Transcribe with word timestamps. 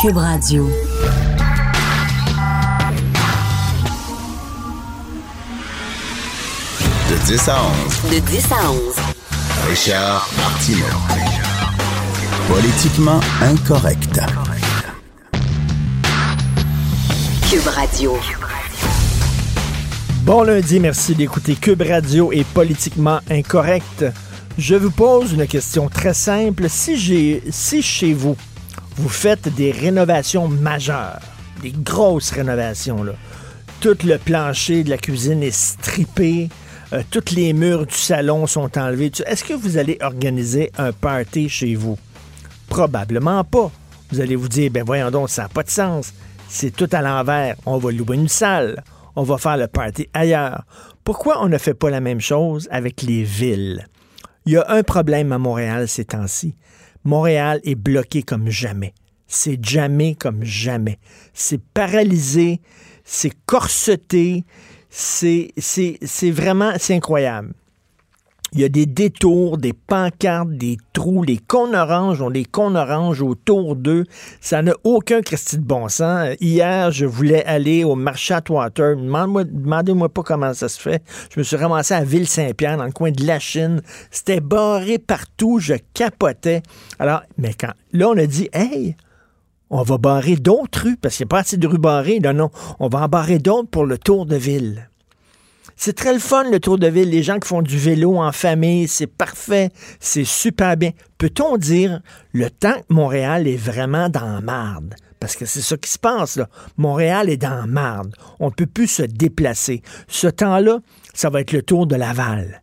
Cube 0.00 0.16
Radio. 0.16 0.68
De 7.10 7.26
10 7.26 7.48
à 7.48 7.56
11, 7.62 8.10
De 8.10 8.18
10 8.20 8.52
à 8.52 8.70
11. 8.70 8.80
Richard 9.68 10.28
Martineau. 10.36 10.84
Politiquement 12.48 13.20
incorrect. 13.42 14.20
Cube 17.50 17.66
Radio. 17.66 18.16
Bon 20.22 20.42
lundi, 20.44 20.78
merci 20.80 21.14
d'écouter 21.14 21.56
Cube 21.56 21.82
Radio 21.82 22.30
et 22.32 22.44
Politiquement 22.44 23.20
Incorrect. 23.30 24.04
Je 24.60 24.74
vous 24.74 24.90
pose 24.90 25.32
une 25.32 25.46
question 25.46 25.88
très 25.88 26.12
simple. 26.12 26.68
Si, 26.68 26.94
chez 27.82 28.12
vous, 28.12 28.36
vous 28.96 29.08
faites 29.08 29.48
des 29.54 29.70
rénovations 29.70 30.48
majeures, 30.48 31.18
des 31.62 31.72
grosses 31.72 32.30
rénovations, 32.30 33.02
là, 33.02 33.12
tout 33.80 33.96
le 34.04 34.18
plancher 34.18 34.84
de 34.84 34.90
la 34.90 34.98
cuisine 34.98 35.42
est 35.42 35.50
strippé, 35.50 36.50
euh, 36.92 37.02
tous 37.10 37.34
les 37.34 37.54
murs 37.54 37.86
du 37.86 37.94
salon 37.94 38.46
sont 38.46 38.76
enlevés, 38.76 39.10
est-ce 39.24 39.44
que 39.44 39.54
vous 39.54 39.78
allez 39.78 39.96
organiser 40.02 40.70
un 40.76 40.92
party 40.92 41.48
chez 41.48 41.74
vous? 41.74 41.98
Probablement 42.68 43.44
pas. 43.44 43.70
Vous 44.10 44.20
allez 44.20 44.36
vous 44.36 44.50
dire, 44.50 44.70
ben 44.70 44.84
voyons 44.84 45.10
donc, 45.10 45.30
ça 45.30 45.44
n'a 45.44 45.48
pas 45.48 45.62
de 45.62 45.70
sens. 45.70 46.12
C'est 46.50 46.76
tout 46.76 46.88
à 46.92 47.00
l'envers. 47.00 47.56
On 47.64 47.78
va 47.78 47.92
louer 47.92 48.16
une 48.16 48.28
salle. 48.28 48.84
On 49.16 49.22
va 49.22 49.38
faire 49.38 49.56
le 49.56 49.68
party 49.68 50.10
ailleurs. 50.12 50.64
Pourquoi 51.02 51.42
on 51.42 51.48
ne 51.48 51.56
fait 51.56 51.72
pas 51.72 51.88
la 51.88 52.00
même 52.00 52.20
chose 52.20 52.68
avec 52.70 53.00
les 53.00 53.22
villes? 53.22 53.86
Il 54.46 54.52
y 54.52 54.56
a 54.56 54.64
un 54.68 54.82
problème 54.82 55.32
à 55.32 55.38
Montréal 55.38 55.88
ces 55.88 56.04
temps-ci. 56.04 56.56
Montréal 57.04 57.60
est 57.64 57.74
bloqué 57.74 58.22
comme 58.22 58.50
jamais. 58.50 58.94
C'est 59.26 59.64
jamais 59.64 60.14
comme 60.14 60.44
jamais. 60.44 60.98
C'est 61.34 61.62
paralysé, 61.62 62.60
c'est 63.04 63.32
corseté, 63.46 64.44
c'est, 64.88 65.52
vraiment, 66.30 66.72
c'est 66.78 66.94
incroyable. 66.94 67.52
Il 68.52 68.60
y 68.60 68.64
a 68.64 68.68
des 68.68 68.86
détours, 68.86 69.58
des 69.58 69.72
pancartes, 69.72 70.50
des 70.50 70.76
trous. 70.92 71.22
Les 71.22 71.38
cônes 71.38 71.74
oranges 71.76 72.20
ont 72.20 72.30
des 72.30 72.44
cônes 72.44 72.76
oranges 72.76 73.22
autour 73.22 73.76
d'eux. 73.76 74.04
Ça 74.40 74.60
n'a 74.60 74.72
aucun 74.82 75.20
Christy 75.22 75.58
de 75.58 75.62
bon 75.64 75.88
sens. 75.88 76.34
Hier, 76.40 76.90
je 76.90 77.06
voulais 77.06 77.44
aller 77.44 77.84
au 77.84 77.94
marché 77.94 78.34
Atwater. 78.34 78.96
Demande-moi- 78.96 79.44
Demandez-moi 79.44 80.08
pas 80.08 80.22
comment 80.22 80.52
ça 80.52 80.68
se 80.68 80.80
fait. 80.80 81.02
Je 81.32 81.38
me 81.38 81.44
suis 81.44 81.56
ramassé 81.56 81.94
à 81.94 82.02
Ville-Saint-Pierre, 82.02 82.76
dans 82.76 82.86
le 82.86 82.92
coin 82.92 83.12
de 83.12 83.24
la 83.24 83.38
Chine. 83.38 83.82
C'était 84.10 84.40
barré 84.40 84.98
partout. 84.98 85.60
Je 85.60 85.74
capotais. 85.94 86.62
Alors, 86.98 87.22
mais 87.38 87.54
quand, 87.54 87.72
là, 87.92 88.08
on 88.08 88.16
a 88.18 88.26
dit, 88.26 88.48
hey, 88.52 88.96
on 89.70 89.82
va 89.82 89.98
barrer 89.98 90.34
d'autres 90.34 90.82
rues 90.82 90.96
parce 90.96 91.16
qu'il 91.16 91.24
n'y 91.24 91.28
a 91.28 91.34
pas 91.36 91.40
assez 91.40 91.56
de 91.56 91.66
rues 91.68 91.78
barrées. 91.78 92.18
Non, 92.18 92.32
non. 92.34 92.50
On 92.80 92.88
va 92.88 93.02
en 93.02 93.08
barrer 93.08 93.38
d'autres 93.38 93.68
pour 93.70 93.86
le 93.86 93.96
tour 93.96 94.26
de 94.26 94.34
ville. 94.34 94.89
C'est 95.82 95.94
très 95.94 96.12
le 96.12 96.18
fun, 96.18 96.44
le 96.44 96.60
tour 96.60 96.76
de 96.76 96.86
ville. 96.88 97.08
Les 97.08 97.22
gens 97.22 97.38
qui 97.38 97.48
font 97.48 97.62
du 97.62 97.78
vélo 97.78 98.18
en 98.18 98.32
famille, 98.32 98.86
c'est 98.86 99.06
parfait. 99.06 99.70
C'est 99.98 100.26
super 100.26 100.76
bien. 100.76 100.90
Peut-on 101.16 101.56
dire 101.56 102.02
le 102.34 102.50
temps 102.50 102.74
que 102.74 102.92
Montréal 102.92 103.48
est 103.48 103.56
vraiment 103.56 104.10
dans 104.10 104.42
marde? 104.42 104.94
Parce 105.20 105.36
que 105.36 105.46
c'est 105.46 105.62
ça 105.62 105.78
qui 105.78 105.90
se 105.90 105.98
passe, 105.98 106.36
là. 106.36 106.50
Montréal 106.76 107.30
est 107.30 107.38
dans 107.38 107.66
marde. 107.66 108.14
On 108.40 108.48
ne 108.48 108.50
peut 108.50 108.66
plus 108.66 108.88
se 108.88 109.04
déplacer. 109.04 109.80
Ce 110.06 110.26
temps-là, 110.26 110.80
ça 111.14 111.30
va 111.30 111.40
être 111.40 111.52
le 111.52 111.62
tour 111.62 111.86
de 111.86 111.96
Laval. 111.96 112.60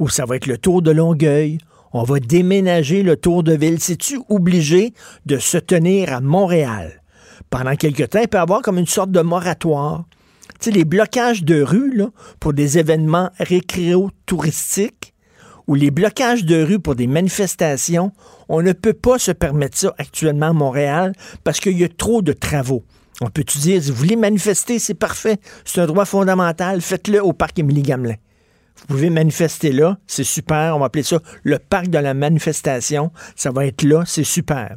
Ou 0.00 0.08
ça 0.08 0.24
va 0.24 0.34
être 0.34 0.48
le 0.48 0.58
tour 0.58 0.82
de 0.82 0.90
Longueuil. 0.90 1.58
On 1.92 2.02
va 2.02 2.18
déménager 2.18 3.04
le 3.04 3.16
tour 3.16 3.44
de 3.44 3.52
ville. 3.52 3.80
C'est-tu 3.80 4.18
obligé 4.28 4.92
de 5.24 5.38
se 5.38 5.58
tenir 5.58 6.12
à 6.12 6.20
Montréal? 6.20 7.00
Pendant 7.48 7.76
quelque 7.76 8.02
temps, 8.02 8.22
il 8.22 8.26
peut 8.26 8.38
y 8.38 8.40
avoir 8.40 8.60
comme 8.62 8.78
une 8.78 8.88
sorte 8.88 9.12
de 9.12 9.20
moratoire. 9.20 10.04
Les 10.66 10.84
blocages 10.84 11.44
de 11.44 11.62
rue 11.62 12.02
pour 12.40 12.52
des 12.52 12.78
événements 12.78 13.30
récréo-touristiques 13.38 15.14
ou 15.68 15.74
les 15.74 15.92
blocages 15.92 16.44
de 16.44 16.60
rue 16.62 16.80
pour 16.80 16.96
des 16.96 17.06
manifestations, 17.06 18.12
on 18.48 18.62
ne 18.62 18.72
peut 18.72 18.92
pas 18.92 19.18
se 19.18 19.30
permettre 19.30 19.78
ça 19.78 19.94
actuellement 19.96 20.48
à 20.48 20.52
Montréal 20.52 21.12
parce 21.44 21.60
qu'il 21.60 21.78
y 21.78 21.84
a 21.84 21.88
trop 21.88 22.20
de 22.20 22.32
travaux. 22.32 22.84
On 23.20 23.30
peut-tu 23.30 23.58
dire, 23.58 23.82
si 23.82 23.90
vous 23.90 23.96
voulez 23.96 24.16
manifester, 24.16 24.78
c'est 24.78 24.94
parfait, 24.94 25.38
c'est 25.64 25.80
un 25.80 25.86
droit 25.86 26.04
fondamental, 26.04 26.80
faites-le 26.80 27.22
au 27.22 27.32
parc 27.32 27.58
Émilie-Gamelin. 27.58 28.16
Vous 28.80 28.86
pouvez 28.88 29.10
manifester 29.10 29.72
là, 29.72 29.98
c'est 30.06 30.24
super, 30.24 30.76
on 30.76 30.80
va 30.80 30.86
appeler 30.86 31.04
ça 31.04 31.20
le 31.44 31.58
parc 31.58 31.88
de 31.88 31.98
la 31.98 32.12
manifestation, 32.12 33.12
ça 33.36 33.50
va 33.50 33.66
être 33.66 33.84
là, 33.84 34.02
c'est 34.04 34.24
super. 34.24 34.76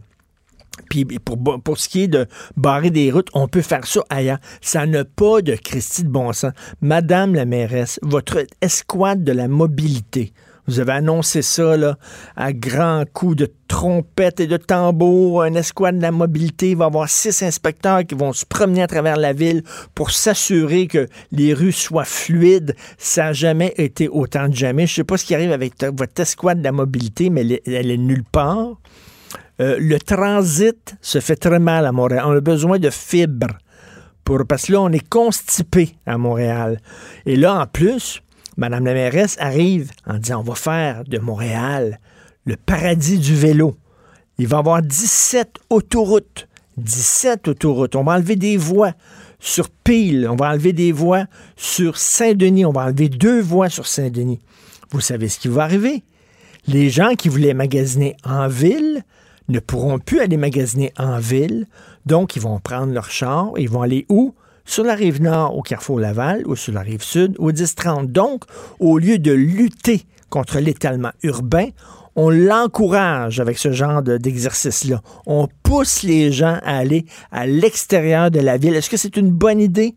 Puis 0.90 1.06
pour, 1.06 1.78
ce 1.78 1.90
qui 1.90 2.04
est 2.04 2.08
de 2.08 2.28
barrer 2.58 2.90
des 2.90 3.12
routes, 3.12 3.30
on 3.34 3.48
peut 3.48 3.62
faire 3.62 3.86
ça 3.86 4.02
ailleurs. 4.10 4.40
Ça 4.62 4.86
n'a 4.86 5.06
pas 5.06 5.42
de 5.42 5.56
Christie 5.56 6.04
de 6.04 6.10
bon 6.10 6.34
sens. 6.34 6.52
Madame 6.82 7.36
la 7.36 7.46
mairesse, 7.46 8.00
votre 8.02 8.46
escouade 8.62 9.24
de 9.24 9.32
la 9.32 9.48
mobilité, 9.48 10.34
vous 10.70 10.80
avez 10.80 10.92
annoncé 10.92 11.42
ça 11.42 11.98
à 12.36 12.54
grands 12.54 13.04
coups 13.12 13.38
de 13.38 13.52
trompette 13.68 14.40
et 14.40 14.46
de 14.46 14.58
tambour. 14.58 15.42
Un 15.42 15.56
escouade 15.56 15.98
de 15.98 16.04
la 16.04 16.12
mobilité 16.12 16.70
il 16.70 16.78
va 16.78 16.86
avoir 16.86 17.10
six 17.10 17.42
inspecteurs 17.42 18.06
qui 18.06 18.14
vont 18.14 18.34
se 18.34 18.46
promener 18.46 18.84
à 18.84 18.88
travers 18.88 19.18
la 19.18 19.34
ville 19.34 19.64
pour 19.96 20.12
s'assurer 20.12 20.86
que 20.86 21.08
les 21.32 21.56
rues 21.56 21.72
soient 21.72 22.06
fluides. 22.06 22.76
Ça 23.00 23.24
n'a 23.24 23.34
jamais 23.34 23.74
été 23.78 24.10
autant 24.10 24.48
de 24.48 24.54
jamais. 24.54 24.86
Je 24.86 24.92
ne 24.92 24.96
sais 24.98 25.04
pas 25.06 25.18
ce 25.18 25.26
qui 25.26 25.34
arrive 25.34 25.52
avec 25.52 25.74
votre 25.84 26.22
escouade 26.22 26.60
de 26.60 26.64
la 26.64 26.72
mobilité, 26.72 27.32
mais 27.32 27.64
elle 27.66 27.90
est 27.90 27.98
nulle 27.98 28.24
part. 28.24 28.78
Euh, 29.62 29.78
le 29.80 30.00
transit 30.00 30.96
se 31.02 31.20
fait 31.20 31.36
très 31.36 31.59
mal 31.59 31.86
à 31.86 31.92
Montréal. 31.92 32.24
On 32.25 32.31
a 32.31 32.42
besoin 32.42 32.80
de 32.80 32.90
fibres. 32.90 33.58
Pour, 34.24 34.46
parce 34.47 34.68
que 34.68 34.74
là, 34.74 34.81
on 34.81 34.92
est 34.92 35.08
constipé 35.08 35.96
à 36.06 36.18
Montréal. 36.18 36.80
Et 37.25 37.36
là, 37.36 37.62
en 37.62 37.66
plus, 37.66 38.22
Mme 38.59 38.84
la 38.84 38.94
mairesse 38.94 39.38
arrive 39.40 39.92
en 40.06 40.18
disant 40.18 40.42
on 40.42 40.44
va 40.44 40.56
faire 40.56 41.06
de 41.06 41.18
Montréal 41.18 41.98
le 42.44 42.58
paradis 42.58 43.18
du 43.18 43.34
vélo. 43.34 43.78
Il 44.38 44.48
va 44.48 44.58
y 44.58 44.59
avoir 44.59 44.81
17 44.81 45.50
autoroutes. 45.69 46.50
17 46.75 47.48
autoroutes. 47.48 47.96
On 47.96 48.03
va 48.03 48.14
enlever 48.14 48.36
des 48.36 48.58
voies 48.58 48.92
sur 49.40 49.69
Peel. 49.69 50.28
On 50.30 50.36
va 50.36 50.50
enlever 50.50 50.74
des 50.74 50.92
voies 50.92 51.24
sur 51.56 51.98
Saint-Denis. 51.98 52.66
On 52.66 52.74
va 52.74 52.84
enlever 52.84 53.08
deux 53.08 53.40
voies 53.40 53.69
sur 53.69 53.88
Saint-Denis. 53.88 54.42
Vous 54.92 55.00
savez 55.00 55.30
ce 55.30 55.40
qui 55.40 55.48
va 55.48 55.64
arriver? 55.64 56.03
Les 56.68 56.90
gens 56.90 57.16
qui 57.16 57.30
voulaient 57.30 57.53
magasiner 57.53 58.18
en 58.25 58.50
ville 58.50 59.03
ne 59.50 59.60
pourront 59.60 60.00
plus 60.00 60.20
aller 60.20 60.38
magasiner 60.38 60.94
en 60.98 61.20
ville. 61.20 61.68
Donc, 62.06 62.36
ils 62.36 62.42
vont 62.42 62.60
prendre 62.60 62.94
leur 62.94 63.10
char. 63.12 63.52
Ils 63.58 63.70
vont 63.70 63.82
aller 63.82 64.06
où? 64.10 64.34
Sur 64.66 64.84
la 64.84 64.94
rive 64.94 65.22
nord, 65.22 65.58
au 65.58 65.62
Carrefour 65.64 66.00
Laval, 66.00 66.46
ou 66.46 66.56
sur 66.56 66.74
la 66.74 66.82
rive 66.82 67.02
sud, 67.02 67.36
au 67.40 67.52
10-30. 67.52 68.08
Donc, 68.12 68.44
au 68.80 69.00
lieu 69.00 69.18
de 69.18 69.32
lutter 69.32 70.04
contre 70.30 70.60
l'étalement 70.60 71.12
urbain, 71.24 71.68
on 72.16 72.30
l'encourage 72.30 73.40
avec 73.40 73.58
ce 73.58 73.72
genre 73.72 74.04
de- 74.04 74.18
d'exercice-là. 74.18 75.02
On 75.26 75.48
pousse 75.63 76.04
les 76.04 76.31
gens 76.31 76.60
à 76.63 76.78
aller 76.78 77.06
à 77.31 77.48
l'extérieur 77.48 78.30
de 78.30 78.40
la 78.40 78.57
ville. 78.57 78.75
Est-ce 78.75 78.90
que 78.90 78.98
c'est 78.98 79.18
une 79.18 79.31
bonne 79.31 79.60
idée? 79.60 79.96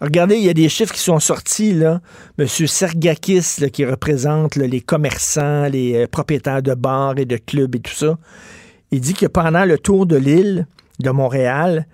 Regardez, 0.00 0.36
il 0.36 0.44
y 0.44 0.48
a 0.48 0.54
des 0.54 0.68
chiffres 0.68 0.94
qui 0.94 1.00
sont 1.00 1.18
sortis, 1.20 1.74
là. 1.74 2.00
M. 2.38 2.46
Sergakis, 2.46 3.70
qui 3.72 3.84
représente 3.84 4.56
les 4.56 4.80
commerçants, 4.80 5.66
les 5.66 6.04
euh, 6.04 6.06
propriétaires 6.06 6.62
de 6.62 6.74
bars 6.74 7.18
et 7.18 7.26
de 7.26 7.36
clubs 7.36 7.74
et 7.74 7.80
tout 7.80 7.92
ça, 7.94 8.16
il 8.90 9.00
dit 9.00 9.14
que 9.14 9.26
pendant 9.26 9.64
le 9.64 9.78
tour 9.78 10.06
de 10.06 10.16
l'île 10.16 10.66
de 10.98 11.10
Montréal, 11.10 11.86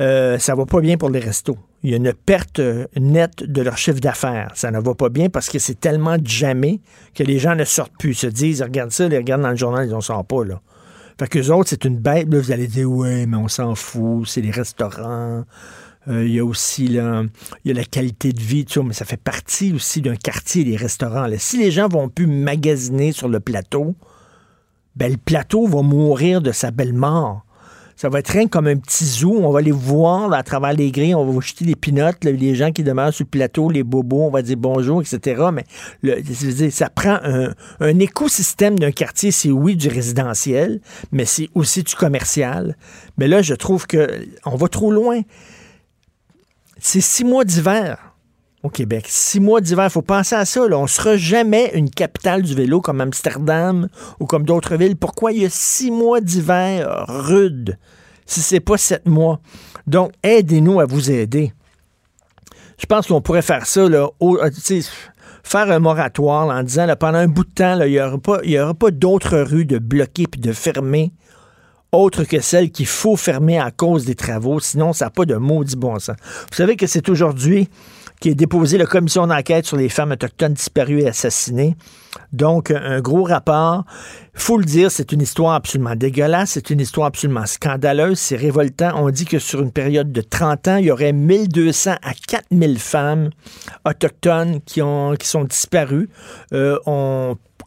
euh, 0.00 0.38
ça 0.38 0.54
va 0.54 0.66
pas 0.66 0.80
bien 0.80 0.96
pour 0.96 1.10
les 1.10 1.20
restos. 1.20 1.58
Il 1.82 1.90
y 1.90 1.94
a 1.94 1.96
une 1.96 2.12
perte 2.12 2.60
euh, 2.60 2.86
nette 2.98 3.44
de 3.44 3.62
leur 3.62 3.76
chiffre 3.76 4.00
d'affaires. 4.00 4.50
Ça 4.54 4.70
ne 4.70 4.80
va 4.80 4.94
pas 4.94 5.08
bien 5.08 5.28
parce 5.28 5.48
que 5.48 5.58
c'est 5.58 5.78
tellement 5.78 6.16
jamais 6.24 6.80
que 7.14 7.22
les 7.22 7.38
gens 7.38 7.54
ne 7.54 7.64
sortent 7.64 7.96
plus. 7.98 8.10
Ils 8.10 8.16
se 8.16 8.26
disent, 8.26 8.62
regarde 8.62 8.90
ça, 8.90 9.06
ils 9.06 9.16
regardent 9.16 9.42
dans 9.42 9.50
le 9.50 9.56
journal, 9.56 9.86
ils 9.86 9.94
ne 9.94 10.00
sortent 10.00 10.28
pas, 10.28 10.44
là. 10.44 10.60
Fait 11.18 11.28
qu'eux 11.28 11.50
autres, 11.50 11.68
c'est 11.70 11.84
une 11.84 11.98
bête. 11.98 12.26
Là, 12.32 12.40
vous 12.40 12.50
allez 12.50 12.66
dire, 12.66 12.90
ouais, 12.90 13.26
mais 13.26 13.36
on 13.36 13.46
s'en 13.46 13.74
fout, 13.74 14.26
c'est 14.26 14.40
les 14.40 14.50
restaurants. 14.50 15.44
Euh, 16.08 16.26
il 16.26 16.34
y 16.34 16.38
a 16.40 16.44
aussi 16.44 16.88
la 16.88 17.84
qualité 17.90 18.32
de 18.32 18.40
vie, 18.40 18.64
tout 18.64 18.82
mais 18.82 18.92
ça 18.92 19.04
fait 19.04 19.20
partie 19.20 19.72
aussi 19.72 20.02
d'un 20.02 20.16
quartier, 20.16 20.64
les 20.64 20.76
restaurants. 20.76 21.26
Si 21.38 21.58
les 21.58 21.70
gens 21.70 21.88
vont 21.88 22.08
plus 22.08 22.26
magasiner 22.26 23.12
sur 23.12 23.28
le 23.28 23.40
plateau, 23.40 23.94
ben, 24.96 25.10
le 25.10 25.18
plateau 25.18 25.66
va 25.66 25.82
mourir 25.82 26.40
de 26.40 26.52
sa 26.52 26.70
belle 26.70 26.92
mort. 26.92 27.44
Ça 27.96 28.08
va 28.08 28.18
être 28.18 28.30
rien 28.30 28.48
comme 28.48 28.66
un 28.66 28.76
petit 28.76 29.04
zoo. 29.04 29.38
On 29.40 29.50
va 29.50 29.60
les 29.60 29.70
voir 29.70 30.32
à 30.32 30.42
travers 30.42 30.72
les 30.72 30.90
grilles. 30.90 31.14
On 31.14 31.24
va 31.24 31.40
jeter 31.40 31.64
des 31.64 31.76
pinottes. 31.76 32.24
les 32.24 32.54
gens 32.54 32.72
qui 32.72 32.82
demeurent 32.82 33.14
sur 33.14 33.24
le 33.24 33.30
plateau, 33.30 33.70
les 33.70 33.84
bobos, 33.84 34.22
on 34.22 34.30
va 34.30 34.42
dire 34.42 34.56
bonjour, 34.56 35.00
etc. 35.00 35.44
Mais 35.52 35.64
ça 36.70 36.90
prend 36.90 37.18
un, 37.22 37.54
un 37.78 37.98
écosystème 38.00 38.78
d'un 38.78 38.90
quartier. 38.90 39.30
C'est 39.30 39.50
oui 39.50 39.76
du 39.76 39.88
résidentiel, 39.88 40.80
mais 41.12 41.24
c'est 41.24 41.48
aussi 41.54 41.84
du 41.84 41.94
commercial. 41.94 42.76
Mais 43.16 43.28
là, 43.28 43.42
je 43.42 43.54
trouve 43.54 43.86
que 43.86 44.08
on 44.44 44.56
va 44.56 44.66
trop 44.66 44.90
loin. 44.90 45.20
C'est 46.80 47.00
six 47.00 47.24
mois 47.24 47.44
d'hiver 47.44 48.13
au 48.64 48.70
Québec. 48.70 49.04
Six 49.08 49.40
mois 49.40 49.60
d'hiver, 49.60 49.84
il 49.84 49.90
faut 49.90 50.02
penser 50.02 50.34
à 50.34 50.44
ça. 50.44 50.66
Là. 50.66 50.78
On 50.78 50.84
ne 50.84 50.88
sera 50.88 51.16
jamais 51.16 51.70
une 51.74 51.90
capitale 51.90 52.42
du 52.42 52.54
vélo 52.54 52.80
comme 52.80 53.00
Amsterdam 53.00 53.88
ou 54.18 54.26
comme 54.26 54.44
d'autres 54.44 54.76
villes. 54.76 54.96
Pourquoi 54.96 55.32
il 55.32 55.42
y 55.42 55.44
a 55.44 55.50
six 55.50 55.90
mois 55.90 56.20
d'hiver 56.20 57.04
rude 57.06 57.78
si 58.26 58.40
ce 58.40 58.54
n'est 58.54 58.60
pas 58.60 58.78
sept 58.78 59.06
mois? 59.06 59.38
Donc, 59.86 60.12
aidez-nous 60.22 60.80
à 60.80 60.86
vous 60.86 61.10
aider. 61.10 61.52
Je 62.78 62.86
pense 62.86 63.06
qu'on 63.06 63.20
pourrait 63.20 63.42
faire 63.42 63.66
ça, 63.66 63.86
là, 63.86 64.08
euh, 64.22 64.50
faire 65.42 65.70
un 65.70 65.78
moratoire 65.78 66.48
en 66.48 66.62
disant 66.62 66.86
pendant 66.98 67.18
un 67.18 67.28
bout 67.28 67.44
de 67.44 67.52
temps, 67.52 67.78
il 67.82 67.90
n'y 67.90 68.58
aura 68.58 68.74
pas, 68.74 68.90
d'autres 68.90 69.38
rues 69.38 69.66
de 69.66 69.78
bloquer 69.78 70.26
puis 70.26 70.40
de 70.40 70.52
fermer 70.52 71.12
autre 71.92 72.24
que 72.24 72.40
celles 72.40 72.72
qu'il 72.72 72.86
faut 72.86 73.14
fermer 73.14 73.60
à 73.60 73.70
cause 73.70 74.04
des 74.04 74.16
travaux, 74.16 74.58
sinon 74.58 74.92
ça 74.92 75.04
n'a 75.04 75.10
pas 75.10 75.26
de 75.26 75.36
maudit 75.36 75.76
bon 75.76 75.96
sens. 76.00 76.16
Vous 76.50 76.56
savez 76.56 76.74
que 76.74 76.88
c'est 76.88 77.08
aujourd'hui 77.08 77.68
qui 78.20 78.30
est 78.30 78.34
déposé 78.34 78.78
la 78.78 78.86
commission 78.86 79.26
d'enquête 79.26 79.66
sur 79.66 79.76
les 79.76 79.88
femmes 79.88 80.12
autochtones 80.12 80.54
disparues 80.54 81.02
et 81.02 81.08
assassinées. 81.08 81.76
Donc, 82.32 82.70
un 82.70 83.00
gros 83.00 83.24
rapport. 83.24 83.84
faut 84.34 84.56
le 84.56 84.64
dire, 84.64 84.90
c'est 84.90 85.12
une 85.12 85.22
histoire 85.22 85.54
absolument 85.54 85.96
dégueulasse, 85.96 86.50
c'est 86.50 86.70
une 86.70 86.80
histoire 86.80 87.08
absolument 87.08 87.46
scandaleuse, 87.46 88.18
c'est 88.18 88.36
révoltant. 88.36 88.92
On 88.96 89.10
dit 89.10 89.24
que 89.24 89.38
sur 89.38 89.60
une 89.60 89.72
période 89.72 90.12
de 90.12 90.20
30 90.20 90.68
ans, 90.68 90.76
il 90.76 90.86
y 90.86 90.90
aurait 90.90 91.12
1200 91.12 91.96
à 92.02 92.14
4000 92.28 92.78
femmes 92.78 93.30
autochtones 93.84 94.60
qui, 94.64 94.80
ont, 94.80 95.14
qui 95.16 95.28
sont 95.28 95.44
disparues. 95.44 96.08
Euh, 96.52 96.78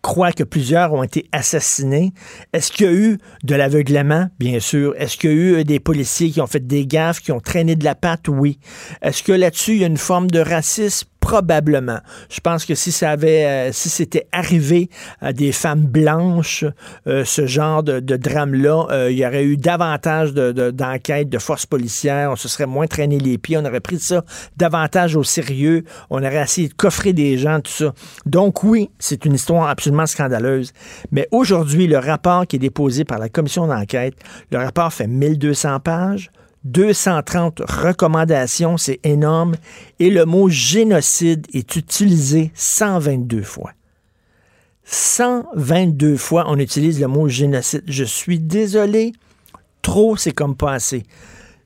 croit 0.07 0.31
que 0.31 0.45
plusieurs 0.45 0.93
ont 0.93 1.03
été 1.03 1.27
assassinés. 1.33 2.13
Est-ce 2.53 2.71
qu'il 2.71 2.85
y 2.85 2.89
a 2.89 2.93
eu 2.93 3.17
de 3.43 3.55
l'aveuglement? 3.55 4.29
Bien 4.39 4.61
sûr. 4.61 4.95
Est-ce 4.97 5.17
qu'il 5.17 5.29
y 5.29 5.33
a 5.33 5.35
eu 5.35 5.63
des 5.65 5.81
policiers 5.81 6.31
qui 6.31 6.39
ont 6.39 6.47
fait 6.47 6.65
des 6.65 6.87
gaffes, 6.87 7.19
qui 7.19 7.33
ont 7.33 7.41
traîné 7.41 7.75
de 7.75 7.83
la 7.83 7.93
patte? 7.93 8.29
Oui. 8.29 8.57
Est-ce 9.01 9.21
que 9.21 9.33
là-dessus, 9.33 9.73
il 9.73 9.79
y 9.79 9.83
a 9.83 9.87
une 9.87 9.97
forme 9.97 10.31
de 10.31 10.39
racisme? 10.39 11.09
Probablement. 11.27 11.99
Je 12.29 12.39
pense 12.39 12.63
que 12.63 12.73
si 12.73 12.93
ça 12.93 13.11
avait, 13.11 13.43
euh, 13.43 13.71
si 13.73 13.89
c'était 13.89 14.27
arrivé 14.31 14.89
à 15.19 15.33
des 15.33 15.51
femmes 15.51 15.83
blanches, 15.83 16.63
euh, 17.05 17.25
ce 17.25 17.45
genre 17.45 17.83
de, 17.83 17.99
drame-là, 17.99 18.87
euh, 18.91 19.11
il 19.11 19.17
y 19.17 19.25
aurait 19.25 19.43
eu 19.43 19.57
davantage 19.57 20.33
d'enquêtes, 20.33 21.27
de, 21.27 21.35
de 21.35 21.41
forces 21.41 21.65
policières, 21.65 22.31
on 22.31 22.37
se 22.37 22.47
serait 22.47 22.65
moins 22.65 22.87
traîné 22.87 23.19
les 23.19 23.37
pieds, 23.37 23.57
on 23.57 23.65
aurait 23.65 23.81
pris 23.81 23.99
ça 23.99 24.23
davantage 24.55 25.17
au 25.17 25.23
sérieux, 25.23 25.83
on 26.09 26.19
aurait 26.19 26.41
essayé 26.41 26.69
de 26.69 26.73
coffrer 26.73 27.11
des 27.11 27.37
gens, 27.37 27.59
tout 27.59 27.73
ça. 27.73 27.93
Donc 28.25 28.63
oui, 28.63 28.89
c'est 28.97 29.25
une 29.25 29.33
histoire 29.33 29.67
absolument 29.67 30.05
scandaleuse. 30.05 30.71
Mais 31.11 31.27
aujourd'hui, 31.31 31.87
le 31.87 31.97
rapport 31.97 32.47
qui 32.47 32.55
est 32.55 32.59
déposé 32.59 33.03
par 33.03 33.19
la 33.19 33.27
commission 33.27 33.67
d'enquête, 33.67 34.13
le 34.49 34.59
rapport 34.59 34.93
fait 34.93 35.07
1200 35.07 35.81
pages. 35.81 36.31
230 36.71 37.61
recommandations, 37.67 38.77
c'est 38.77 38.99
énorme. 39.03 39.55
Et 39.99 40.09
le 40.09 40.25
mot 40.25 40.49
génocide 40.49 41.47
est 41.53 41.75
utilisé 41.75 42.51
122 42.55 43.41
fois. 43.41 43.71
122 44.83 46.15
fois, 46.17 46.45
on 46.47 46.57
utilise 46.59 46.99
le 46.99 47.07
mot 47.07 47.27
génocide. 47.27 47.83
Je 47.87 48.03
suis 48.03 48.39
désolé, 48.39 49.13
trop, 49.81 50.15
c'est 50.15 50.31
comme 50.31 50.55
pas 50.55 50.73
assez. 50.73 51.03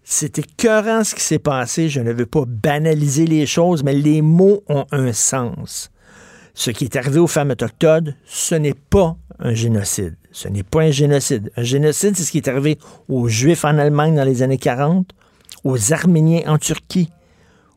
C'est 0.03 0.39
écœurant 0.39 1.03
ce 1.03 1.15
qui 1.15 1.21
s'est 1.21 1.39
passé. 1.39 1.89
Je 1.89 1.99
ne 2.01 2.11
veux 2.11 2.25
pas 2.25 2.45
banaliser 2.47 3.25
les 3.25 3.45
choses, 3.45 3.83
mais 3.83 3.93
les 3.93 4.21
mots 4.21 4.63
ont 4.67 4.85
un 4.91 5.13
sens. 5.13 5.91
Ce 6.53 6.71
qui 6.71 6.85
est 6.85 6.95
arrivé 6.95 7.19
aux 7.19 7.27
femmes 7.27 7.51
autochtones, 7.51 8.15
ce 8.25 8.55
n'est 8.55 8.73
pas 8.73 9.15
un 9.39 9.53
génocide. 9.53 10.15
Ce 10.31 10.47
n'est 10.47 10.63
pas 10.63 10.81
un 10.81 10.91
génocide. 10.91 11.51
Un 11.57 11.63
génocide, 11.63 12.15
c'est 12.15 12.23
ce 12.23 12.31
qui 12.31 12.37
est 12.37 12.47
arrivé 12.47 12.77
aux 13.09 13.27
Juifs 13.27 13.65
en 13.65 13.77
Allemagne 13.77 14.15
dans 14.15 14.23
les 14.23 14.43
années 14.43 14.57
40, 14.57 15.11
aux 15.63 15.93
Arméniens 15.93 16.43
en 16.47 16.57
Turquie, 16.57 17.09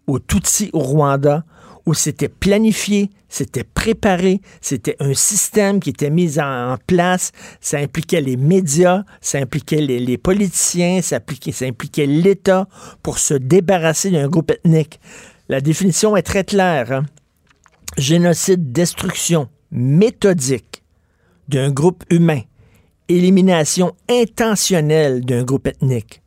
aux 0.07 0.19
Tutsis 0.19 0.71
au 0.73 0.79
Rwanda, 0.79 1.45
où 1.87 1.95
c'était 1.95 2.29
planifié, 2.29 3.11
c'était 3.29 3.65
préparé, 3.65 4.41
c'était 4.61 4.97
un 5.01 5.13
système 5.13 5.81
qui 5.81 5.91
était 5.91 6.11
mis 6.11 6.39
en 6.41 6.77
place, 6.87 7.33
ça 7.61 7.79
impliquait 7.79 8.21
les 8.21 8.37
médias, 8.37 9.05
ça 9.21 9.39
impliquait 9.39 9.81
les, 9.81 10.19
politiciens, 10.19 11.03
ça 11.03 11.17
impliquait, 11.17 12.07
l'État 12.07 12.69
pour 13.03 13.19
se 13.19 13.35
débarrasser 13.35 14.11
d'un 14.11 14.29
groupe 14.29 14.53
ethnique. 14.53 15.01
La 15.49 15.61
définition 15.61 16.17
est 16.17 16.23
très 16.23 16.45
claire. 16.45 16.93
Hein. 16.93 17.05
Génocide, 17.99 18.73
destruction 18.73 19.49
méthodique 19.71 20.84
d'un 21.49 21.71
groupe 21.71 22.05
humain, 22.11 22.41
élimination 23.09 23.95
intentionnelle 24.09 25.25
d'un 25.25 25.45
groupe 25.45 25.67
ethnique. 25.67 26.23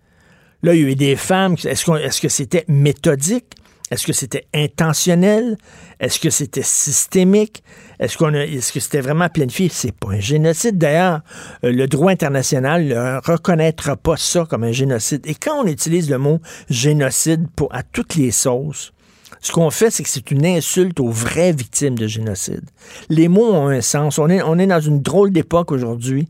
Là, 0.63 0.73
il 0.73 0.81
y 0.81 0.85
a 0.85 0.89
eu 0.89 0.95
des 0.95 1.15
femmes. 1.15 1.55
Est-ce 1.63 2.21
que 2.21 2.29
c'était 2.29 2.65
méthodique? 2.67 3.55
Est-ce 3.89 4.05
que 4.05 4.13
c'était 4.13 4.47
intentionnel? 4.53 5.57
Est-ce 5.99 6.19
que 6.19 6.29
c'était 6.29 6.63
systémique? 6.63 7.63
Est-ce 7.99 8.17
qu'on 8.17 8.33
est-ce 8.33 8.73
que 8.73 8.79
c'était 8.81 8.99
vraiment 8.99 9.29
planifié? 9.29 9.69
C'est 9.71 9.93
pas 9.93 10.09
un 10.09 10.19
génocide. 10.19 10.77
D'ailleurs, 10.77 11.21
euh, 11.63 11.71
le 11.71 11.87
droit 11.87 12.11
international 12.11 12.85
ne 12.85 13.25
reconnaîtra 13.25 13.95
pas 13.95 14.17
ça 14.17 14.45
comme 14.49 14.65
un 14.65 14.73
génocide. 14.73 15.25
Et 15.25 15.35
quand 15.35 15.63
on 15.63 15.67
utilise 15.67 16.09
le 16.09 16.17
mot 16.17 16.39
génocide 16.69 17.47
pour, 17.55 17.73
à 17.73 17.81
toutes 17.83 18.15
les 18.15 18.31
sauces, 18.31 18.91
ce 19.41 19.51
qu'on 19.51 19.69
fait, 19.69 19.89
c'est 19.89 20.03
que 20.03 20.09
c'est 20.09 20.31
une 20.31 20.45
insulte 20.45 20.99
aux 20.99 21.09
vraies 21.09 21.51
victimes 21.51 21.97
de 21.97 22.07
génocide. 22.07 22.63
Les 23.09 23.27
mots 23.27 23.53
ont 23.53 23.67
un 23.67 23.81
sens. 23.81 24.19
On 24.19 24.29
est, 24.29 24.67
dans 24.67 24.79
une 24.79 25.01
drôle 25.01 25.31
d'époque 25.31 25.71
aujourd'hui. 25.71 26.27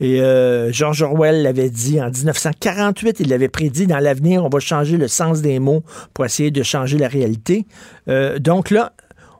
Et 0.00 0.20
euh, 0.20 0.72
George 0.72 1.02
Orwell 1.02 1.42
l'avait 1.42 1.70
dit 1.70 2.00
en 2.00 2.08
1948, 2.10 3.18
il 3.20 3.28
l'avait 3.28 3.48
prédit, 3.48 3.88
dans 3.88 3.98
l'avenir, 3.98 4.44
on 4.44 4.48
va 4.48 4.60
changer 4.60 4.96
le 4.96 5.08
sens 5.08 5.42
des 5.42 5.58
mots 5.58 5.82
pour 6.14 6.24
essayer 6.24 6.52
de 6.52 6.62
changer 6.62 6.98
la 6.98 7.08
réalité. 7.08 7.66
Euh, 8.08 8.38
donc 8.38 8.70
là, 8.70 8.92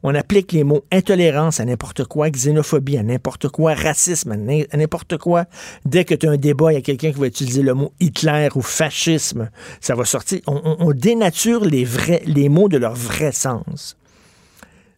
on 0.02 0.14
applique 0.14 0.52
les 0.52 0.64
mots 0.64 0.84
intolérance 0.92 1.60
à 1.60 1.64
n'importe 1.64 2.04
quoi, 2.04 2.30
xénophobie 2.30 2.98
à 2.98 3.02
n'importe 3.02 3.48
quoi, 3.48 3.74
racisme 3.74 4.32
à 4.32 4.76
n'importe 4.76 5.18
quoi. 5.18 5.46
Dès 5.84 6.04
que 6.04 6.14
tu 6.14 6.28
as 6.28 6.30
un 6.32 6.36
débat, 6.36 6.72
il 6.72 6.76
y 6.76 6.78
a 6.78 6.82
quelqu'un 6.82 7.12
qui 7.12 7.18
va 7.18 7.26
utiliser 7.26 7.62
le 7.62 7.74
mot 7.74 7.92
Hitler 8.00 8.48
ou 8.54 8.62
fascisme, 8.62 9.50
ça 9.80 9.94
va 9.94 10.04
sortir. 10.04 10.40
On, 10.46 10.92
dénature 10.92 11.64
les, 11.64 11.84
vrais, 11.84 12.22
mots 12.48 12.68
de 12.68 12.78
leur 12.78 12.94
vrai 12.94 13.32
sens. 13.32 13.96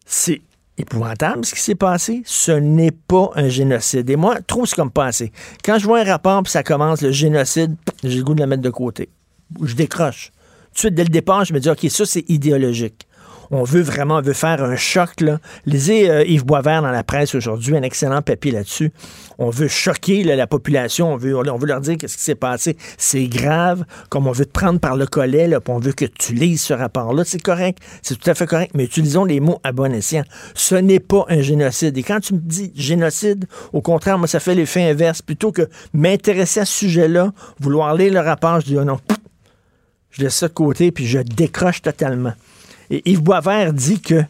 C'est 0.05 0.41
épouvantable 0.77 1.45
ce 1.45 1.53
qui 1.53 1.61
s'est 1.61 1.75
passé. 1.75 2.21
Ce 2.25 2.51
n'est 2.51 2.91
pas 2.91 3.31
un 3.35 3.49
génocide. 3.49 4.09
Et 4.09 4.15
moi, 4.15 4.41
trop 4.41 4.65
c'est 4.65 4.75
comme 4.75 4.91
passé. 4.91 5.31
Quand 5.63 5.77
je 5.77 5.85
vois 5.85 5.99
un 5.99 6.03
rapport 6.03 6.43
puis 6.43 6.51
ça 6.51 6.63
commence 6.63 7.01
le 7.01 7.11
génocide, 7.11 7.75
j'ai 8.03 8.17
le 8.17 8.23
goût 8.23 8.33
de 8.33 8.39
la 8.39 8.47
mettre 8.47 8.61
de 8.61 8.69
côté. 8.69 9.09
Je 9.61 9.75
décroche. 9.75 10.31
Tout 10.31 10.73
de 10.73 10.79
suite, 10.79 10.95
dès 10.95 11.03
le 11.03 11.09
départ, 11.09 11.43
je 11.43 11.53
me 11.53 11.59
dis, 11.59 11.69
OK, 11.69 11.85
ça, 11.89 12.05
c'est 12.05 12.29
idéologique 12.29 13.05
on 13.51 13.63
veut 13.63 13.81
vraiment, 13.81 14.21
faire 14.23 14.63
un 14.63 14.75
choc. 14.75 15.09
Lisez 15.65 16.09
euh, 16.09 16.23
Yves 16.23 16.45
Boisvert 16.45 16.81
dans 16.81 16.91
la 16.91 17.03
presse 17.03 17.35
aujourd'hui, 17.35 17.75
un 17.75 17.81
excellent 17.81 18.21
papier 18.21 18.51
là-dessus. 18.51 18.91
On 19.37 19.49
veut 19.49 19.67
choquer 19.67 20.23
la 20.23 20.47
population, 20.47 21.13
on 21.13 21.17
veut, 21.17 21.35
on 21.35 21.41
leur 21.41 21.81
dire 21.81 21.97
qu'est-ce 21.97 22.15
qui 22.17 22.23
s'est 22.23 22.35
passé. 22.35 22.77
C'est 22.97 23.27
grave, 23.27 23.83
comme 24.09 24.27
on 24.27 24.31
veut 24.31 24.45
te 24.45 24.51
prendre 24.51 24.79
par 24.79 24.95
le 24.95 25.05
collet, 25.05 25.47
là, 25.47 25.59
on 25.67 25.79
veut 25.79 25.91
que 25.91 26.05
tu 26.05 26.33
lises 26.33 26.61
ce 26.61 26.73
rapport-là. 26.73 27.23
C'est 27.25 27.41
correct, 27.41 27.79
c'est 28.01 28.17
tout 28.17 28.29
à 28.29 28.35
fait 28.35 28.47
correct, 28.47 28.71
mais 28.73 28.85
utilisons 28.85 29.25
les 29.25 29.39
mots 29.39 29.59
à 29.63 29.71
bon 29.71 29.93
escient. 29.93 30.23
Ce 30.53 30.75
n'est 30.75 30.99
pas 30.99 31.25
un 31.27 31.41
génocide. 31.41 31.97
Et 31.97 32.03
quand 32.03 32.19
tu 32.19 32.33
me 32.33 32.39
dis 32.39 32.71
génocide, 32.75 33.45
au 33.73 33.81
contraire, 33.81 34.17
moi, 34.17 34.27
ça 34.27 34.39
fait 34.39 34.55
l'effet 34.55 34.89
inverse. 34.89 35.21
Plutôt 35.21 35.51
que 35.51 35.67
m'intéresser 35.93 36.61
à 36.61 36.65
ce 36.65 36.73
sujet-là, 36.79 37.33
vouloir 37.59 37.95
lire 37.95 38.13
le 38.13 38.19
rapport, 38.19 38.61
je 38.61 38.65
dis, 38.67 38.77
oh 38.77 38.83
non, 38.85 38.99
je 40.11 40.23
laisse 40.23 40.35
ça 40.35 40.47
de 40.47 40.53
côté, 40.53 40.91
puis 40.91 41.05
je 41.05 41.19
décroche 41.19 41.81
totalement. 41.81 42.33
Et 42.91 43.09
Yves 43.09 43.23
Boisvert 43.23 43.73
dit 43.73 44.01
que 44.01 44.23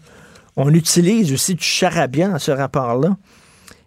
on 0.56 0.74
utilise 0.74 1.34
aussi 1.34 1.56
du 1.56 1.64
charabia 1.64 2.30
dans 2.30 2.40
ce 2.40 2.52
rapport-là. 2.52 3.18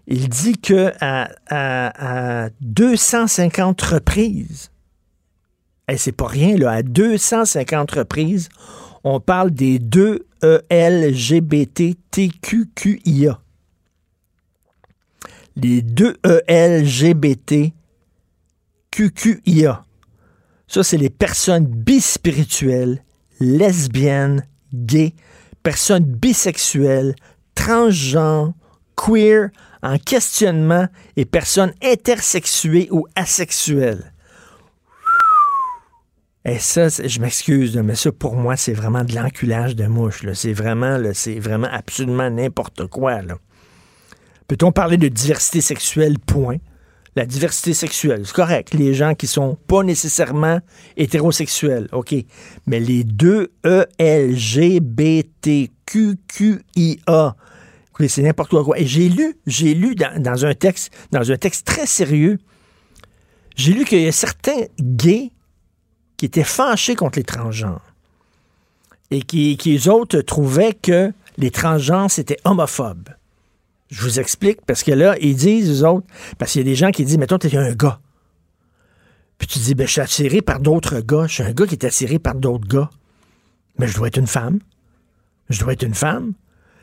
Il 0.07 0.29
dit 0.29 0.59
que 0.59 0.93
à, 1.01 2.51
250 2.61 3.81
reprises, 3.81 4.71
et 5.89 5.97
c'est 5.97 6.13
pas 6.13 6.27
rien, 6.27 6.59
là, 6.59 6.73
à 6.73 6.83
250 6.83 7.91
reprises, 7.93 8.51
on 9.05 9.21
parle 9.21 9.51
des 9.53 9.79
deux 9.79 10.27
ELGBTQQIA. 10.43 11.41
Les 15.57 15.83
deux 15.83 16.17
ELGBTQQIA. 16.49 17.73
Ça, 20.67 20.83
c'est 20.83 20.97
les 20.97 21.11
personnes 21.11 21.67
bispirituelles, 21.67 23.05
lesbiennes, 23.39 24.45
gays, 24.75 25.15
personnes 25.63 26.05
bisexuelles, 26.05 27.15
transgenres, 27.55 28.53
queer, 28.97 29.51
en 29.83 29.99
questionnement 29.99 30.87
et 31.17 31.25
personnes 31.25 31.73
intersexuées 31.83 32.89
ou 32.91 33.07
asexuelles. 33.17 34.13
Et 36.47 36.59
ça, 36.59 36.89
je 36.89 37.21
m'excuse, 37.21 37.77
mais 37.79 37.95
ça, 37.95 38.13
pour 38.13 38.35
moi, 38.37 38.57
c'est 38.57 38.75
vraiment 38.75 39.03
de 39.03 39.15
l'enculage 39.15 39.77
de 39.77 39.87
mouche. 39.87 40.25
C'est 40.35 40.53
vraiment, 40.53 41.01
c'est 41.15 41.39
vraiment 41.39 41.69
absolument 41.71 42.31
n'importe 42.31 42.87
quoi. 42.87 43.21
Peut-on 44.47 44.71
parler 44.71 44.99
de 44.99 45.09
diversité 45.09 45.63
sexuelle, 45.63 46.19
point? 46.19 46.59
La 47.17 47.27
diversité 47.27 47.75
sexuelle, 47.75 48.23
c'est 48.25 48.35
correct. 48.35 48.75
Les 48.75 48.93
gens 48.93 49.15
qui 49.15 49.29
sont 49.29 49.57
pas 49.69 49.85
nécessairement 49.85 50.59
hétérosexuels, 50.97 51.89
OK. 51.93 52.15
Mais 52.67 52.81
les 52.81 53.05
deux 53.05 53.53
E, 53.65 53.87
ELGBTQQIA, 53.99 55.37
c'est 58.09 58.23
n'importe 58.23 58.51
quoi. 58.51 58.79
Et 58.79 58.87
j'ai 58.87 59.09
lu, 59.09 59.37
j'ai 59.47 59.75
lu 59.75 59.95
dans, 59.95 60.45
un 60.45 60.55
texte, 60.55 60.93
dans 61.13 61.31
un 61.31 61.37
texte 61.37 61.67
très 61.67 61.87
sérieux, 61.87 62.39
j'ai 63.57 63.73
lu 63.73 63.85
qu'il 63.85 64.01
y 64.01 64.09
a 64.09 64.13
certains 64.13 64.67
gays 64.81 65.31
qui 66.17 66.27
étaient 66.27 66.45
fâchés 66.45 66.97
contre 66.97 67.19
les 67.19 67.25
transgenres 67.25 67.95
et 69.11 69.23
qui, 69.23 69.57
eux 69.67 69.91
autres 69.91 70.21
trouvaient 70.21 70.75
que 70.75 71.13
les 71.39 71.51
transgenres 71.51 72.11
c'était 72.11 72.39
homophobes. 72.45 73.11
Je 73.95 74.03
vous 74.03 74.19
explique, 74.19 74.61
parce 74.67 74.83
que 74.83 74.91
là, 74.91 75.15
ils 75.21 75.37
disent, 75.37 75.71
eux 75.71 75.87
autres, 75.87 76.05
parce 76.37 76.51
qu'il 76.51 76.63
y 76.63 76.65
a 76.65 76.69
des 76.69 76.75
gens 76.75 76.91
qui 76.91 77.05
disent, 77.05 77.17
mettons, 77.17 77.39
t'es 77.39 77.57
un 77.57 77.73
gars. 77.75 78.01
Puis 79.39 79.47
tu 79.47 79.61
dis, 79.61 79.77
ben, 79.77 79.87
je 79.87 79.93
suis 79.93 80.01
attiré 80.01 80.43
par 80.43 80.59
d'autres 80.59 80.99
gars. 80.99 81.29
Je 81.29 81.35
suis 81.35 81.43
un 81.45 81.53
gars 81.53 81.65
qui 81.65 81.77
est 81.77 81.85
attiré 81.85 82.19
par 82.19 82.35
d'autres 82.35 82.67
gars. 82.67 82.91
Mais 83.79 83.87
je 83.87 83.95
dois 83.95 84.09
être 84.09 84.17
une 84.17 84.27
femme. 84.27 84.59
Je 85.49 85.61
dois 85.61 85.75
être 85.75 85.85
une 85.85 85.95
femme. 85.95 86.33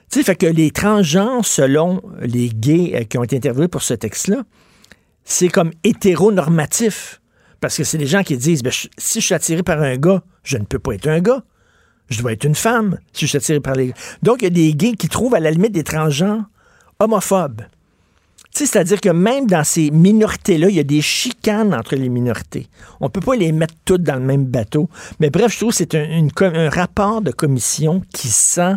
Tu 0.09 0.19
sais, 0.19 0.23
fait 0.23 0.37
que 0.37 0.45
les 0.45 0.71
transgenres, 0.71 1.45
selon 1.45 2.01
les 2.21 2.47
gays 2.47 2.95
euh, 2.95 3.03
qui 3.03 3.17
ont 3.17 3.23
été 3.23 3.35
interviewés 3.35 3.67
pour 3.67 3.81
ce 3.81 3.93
texte-là, 3.93 4.43
c'est 5.25 5.49
comme 5.49 5.71
hétéronormatif. 5.83 7.21
Parce 7.59 7.75
que 7.75 7.83
c'est 7.83 7.97
des 7.97 8.07
gens 8.07 8.23
qui 8.23 8.37
disent, 8.37 8.63
ben, 8.63 8.71
si 8.71 9.19
je 9.19 9.25
suis 9.25 9.35
attiré 9.35 9.63
par 9.63 9.81
un 9.81 9.97
gars, 9.97 10.23
je 10.43 10.55
ne 10.55 10.63
peux 10.63 10.79
pas 10.79 10.93
être 10.93 11.07
un 11.09 11.19
gars. 11.19 11.43
Je 12.07 12.21
dois 12.21 12.31
être 12.31 12.45
une 12.45 12.55
femme 12.55 12.99
si 13.11 13.25
je 13.25 13.31
suis 13.31 13.37
attiré 13.37 13.59
par 13.59 13.75
les 13.75 13.87
gars. 13.87 13.95
Donc, 14.23 14.43
il 14.43 14.45
y 14.45 14.47
a 14.47 14.49
des 14.49 14.73
gays 14.73 14.93
qui 14.93 15.09
trouvent 15.09 15.35
à 15.35 15.41
la 15.41 15.51
limite 15.51 15.73
des 15.73 15.83
transgenres 15.83 16.45
sais, 18.53 18.65
c'est-à-dire 18.65 18.99
que 18.99 19.09
même 19.09 19.47
dans 19.47 19.63
ces 19.63 19.91
minorités-là, 19.91 20.67
il 20.69 20.75
y 20.75 20.79
a 20.79 20.83
des 20.83 21.01
chicanes 21.01 21.73
entre 21.73 21.95
les 21.95 22.09
minorités. 22.09 22.67
On 22.99 23.09
peut 23.09 23.21
pas 23.21 23.35
les 23.35 23.51
mettre 23.53 23.75
toutes 23.85 24.03
dans 24.03 24.15
le 24.15 24.25
même 24.25 24.45
bateau. 24.45 24.89
Mais 25.19 25.29
bref, 25.29 25.53
je 25.53 25.57
trouve 25.57 25.69
que 25.71 25.77
c'est 25.77 25.95
un, 25.95 26.03
une 26.03 26.31
com- 26.31 26.53
un 26.53 26.69
rapport 26.69 27.21
de 27.21 27.31
commission 27.31 28.01
qui 28.13 28.27
sent 28.27 28.75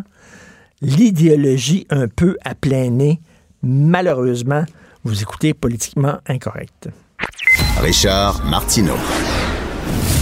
l'idéologie 0.80 1.86
un 1.90 2.08
peu 2.08 2.36
à 2.44 2.54
plein 2.54 2.90
nez. 2.90 3.20
Malheureusement, 3.62 4.64
vous 5.02 5.22
écoutez 5.22 5.54
politiquement 5.54 6.18
incorrect. 6.26 6.88
Richard 7.80 8.44
Martineau. 8.44 8.96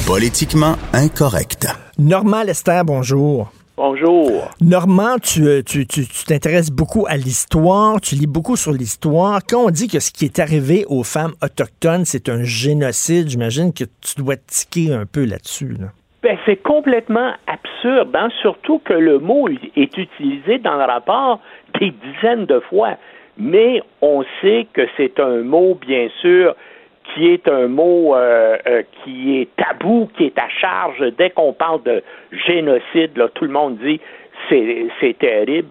Politiquement 0.06 0.76
incorrect. 0.92 1.68
Normand 1.98 2.42
Lester, 2.42 2.82
bonjour. 2.84 3.52
Bonjour. 3.76 4.50
Normand, 4.60 5.16
tu 5.18 5.46
euh, 5.46 5.62
tu- 5.62 5.86
tu- 5.86 6.06
tu 6.06 6.24
t'intéresses 6.26 6.70
beaucoup 6.70 7.06
à 7.08 7.16
l'histoire, 7.16 8.00
tu 8.00 8.14
lis 8.14 8.26
beaucoup 8.26 8.54
sur 8.56 8.72
l'histoire. 8.72 9.40
Quand 9.48 9.64
on 9.66 9.70
dit 9.70 9.88
que 9.88 9.98
ce 9.98 10.10
qui 10.12 10.26
est 10.26 10.38
arrivé 10.38 10.84
aux 10.88 11.02
femmes 11.02 11.32
autochtones, 11.42 12.04
c'est 12.04 12.28
un 12.28 12.42
génocide, 12.44 13.28
j'imagine 13.30 13.72
que 13.72 13.84
tu 13.84 14.14
dois 14.18 14.36
tiquer 14.36 14.92
un 14.92 15.06
peu 15.06 15.24
là-dessus. 15.24 15.74
là. 15.80 15.86
Ben, 16.22 16.36
c'est 16.46 16.62
complètement 16.62 17.32
absurde, 17.46 18.14
hein, 18.14 18.28
surtout 18.42 18.78
que 18.84 18.92
le 18.92 19.18
mot 19.18 19.48
est 19.48 19.96
utilisé 19.96 20.58
dans 20.58 20.76
le 20.76 20.84
rapport 20.84 21.40
des 21.80 21.90
dizaines 21.92 22.44
de 22.46 22.60
fois. 22.68 22.96
Mais 23.38 23.80
on 24.02 24.22
sait 24.42 24.66
que 24.74 24.82
c'est 24.98 25.18
un 25.18 25.42
mot, 25.42 25.74
bien 25.80 26.08
sûr, 26.20 26.54
qui 27.04 27.28
est 27.28 27.48
un 27.48 27.68
mot 27.68 28.14
euh, 28.14 28.56
euh, 28.66 28.82
qui 29.02 29.40
est 29.40 29.48
tabou, 29.56 30.08
qui 30.16 30.24
est 30.26 30.38
à 30.38 30.48
charge. 30.48 31.00
Dès 31.18 31.30
qu'on 31.30 31.52
parle 31.52 31.82
de 31.82 32.02
génocide, 32.46 33.12
tout 33.34 33.44
le 33.44 33.50
monde 33.50 33.78
dit 33.78 34.00
c'est 34.48 34.86
c'est 35.00 35.18
terrible. 35.18 35.68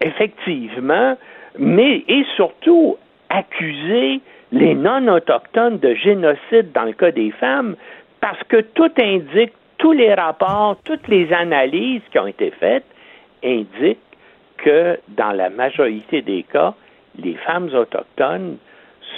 Effectivement, 0.00 1.16
mais 1.58 2.04
et 2.08 2.24
surtout 2.36 2.96
accuser 3.28 4.20
les 4.52 4.74
non-autochtones 4.74 5.78
de 5.78 5.94
génocide 5.94 6.72
dans 6.72 6.84
le 6.84 6.92
cas 6.92 7.12
des 7.12 7.30
femmes, 7.32 7.76
parce 8.20 8.42
que 8.44 8.60
tout 8.60 8.90
indique, 8.98 9.52
tous 9.78 9.92
les 9.92 10.12
rapports, 10.14 10.76
toutes 10.84 11.06
les 11.08 11.32
analyses 11.32 12.02
qui 12.10 12.18
ont 12.18 12.26
été 12.26 12.50
faites 12.50 12.84
indiquent 13.44 13.98
que 14.58 14.98
dans 15.08 15.32
la 15.32 15.48
majorité 15.48 16.20
des 16.22 16.42
cas, 16.42 16.74
les 17.18 17.34
femmes 17.34 17.70
autochtones 17.74 18.56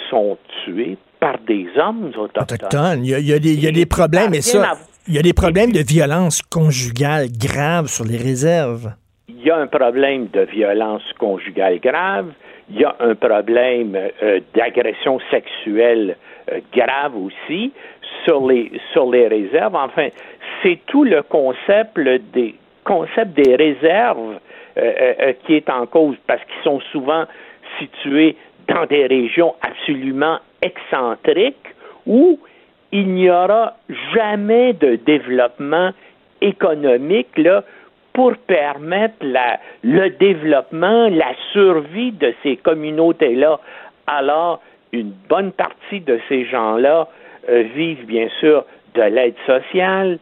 sont 0.09 0.37
tuées 0.63 0.97
par 1.23 1.37
des 1.47 1.65
hommes 1.83 2.11
autochtones. 2.17 2.57
Autochtones, 2.57 3.05
il 3.05 3.11
y 3.11 3.15
a, 3.15 3.19
il 3.19 3.29
y 3.29 3.33
a 3.33 3.39
des, 3.39 3.53
il 3.53 3.63
y 3.63 3.67
a 3.67 3.71
des 3.71 3.85
problèmes, 3.85 4.33
et 4.33 4.41
Ça 4.41 4.71
à- 4.71 4.77
il 5.07 5.13
y 5.15 5.19
a 5.19 5.21
des 5.21 5.33
problèmes 5.43 5.71
de 5.71 5.83
violence 5.95 6.41
conjugale 6.57 7.27
grave 7.47 7.85
sur 7.87 8.05
les 8.11 8.17
réserves. 8.29 8.85
il 9.29 9.41
y 9.47 9.49
a 9.49 9.57
un 9.57 9.67
problème 9.67 10.27
de 10.37 10.41
violence 10.41 11.03
conjugale 11.19 11.79
grave, 11.79 12.27
il 12.69 12.79
y 12.81 12.85
a 12.85 12.95
un 12.99 13.15
problème 13.15 13.91
euh, 13.95 14.39
d'agression 14.55 15.19
sexuelle 15.31 16.17
euh, 16.51 16.59
grave 16.79 17.13
aussi 17.25 17.71
sur 18.25 18.39
les 18.49 18.71
sur 18.91 19.05
les 19.15 19.27
réserves. 19.37 19.75
Enfin, 19.75 20.07
c'est 20.61 20.79
tout 20.87 21.03
le 21.13 21.21
concept 21.23 21.91
le- 21.97 22.19
des 22.19 22.55
concept 22.83 23.31
des 23.41 23.55
réserves 23.65 24.39
euh, 24.77 25.33
qui 25.45 25.53
est 25.59 25.69
en 25.69 25.85
cause 25.85 26.15
parce 26.27 26.41
qu'ils 26.47 26.63
sont 26.69 26.81
souvent 26.91 27.23
situés 27.79 28.35
dans 28.67 28.85
des 28.85 29.05
régions 29.07 29.55
absolument 29.61 30.39
excentriques 30.61 31.67
où 32.05 32.39
il 32.91 33.07
n'y 33.07 33.29
aura 33.29 33.75
jamais 34.13 34.73
de 34.73 34.95
développement 34.95 35.91
économique 36.41 37.37
là, 37.37 37.63
pour 38.13 38.37
permettre 38.37 39.15
le 39.83 40.09
développement, 40.09 41.09
la 41.09 41.33
survie 41.51 42.11
de 42.11 42.33
ces 42.43 42.57
communautés-là. 42.57 43.59
Alors, 44.05 44.61
une 44.91 45.13
bonne 45.27 45.51
partie 45.51 46.01
de 46.01 46.19
ces 46.29 46.45
gens-là 46.45 47.07
euh, 47.49 47.63
vivent 47.75 48.05
bien 48.05 48.27
sûr 48.39 48.65
de 48.93 49.01
l'aide 49.01 49.35
sociale. 49.47 50.19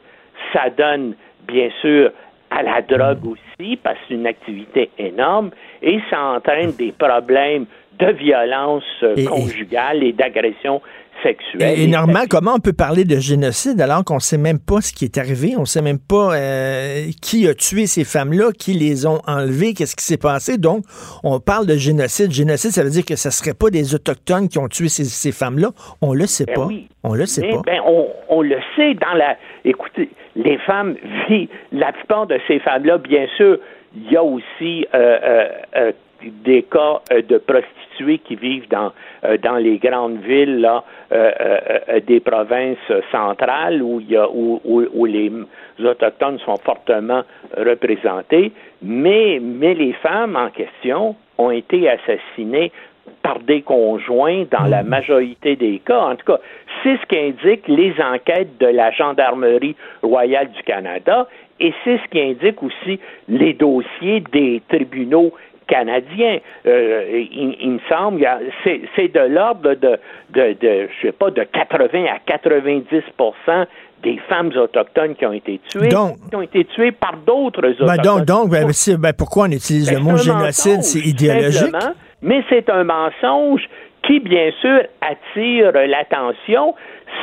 Ça 0.53 0.69
donne 0.69 1.15
bien 1.45 1.69
sûr 1.81 2.12
à 2.50 2.63
la 2.63 2.81
drogue 2.81 3.25
aussi, 3.25 3.77
parce 3.77 3.98
que 4.00 4.05
c'est 4.10 4.13
une 4.13 4.27
activité 4.27 4.89
énorme, 4.98 5.51
et 5.81 6.00
ça 6.10 6.21
entraîne 6.21 6.71
des 6.74 6.91
problèmes 6.91 7.65
de 8.01 8.12
violence 8.13 8.84
euh, 9.03 9.13
Et- 9.15 9.24
et- 9.24 9.25
conjugale 9.25 10.03
et 10.03 10.12
d'agression 10.13 10.81
sexuelle. 11.24 11.77
Et, 11.77 11.81
et 11.81 11.84
Et 11.84 11.88
Normand, 11.88 12.24
comment 12.29 12.53
on 12.55 12.60
peut 12.60 12.74
parler 12.74 13.03
de 13.05 13.17
génocide 13.20 13.79
alors 13.79 14.03
qu'on 14.03 14.20
sait 14.20 14.39
même 14.39 14.58
pas 14.60 14.81
ce 14.81 14.91
qui 14.91 15.05
est 15.05 15.17
arrivé? 15.20 15.53
On 15.58 15.65
sait 15.65 15.81
même 15.84 16.00
pas 16.00 16.36
euh, 16.36 17.05
qui 17.22 17.48
a 17.48 17.53
tué 17.53 17.86
ces 17.86 18.03
femmes-là, 18.03 18.51
qui 18.58 18.74
les 18.74 19.05
ont 19.05 19.20
enlevées, 19.27 19.74
qu'est-ce 19.75 19.96
qui 19.96 20.03
s'est 20.03 20.17
passé? 20.17 20.58
Donc, 20.58 20.84
on 21.24 21.39
parle 21.39 21.67
de 21.67 21.75
génocide. 21.75 22.31
Génocide, 22.31 22.72
ça 22.72 22.84
veut 22.84 22.89
dire 22.89 23.05
que 23.05 23.15
ce 23.15 23.29
serait 23.29 23.53
pas 23.53 23.70
des 23.70 23.93
Autochtones 23.93 24.48
qui 24.50 24.58
ont 24.58 24.67
tué 24.67 24.89
ces, 24.89 25.03
ces 25.05 25.31
femmes-là. 25.31 25.70
On 26.01 26.13
le 26.13 26.25
sait 26.25 26.46
Ben 26.46 26.55
pas. 26.55 26.65
oui. 26.65 26.88
On 27.03 27.13
le 27.13 27.25
sait 27.27 27.41
Mais, 27.41 27.51
pas. 27.53 27.62
ben, 27.65 27.79
on, 27.86 28.08
on 28.29 28.41
le 28.41 28.58
sait 28.75 28.96
dans 28.96 29.13
la. 29.13 29.38
Écoutez, 29.63 30.10
les 30.36 30.58
femmes 30.60 30.96
vivent. 31.29 31.50
La 31.72 31.91
plupart 31.93 32.25
de 32.25 32.39
ces 32.48 32.60
femmes-là, 32.60 32.98
bien 32.98 33.27
sûr, 33.38 33.58
il 33.96 34.12
y 34.12 34.17
a 34.17 34.24
aussi 34.24 34.88
euh, 34.96 35.91
des 36.46 36.63
cas 36.63 37.01
de 37.12 37.38
qui 38.24 38.36
vivent 38.36 38.67
dans 38.69 38.91
euh, 39.24 39.38
dans 39.38 39.55
les 39.55 39.77
grandes 39.77 40.19
villes 40.21 40.67
euh, 41.12 41.31
euh, 41.39 42.00
des 42.07 42.19
provinces 42.19 42.77
centrales 43.12 43.81
où, 43.81 44.01
où 44.63 45.05
les 45.05 45.31
autochtones 45.83 46.39
sont 46.39 46.57
fortement 46.57 47.24
représentés, 47.57 48.51
mais 48.81 49.39
mais 49.41 49.74
les 49.74 49.93
femmes 49.93 50.36
en 50.36 50.50
question 50.50 51.15
ont 51.38 51.51
été 51.51 51.89
assassinées 51.89 52.71
par 53.24 53.39
des 53.39 53.62
conjoints 53.62 54.45
dans 54.51 54.65
la 54.65 54.83
majorité 54.83 55.55
des 55.55 55.79
cas. 55.79 56.00
En 56.00 56.15
tout 56.15 56.25
cas, 56.25 56.39
c'est 56.81 56.98
ce 56.98 57.05
qu'indiquent 57.07 57.67
les 57.67 57.93
enquêtes 58.01 58.57
de 58.60 58.67
la 58.67 58.91
Gendarmerie 58.91 59.75
royale 60.01 60.50
du 60.51 60.63
Canada 60.63 61.27
et 61.60 61.74
c'est 61.83 61.98
ce 61.98 62.07
qui 62.10 62.19
indique 62.19 62.62
aussi 62.63 63.00
les 63.27 63.53
dossiers 63.53 64.24
des 64.31 64.62
tribunaux 64.67 65.31
canadiens. 65.72 66.40
Euh, 66.68 67.25
il, 67.32 67.56
il 67.62 67.72
me 67.72 67.80
semble, 67.90 68.28
c'est 68.96 69.08
de 69.13 69.20
l'ordre 69.34 69.74
de, 69.75 69.98
de, 70.32 70.54
de, 70.60 70.88
je 71.01 71.08
sais 71.08 71.12
pas, 71.13 71.32
de 71.32 71.44
80 71.44 72.06
à 72.06 72.20
90% 72.38 73.66
des 74.04 74.18
femmes 74.28 74.51
autochtones 74.58 75.16
qui 75.16 75.25
ont 75.25 75.34
été 75.34 75.60
tuées, 75.70 75.90
Donc- 75.90 76.18
qui 76.30 76.36
ont 76.36 76.42
été 76.42 76.66
tuées 76.66 76.92
par 76.92 77.16
d'autres 77.25 77.62
Ben, 77.62 77.70
autochtones. 77.72 78.04
donc, 78.04 78.25
donc 78.25 78.50
ben, 78.50 78.72
c'est- 78.74 78.98
ben, 78.98 79.13
pourquoi 79.13 79.46
on 79.48 79.51
utilise 79.51 79.90
Ben, 79.90 79.98
le 80.00 80.04
mot 80.04 80.18
c'est 80.18 80.30
un 80.32 80.40
génocide? 80.40 80.84
C'est 80.84 81.00
idéologique. 81.08 81.75
mais 82.22 82.44
c'est 82.50 82.70
un 82.70 82.84
mensonge 82.84 83.62
qui, 84.04 84.20
bien 84.20 84.50
sûr, 84.60 84.80
attire 85.01 85.72
l'attention. 85.88 86.74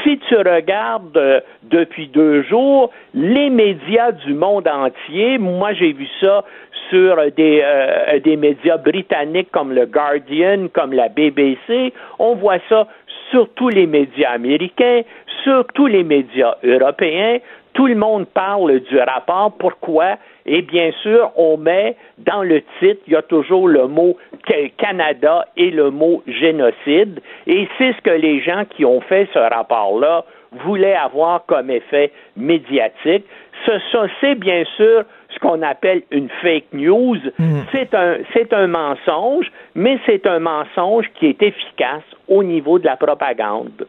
Si 0.03 0.19
tu 0.29 0.37
regardes 0.37 1.17
euh, 1.17 1.41
depuis 1.65 2.09
deux 2.09 2.43
jours, 2.43 2.91
les 3.15 3.51
médias 3.51 4.13
du 4.13 4.35
monde 4.35 4.69
entier, 4.69 5.39
moi 5.39 5.73
j'ai 5.73 5.93
vu 5.93 6.07
ça 6.21 6.45
sur 6.91 7.17
des, 7.37 7.61
euh, 7.63 8.19
des 8.21 8.37
médias 8.37 8.77
britanniques 8.79 9.51
comme 9.51 9.73
le 9.73 9.87
Guardian, 9.87 10.69
comme 10.73 10.93
la 10.93 11.09
BBC, 11.09 11.93
on 12.19 12.35
voit 12.35 12.59
ça 12.69 12.87
sur 13.31 13.49
tous 13.55 13.69
les 13.69 13.87
médias 13.87 14.31
américains, 14.31 15.03
sur 15.43 15.67
tous 15.75 15.87
les 15.87 16.05
médias 16.05 16.57
européens, 16.63 17.39
tout 17.75 17.87
le 17.87 17.95
monde 17.95 18.27
parle 18.27 18.81
du 18.81 18.99
rapport. 18.99 19.53
Pourquoi? 19.59 20.17
Et 20.47 20.63
bien 20.63 20.91
sûr, 21.03 21.31
on 21.37 21.57
met 21.57 21.95
dans 22.19 22.43
le 22.43 22.63
titre, 22.81 23.01
il 23.07 23.13
y 23.13 23.17
a 23.17 23.23
toujours 23.23 23.69
le 23.69 23.87
mot 23.87 24.17
Canada 24.79 25.47
et 25.57 25.71
le 25.71 25.91
mot 25.91 26.23
génocide. 26.27 27.21
Et 27.47 27.69
c'est 27.77 27.93
ce 27.93 28.01
que 28.01 28.11
les 28.11 28.41
gens 28.41 28.65
qui 28.65 28.85
ont 28.85 29.01
fait 29.03 29.29
ce 29.33 29.39
rapport-là 29.39 30.25
voulaient 30.65 30.97
avoir 30.97 31.45
comme 31.47 31.71
effet 31.71 32.11
médiatique. 32.37 33.25
Ce, 33.67 33.73
c'est 34.21 34.35
bien 34.35 34.65
sûr 34.77 35.05
ce 35.31 35.39
qu'on 35.41 35.63
appelle 35.63 36.03
une 36.11 36.29
fake 36.43 36.73
news. 36.73 37.19
Mm. 37.39 37.61
C'est 37.73 37.95
un, 37.95 38.17
c'est 38.33 38.53
un 38.53 38.67
mensonge, 38.67 39.51
mais 39.75 39.99
c'est 40.07 40.27
un 40.27 40.39
mensonge 40.39 41.07
qui 41.15 41.27
est 41.27 41.43
efficace 41.43 42.05
au 42.29 42.43
niveau 42.43 42.79
de 42.79 42.87
la 42.87 42.97
propagande. 42.97 43.87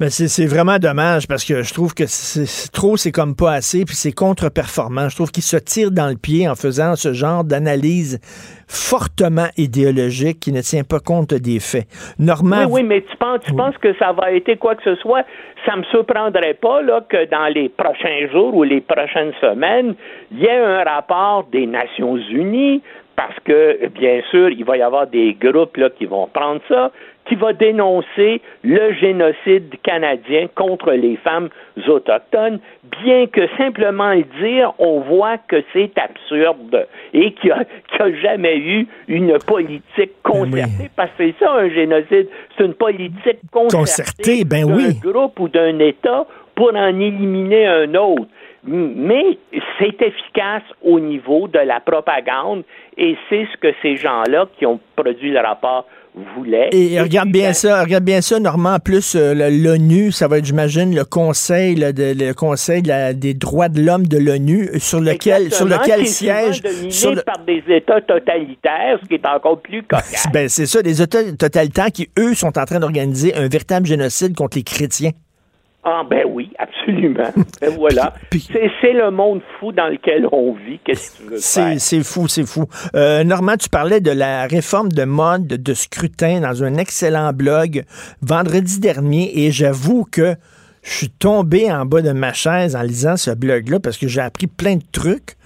Ben 0.00 0.08
c'est 0.08 0.46
vraiment 0.46 0.78
dommage 0.78 1.28
parce 1.28 1.44
que 1.44 1.62
je 1.62 1.74
trouve 1.74 1.92
que 1.92 2.04
c'est 2.06 2.72
trop, 2.72 2.96
c'est 2.96 3.12
comme 3.12 3.36
pas 3.36 3.52
assez, 3.52 3.84
puis 3.84 3.94
c'est 3.94 4.12
contre-performant. 4.12 5.10
Je 5.10 5.14
trouve 5.14 5.30
qu'il 5.30 5.42
se 5.42 5.58
tire 5.58 5.90
dans 5.90 6.08
le 6.08 6.16
pied 6.16 6.48
en 6.48 6.54
faisant 6.54 6.96
ce 6.96 7.12
genre 7.12 7.44
d'analyse 7.44 8.18
fortement 8.66 9.48
idéologique 9.58 10.40
qui 10.40 10.52
ne 10.52 10.62
tient 10.62 10.84
pas 10.84 11.00
compte 11.00 11.34
des 11.34 11.60
faits. 11.60 11.86
Normand, 12.18 12.64
oui, 12.64 12.80
oui, 12.80 12.82
mais 12.82 13.02
tu 13.02 13.14
penses, 13.18 13.40
tu 13.44 13.52
penses 13.52 13.76
que 13.76 13.92
ça 13.98 14.12
va 14.12 14.32
être 14.32 14.54
quoi 14.54 14.74
que 14.74 14.84
ce 14.84 14.94
soit? 15.02 15.26
Ça 15.66 15.76
me 15.76 15.82
surprendrait 15.90 16.54
pas 16.54 16.80
là, 16.80 17.04
que 17.06 17.28
dans 17.28 17.52
les 17.52 17.68
prochains 17.68 18.26
jours 18.32 18.56
ou 18.56 18.62
les 18.62 18.80
prochaines 18.80 19.34
semaines, 19.38 19.94
il 20.32 20.38
y 20.38 20.46
ait 20.46 20.64
un 20.64 20.82
rapport 20.82 21.46
des 21.52 21.66
Nations 21.66 22.16
Unies, 22.16 22.80
parce 23.16 23.36
que, 23.44 23.86
bien 23.88 24.22
sûr, 24.30 24.48
il 24.48 24.64
va 24.64 24.78
y 24.78 24.82
avoir 24.82 25.06
des 25.06 25.36
groupes 25.38 25.76
là, 25.76 25.90
qui 25.90 26.06
vont 26.06 26.26
prendre 26.32 26.62
ça, 26.68 26.90
qui 27.30 27.36
va 27.36 27.52
dénoncer 27.52 28.42
le 28.64 28.92
génocide 28.94 29.72
canadien 29.84 30.48
contre 30.52 30.90
les 30.90 31.16
femmes 31.18 31.48
autochtones, 31.86 32.58
bien 33.04 33.28
que 33.28 33.42
simplement 33.56 34.12
le 34.14 34.24
dire, 34.42 34.72
on 34.80 34.98
voit 34.98 35.38
que 35.38 35.62
c'est 35.72 35.92
absurde 35.96 36.88
et 37.14 37.32
qu'il 37.34 37.54
n'y 37.54 38.00
a, 38.00 38.12
jamais 38.20 38.58
eu 38.58 38.88
une 39.06 39.38
politique 39.46 39.84
ben 39.96 40.32
concertée, 40.32 40.90
parce 40.96 41.10
que 41.16 41.24
c'est 41.28 41.34
ça 41.38 41.52
un 41.52 41.68
génocide, 41.70 42.28
c'est 42.58 42.64
une 42.64 42.74
politique 42.74 43.38
concertée, 43.52 44.44
ben 44.44 44.66
d'un 44.66 45.12
groupe 45.12 45.38
ou 45.38 45.48
d'un 45.48 45.78
État 45.78 46.26
pour 46.56 46.74
en 46.74 47.00
éliminer 47.00 47.64
un 47.64 47.94
autre. 47.94 48.26
Mais 48.64 49.38
c'est 49.78 50.02
efficace 50.02 50.64
au 50.82 50.98
niveau 50.98 51.46
de 51.46 51.60
la 51.60 51.78
propagande 51.78 52.64
et 52.98 53.16
c'est 53.28 53.46
ce 53.52 53.56
que 53.56 53.72
ces 53.82 53.96
gens-là 53.96 54.46
qui 54.58 54.66
ont 54.66 54.80
produit 54.96 55.30
le 55.30 55.38
rapport 55.38 55.86
voulait. 56.36 56.70
Et, 56.72 57.00
regarde 57.00 57.30
bien 57.30 57.52
ça, 57.52 57.82
regarde 57.82 58.04
bien 58.04 58.20
ça, 58.20 58.38
Normand, 58.40 58.78
plus 58.78 59.14
euh, 59.16 59.50
l'ONU, 59.50 60.12
ça 60.12 60.28
va 60.28 60.38
être, 60.38 60.44
j'imagine, 60.44 60.94
le 60.94 61.04
Conseil, 61.04 61.76
le 61.76 62.32
Conseil 62.32 62.82
des 62.82 63.34
droits 63.34 63.68
de 63.68 63.80
l'homme 63.80 64.06
de 64.06 64.18
l'ONU, 64.18 64.70
sur 64.78 65.00
lequel, 65.00 65.52
sur 65.52 65.66
lequel 65.66 66.06
siège. 66.06 66.62
Sur 66.88 67.22
par 67.24 67.44
des 67.44 67.62
États 67.68 68.00
totalitaires, 68.00 68.98
ce 69.02 69.08
qui 69.08 69.14
est 69.14 69.26
encore 69.26 69.60
plus 69.60 69.82
cocasse. 69.82 70.26
ben, 70.32 70.48
c'est 70.48 70.66
ça, 70.66 70.82
des 70.82 71.00
États 71.02 71.32
totalitaires 71.32 71.92
qui, 71.92 72.08
eux, 72.18 72.34
sont 72.34 72.58
en 72.58 72.64
train 72.64 72.80
d'organiser 72.80 73.34
un 73.34 73.48
véritable 73.48 73.86
génocide 73.86 74.34
contre 74.34 74.56
les 74.56 74.64
chrétiens. 74.64 75.10
Ah 75.82 76.02
ben 76.08 76.24
oui, 76.28 76.50
absolument. 76.58 77.32
ben 77.60 77.70
voilà. 77.76 78.12
C'est 78.30 78.92
le 78.92 79.10
monde 79.10 79.40
fou 79.58 79.72
dans 79.72 79.88
lequel 79.88 80.26
on 80.30 80.52
vit. 80.52 80.78
Qu'est-ce 80.84 81.12
que 81.12 81.22
tu 81.22 81.30
veux 81.30 81.36
C'est 81.38 82.02
fou, 82.02 82.28
c'est 82.28 82.46
fou. 82.46 82.66
Euh, 82.94 83.24
Normand, 83.24 83.56
tu 83.56 83.70
parlais 83.70 84.00
de 84.00 84.10
la 84.10 84.46
réforme 84.46 84.90
de 84.90 85.04
mode 85.04 85.46
de 85.46 85.74
scrutin 85.74 86.40
dans 86.40 86.62
un 86.62 86.76
excellent 86.76 87.32
blog 87.32 87.84
vendredi 88.20 88.78
dernier 88.78 89.44
et 89.46 89.50
j'avoue 89.50 90.04
que 90.04 90.34
je 90.82 90.90
suis 90.90 91.10
tombé 91.10 91.72
en 91.72 91.86
bas 91.86 92.02
de 92.02 92.12
ma 92.12 92.32
chaise 92.32 92.76
en 92.76 92.82
lisant 92.82 93.16
ce 93.16 93.30
blog-là 93.30 93.80
parce 93.80 93.96
que 93.96 94.08
j'ai 94.08 94.20
appris 94.20 94.46
plein 94.46 94.76
de 94.76 94.84
trucs. 94.92 95.36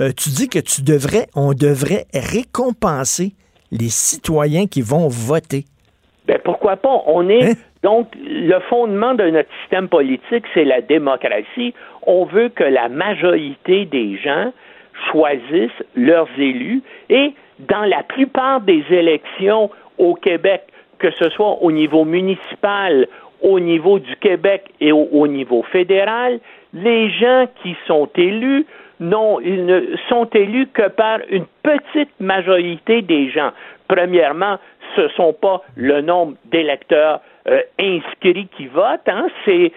Euh, 0.00 0.10
tu 0.16 0.30
dis 0.30 0.48
que 0.48 0.58
tu 0.58 0.82
devrais, 0.82 1.28
on 1.34 1.52
devrait 1.52 2.06
récompenser 2.12 3.34
les 3.70 3.88
citoyens 3.88 4.66
qui 4.66 4.82
vont 4.82 5.08
voter. 5.08 5.66
Ben 6.26 6.38
pourquoi 6.44 6.76
pas? 6.76 7.02
On 7.06 7.28
est 7.28 7.50
hein? 7.50 7.54
Donc 7.84 8.08
le 8.16 8.58
fondement 8.60 9.14
de 9.14 9.24
notre 9.24 9.50
système 9.60 9.88
politique, 9.88 10.44
c'est 10.54 10.64
la 10.64 10.80
démocratie. 10.80 11.74
On 12.06 12.24
veut 12.24 12.48
que 12.48 12.64
la 12.64 12.88
majorité 12.88 13.84
des 13.84 14.16
gens 14.16 14.52
choisissent 15.10 15.84
leurs 15.94 16.30
élus 16.38 16.82
et 17.10 17.34
dans 17.58 17.84
la 17.84 18.02
plupart 18.02 18.62
des 18.62 18.82
élections 18.90 19.70
au 19.98 20.14
Québec, 20.14 20.62
que 20.98 21.10
ce 21.10 21.28
soit 21.28 21.62
au 21.62 21.70
niveau 21.70 22.06
municipal, 22.06 23.06
au 23.42 23.60
niveau 23.60 23.98
du 23.98 24.16
Québec 24.16 24.64
et 24.80 24.90
au, 24.90 25.26
niveau 25.26 25.62
fédéral, 25.62 26.40
les 26.72 27.10
gens 27.10 27.46
qui 27.62 27.76
sont 27.86 28.08
élus 28.16 28.64
ne 28.98 29.94
sont 30.08 30.24
élus 30.32 30.68
que 30.68 30.88
par 30.88 31.18
une 31.28 31.44
petite 31.62 32.18
majorité 32.18 33.02
des 33.02 33.28
gens. 33.28 33.50
Premièrement, 33.88 34.56
ce 34.96 35.02
ne 35.02 35.08
sont 35.08 35.34
pas 35.34 35.60
le 35.76 36.00
nombre 36.00 36.34
d'électeurs 36.46 37.20
euh, 37.48 37.60
inscrits 37.78 38.48
qui 38.56 38.66
votent, 38.66 39.08
hein, 39.08 39.26
c'est, 39.44 39.72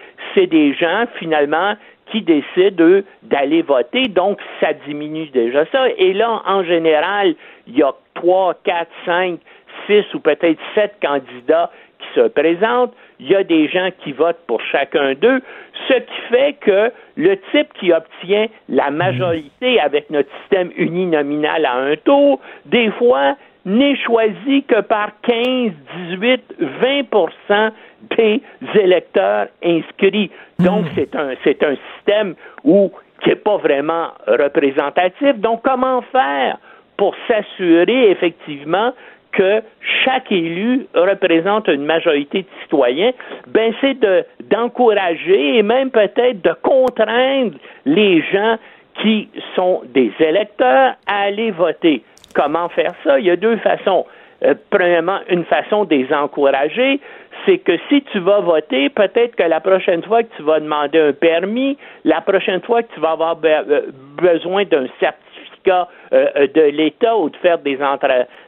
des 0.46 0.72
gens 0.72 1.04
finalement 1.18 1.74
qui 2.10 2.22
décident 2.22 3.02
d'aller 3.24 3.62
voter, 3.62 4.06
donc 4.06 4.38
ça 4.60 4.72
diminue 4.86 5.26
déjà 5.26 5.66
ça. 5.72 5.88
Et 5.98 6.14
là, 6.14 6.42
en 6.46 6.62
général, 6.62 7.34
il 7.66 7.76
y 7.76 7.82
a 7.82 7.92
trois, 8.14 8.54
quatre, 8.64 8.90
cinq, 9.04 9.40
six 9.86 10.04
ou 10.14 10.20
peut-être 10.20 10.60
sept 10.74 10.94
candidats 11.02 11.70
qui 11.98 12.20
se 12.20 12.28
présentent. 12.28 12.94
Il 13.20 13.28
y 13.28 13.34
a 13.34 13.42
des 13.42 13.68
gens 13.68 13.90
qui 14.02 14.12
votent 14.12 14.40
pour 14.46 14.62
chacun 14.62 15.14
d'eux, 15.14 15.42
ce 15.88 15.94
qui 15.94 16.20
fait 16.30 16.52
que 16.60 16.92
le 17.16 17.36
type 17.50 17.72
qui 17.74 17.92
obtient 17.92 18.46
la 18.68 18.90
majorité 18.90 19.80
avec 19.80 20.08
notre 20.08 20.30
système 20.40 20.70
uninominal 20.76 21.66
à 21.66 21.74
un 21.74 21.96
tour, 21.96 22.40
des 22.66 22.90
fois, 22.92 23.36
n'est 23.68 23.96
choisi 23.96 24.62
que 24.64 24.80
par 24.80 25.10
15, 25.22 25.72
18, 26.10 26.42
20% 26.82 27.70
des 28.16 28.42
électeurs 28.74 29.48
inscrits. 29.62 30.30
Donc, 30.58 30.86
hmm. 30.86 30.90
c'est 30.94 31.14
un, 31.14 31.30
c'est 31.44 31.62
un 31.62 31.76
système 31.94 32.34
où, 32.64 32.90
qui 33.22 33.28
n'est 33.28 33.36
pas 33.36 33.58
vraiment 33.58 34.08
représentatif. 34.26 35.36
Donc, 35.36 35.60
comment 35.62 36.02
faire 36.02 36.58
pour 36.96 37.14
s'assurer 37.28 38.10
effectivement 38.10 38.92
que 39.32 39.62
chaque 40.04 40.32
élu 40.32 40.86
représente 40.94 41.68
une 41.68 41.84
majorité 41.84 42.42
de 42.42 42.48
citoyens, 42.62 43.12
ben 43.46 43.72
c'est 43.80 44.00
de, 44.00 44.24
d'encourager 44.50 45.58
et 45.58 45.62
même 45.62 45.90
peut-être 45.90 46.42
de 46.42 46.54
contraindre 46.62 47.56
les 47.84 48.22
gens 48.32 48.56
qui 49.02 49.28
sont 49.54 49.82
des 49.94 50.10
électeurs 50.18 50.94
à 51.06 51.20
aller 51.20 51.50
voter. 51.50 52.02
Comment 52.38 52.68
faire 52.68 52.94
ça? 53.02 53.18
Il 53.18 53.26
y 53.26 53.30
a 53.30 53.36
deux 53.36 53.56
façons. 53.56 54.06
Euh, 54.44 54.54
premièrement, 54.70 55.18
une 55.28 55.44
façon 55.44 55.84
de 55.84 55.96
les 55.96 56.14
encourager, 56.14 57.00
c'est 57.44 57.58
que 57.58 57.72
si 57.88 58.02
tu 58.12 58.20
vas 58.20 58.38
voter, 58.38 58.88
peut-être 58.90 59.34
que 59.34 59.42
la 59.42 59.58
prochaine 59.58 60.04
fois 60.04 60.22
que 60.22 60.28
tu 60.36 60.44
vas 60.44 60.60
demander 60.60 61.00
un 61.00 61.12
permis, 61.12 61.76
la 62.04 62.20
prochaine 62.20 62.60
fois 62.62 62.84
que 62.84 62.94
tu 62.94 63.00
vas 63.00 63.10
avoir 63.10 63.36
euh, 63.44 63.90
besoin 64.22 64.64
d'un 64.64 64.86
certificat 65.00 65.88
euh, 66.12 66.46
de 66.46 66.62
l'État 66.62 67.16
ou 67.16 67.28
de 67.28 67.36
faire 67.38 67.58
des, 67.58 67.76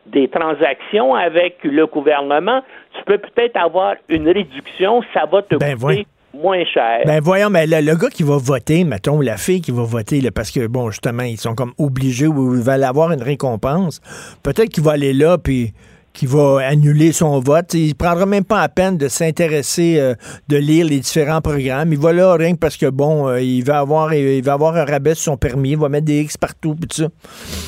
des 0.06 0.28
transactions 0.28 1.16
avec 1.16 1.58
le 1.64 1.84
gouvernement, 1.88 2.62
tu 2.96 3.02
peux 3.02 3.18
peut-être 3.18 3.56
avoir 3.56 3.96
une 4.08 4.28
réduction, 4.28 5.02
ça 5.12 5.26
va 5.26 5.42
te 5.42 5.56
ben, 5.56 5.76
coûter 5.76 6.06
moins 6.34 6.64
cher. 6.64 7.02
Ben 7.06 7.20
voyons, 7.20 7.50
mais 7.50 7.66
le, 7.66 7.94
gars 7.96 8.08
qui 8.08 8.22
va 8.22 8.36
voter, 8.36 8.84
mettons, 8.84 9.20
la 9.20 9.36
fille 9.36 9.60
qui 9.60 9.70
va 9.70 9.82
voter, 9.82 10.20
parce 10.30 10.50
que, 10.50 10.66
bon, 10.66 10.90
justement, 10.90 11.22
ils 11.22 11.38
sont 11.38 11.54
comme 11.54 11.72
obligés 11.78 12.26
ou 12.26 12.54
ils 12.54 12.62
veulent 12.62 12.84
avoir 12.84 13.12
une 13.12 13.22
récompense, 13.22 14.00
peut-être 14.42 14.68
qu'il 14.68 14.84
va 14.84 14.92
aller 14.92 15.12
là, 15.12 15.38
puis 15.38 15.72
qu'il 16.12 16.28
va 16.28 16.58
annuler 16.66 17.12
son 17.12 17.38
vote. 17.38 17.72
Il 17.74 17.90
ne 17.90 17.94
prendra 17.94 18.26
même 18.26 18.44
pas 18.44 18.60
la 18.60 18.68
peine 18.68 18.98
de 18.98 19.08
s'intéresser, 19.08 19.98
euh, 20.00 20.14
de 20.48 20.56
lire 20.56 20.86
les 20.86 20.98
différents 20.98 21.40
programmes. 21.40 21.92
Il 21.92 21.98
va 21.98 22.12
là 22.12 22.34
rien 22.34 22.54
que 22.54 22.58
parce 22.58 22.76
que, 22.76 22.90
bon, 22.90 23.28
euh, 23.28 23.40
il, 23.40 23.62
va 23.62 23.78
avoir, 23.78 24.12
il 24.12 24.42
va 24.42 24.54
avoir 24.54 24.76
un 24.76 24.84
rabais 24.84 25.14
sur 25.14 25.32
son 25.32 25.36
permis, 25.36 25.72
il 25.72 25.78
va 25.78 25.88
mettre 25.88 26.06
des 26.06 26.20
X 26.22 26.36
partout, 26.36 26.74
puis 26.74 26.88
tout 26.88 27.02
ça. 27.02 27.08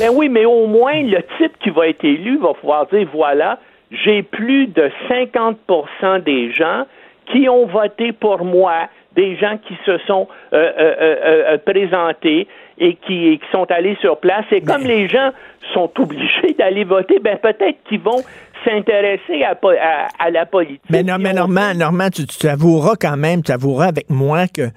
Ben 0.01 0.11
oui, 0.13 0.29
mais 0.29 0.45
au 0.45 0.67
moins, 0.67 1.01
le 1.03 1.23
type 1.39 1.53
qui 1.63 1.71
va 1.71 1.89
être 1.89 2.05
élu 2.05 2.39
va 2.39 2.55
pouvoir 2.55 2.87
dire, 2.89 3.09
voilà, 3.15 3.59
j'ai 4.05 4.23
plus 4.23 4.67
de 4.69 4.91
50% 5.09 6.25
des 6.25 6.53
gens 6.53 6.85
qui 7.33 7.49
ont 7.49 7.67
voté 7.67 8.13
pour 8.13 8.45
moi, 8.45 8.89
des 9.17 9.37
gens 9.37 9.59
qui 9.67 9.75
se 9.85 9.99
sont 10.07 10.29
euh, 10.53 10.71
euh, 10.79 11.17
euh, 11.25 11.59
présentés 11.59 12.47
et 12.79 12.95
qui, 12.95 13.39
qui, 13.39 13.47
sont 13.51 13.71
allés 13.71 13.97
sur 14.01 14.19
place. 14.19 14.45
Et 14.53 14.61
comme 14.61 14.83
les 14.83 15.09
gens 15.09 15.31
sont 15.75 15.91
obligés 15.99 16.55
d'aller 16.59 16.85
voter, 16.85 17.19
ben 17.19 17.39
peut-être 17.39 17.79
qu'ils 17.89 18.01
vont 18.01 18.23
s'intéresser 18.65 19.43
à, 19.43 19.57
à, 20.19 20.31
la 20.31 20.47
politique. 20.47 20.83
Mais, 20.89 21.03
non, 21.03 21.17
mais 21.19 21.33
Normand, 21.33 21.75
Normand, 21.75 22.09
tu, 22.11 22.27
tu 22.27 22.49
avoueras 22.49 22.95
quand 23.01 23.17
même, 23.17 23.43
tu 23.43 23.53
avoueras 23.53 23.87
avec 23.87 24.09
moi 24.09 24.47
que 24.47 24.71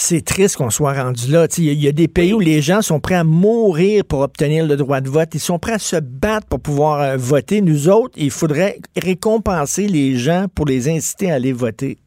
c'est 0.00 0.24
triste 0.24 0.56
qu'on 0.56 0.70
soit 0.70 0.92
rendu 0.92 1.30
là. 1.30 1.46
Il 1.58 1.84
y, 1.84 1.88
a 1.88 1.92
des 1.92 2.06
pays 2.06 2.32
où 2.32 2.38
les 2.38 2.62
gens 2.62 2.82
sont 2.82 3.00
prêts 3.00 3.16
à 3.16 3.24
mourir 3.24 4.04
pour 4.08 4.20
obtenir 4.20 4.64
le 4.64 4.76
droit 4.76 5.00
de 5.00 5.08
vote. 5.08 5.30
Ils 5.34 5.40
sont 5.40 5.58
prêts 5.58 5.72
à 5.72 5.78
se 5.78 5.96
battre 5.96 6.46
pour 6.48 6.60
pouvoir 6.60 7.00
euh, 7.00 7.16
voter. 7.18 7.60
Nous 7.60 7.88
autres, 7.88 8.14
il 8.16 8.30
faudrait 8.30 8.76
récompenser 8.96 9.88
les 9.88 10.14
gens 10.14 10.46
pour 10.54 10.66
les 10.66 10.88
inciter 10.88 11.32
à 11.32 11.34
aller 11.34 11.52
voter. 11.52 11.98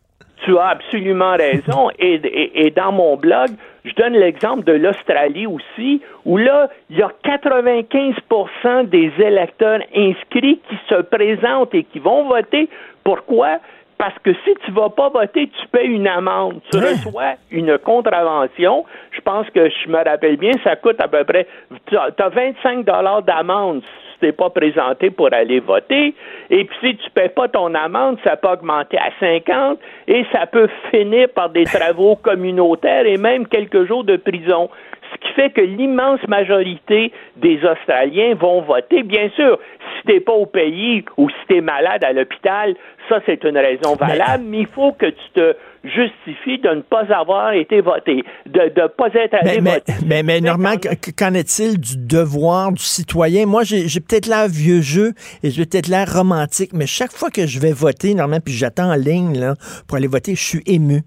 Tu 0.45 0.57
as 0.57 0.69
absolument 0.69 1.35
raison. 1.35 1.89
Et, 1.99 2.71
dans 2.75 2.93
mon 2.93 3.17
blog, 3.17 3.49
je 3.83 3.93
donne 3.95 4.13
l'exemple 4.13 4.63
de 4.63 4.73
l'Australie 4.73 5.45
aussi, 5.45 6.01
où 6.23 6.37
là, 6.37 6.69
il 6.89 6.97
y 6.97 7.01
a 7.01 7.11
95% 7.25 8.87
des 8.87 9.11
électeurs 9.19 9.81
inscrits 9.93 10.61
qui 10.69 10.77
se 10.89 11.01
présentent 11.01 11.75
et 11.75 11.83
qui 11.83 11.99
vont 11.99 12.27
voter. 12.29 12.69
Pourquoi? 13.03 13.59
Parce 14.01 14.17
que 14.23 14.33
si 14.33 14.55
tu 14.65 14.71
vas 14.71 14.89
pas 14.89 15.09
voter, 15.09 15.47
tu 15.47 15.67
payes 15.67 15.91
une 15.91 16.07
amende. 16.07 16.59
Tu 16.71 16.79
hein? 16.79 16.85
reçois 16.89 17.35
une 17.51 17.77
contravention. 17.77 18.83
Je 19.11 19.21
pense 19.21 19.47
que 19.51 19.69
je 19.69 19.89
me 19.89 20.03
rappelle 20.03 20.37
bien, 20.37 20.53
ça 20.63 20.75
coûte 20.75 20.99
à 20.99 21.07
peu 21.07 21.23
près. 21.23 21.45
Tu 21.85 21.95
as 21.95 22.29
25 22.29 22.83
dollars 22.83 23.21
d'amende 23.21 23.83
si 23.83 24.13
tu 24.13 24.19
t'es 24.21 24.31
pas 24.31 24.49
présenté 24.49 25.11
pour 25.11 25.31
aller 25.31 25.59
voter. 25.59 26.15
Et 26.49 26.65
puis 26.65 26.77
si 26.81 26.97
tu 26.97 27.11
payes 27.11 27.29
pas 27.29 27.47
ton 27.47 27.75
amende, 27.75 28.17
ça 28.23 28.37
peut 28.37 28.47
augmenter 28.47 28.97
à 28.97 29.11
50 29.19 29.77
et 30.07 30.25
ça 30.31 30.47
peut 30.47 30.67
finir 30.89 31.29
par 31.29 31.51
des 31.51 31.65
travaux 31.65 32.15
communautaires 32.15 33.05
et 33.05 33.17
même 33.17 33.45
quelques 33.45 33.85
jours 33.85 34.03
de 34.03 34.17
prison 34.17 34.67
qui 35.21 35.31
fait 35.33 35.51
que 35.51 35.61
l'immense 35.61 36.19
majorité 36.27 37.11
des 37.37 37.59
Australiens 37.63 38.35
vont 38.35 38.61
voter. 38.61 39.03
Bien 39.03 39.29
sûr, 39.35 39.59
si 39.79 40.07
tu 40.07 40.13
n'es 40.13 40.19
pas 40.19 40.33
au 40.33 40.45
pays 40.45 41.03
ou 41.17 41.29
si 41.29 41.35
tu 41.47 41.57
es 41.57 41.61
malade 41.61 42.03
à 42.03 42.11
l'hôpital, 42.11 42.75
ça 43.07 43.19
c'est 43.25 43.43
une 43.43 43.57
raison 43.57 43.95
valable, 43.95 44.43
mais, 44.47 44.59
il 44.61 44.67
faut 44.67 44.93
que 44.93 45.07
tu 45.07 45.29
te 45.33 45.55
justifies 45.83 46.59
de 46.59 46.69
ne 46.69 46.81
pas 46.81 47.05
avoir 47.13 47.53
été 47.53 47.81
voté, 47.81 48.23
de 48.45 48.61
ne 48.61 48.87
pas 48.87 49.07
être 49.13 49.33
allé 49.33 49.61
mais, 49.61 49.73
voter. 49.75 49.93
Mais, 50.05 50.23
mais, 50.23 50.41
Normand, 50.41 50.75
qu'en 51.17 51.33
est-il 51.33 51.79
du 51.79 51.97
devoir 51.97 52.71
du 52.71 52.83
citoyen? 52.83 53.45
Moi, 53.45 53.63
j'ai 53.63 53.99
peut-être 53.99 54.27
l'air 54.27 54.47
vieux 54.47 54.81
jeu 54.81 55.13
et 55.43 55.49
j'ai 55.49 55.65
peut-être 55.65 55.87
l'air 55.87 56.11
romantique, 56.11 56.71
mais 56.73 56.85
chaque 56.85 57.11
fois 57.11 57.29
que 57.29 57.47
je 57.47 57.59
vais 57.59 57.73
voter, 57.73 58.13
Normand, 58.13 58.39
puis 58.43 58.53
j'attends 58.53 58.91
en 58.91 58.95
ligne 58.95 59.39
là, 59.39 59.55
pour 59.87 59.97
aller 59.97 60.07
voter, 60.07 60.35
je 60.35 60.43
suis 60.43 60.63
ému. 60.65 61.01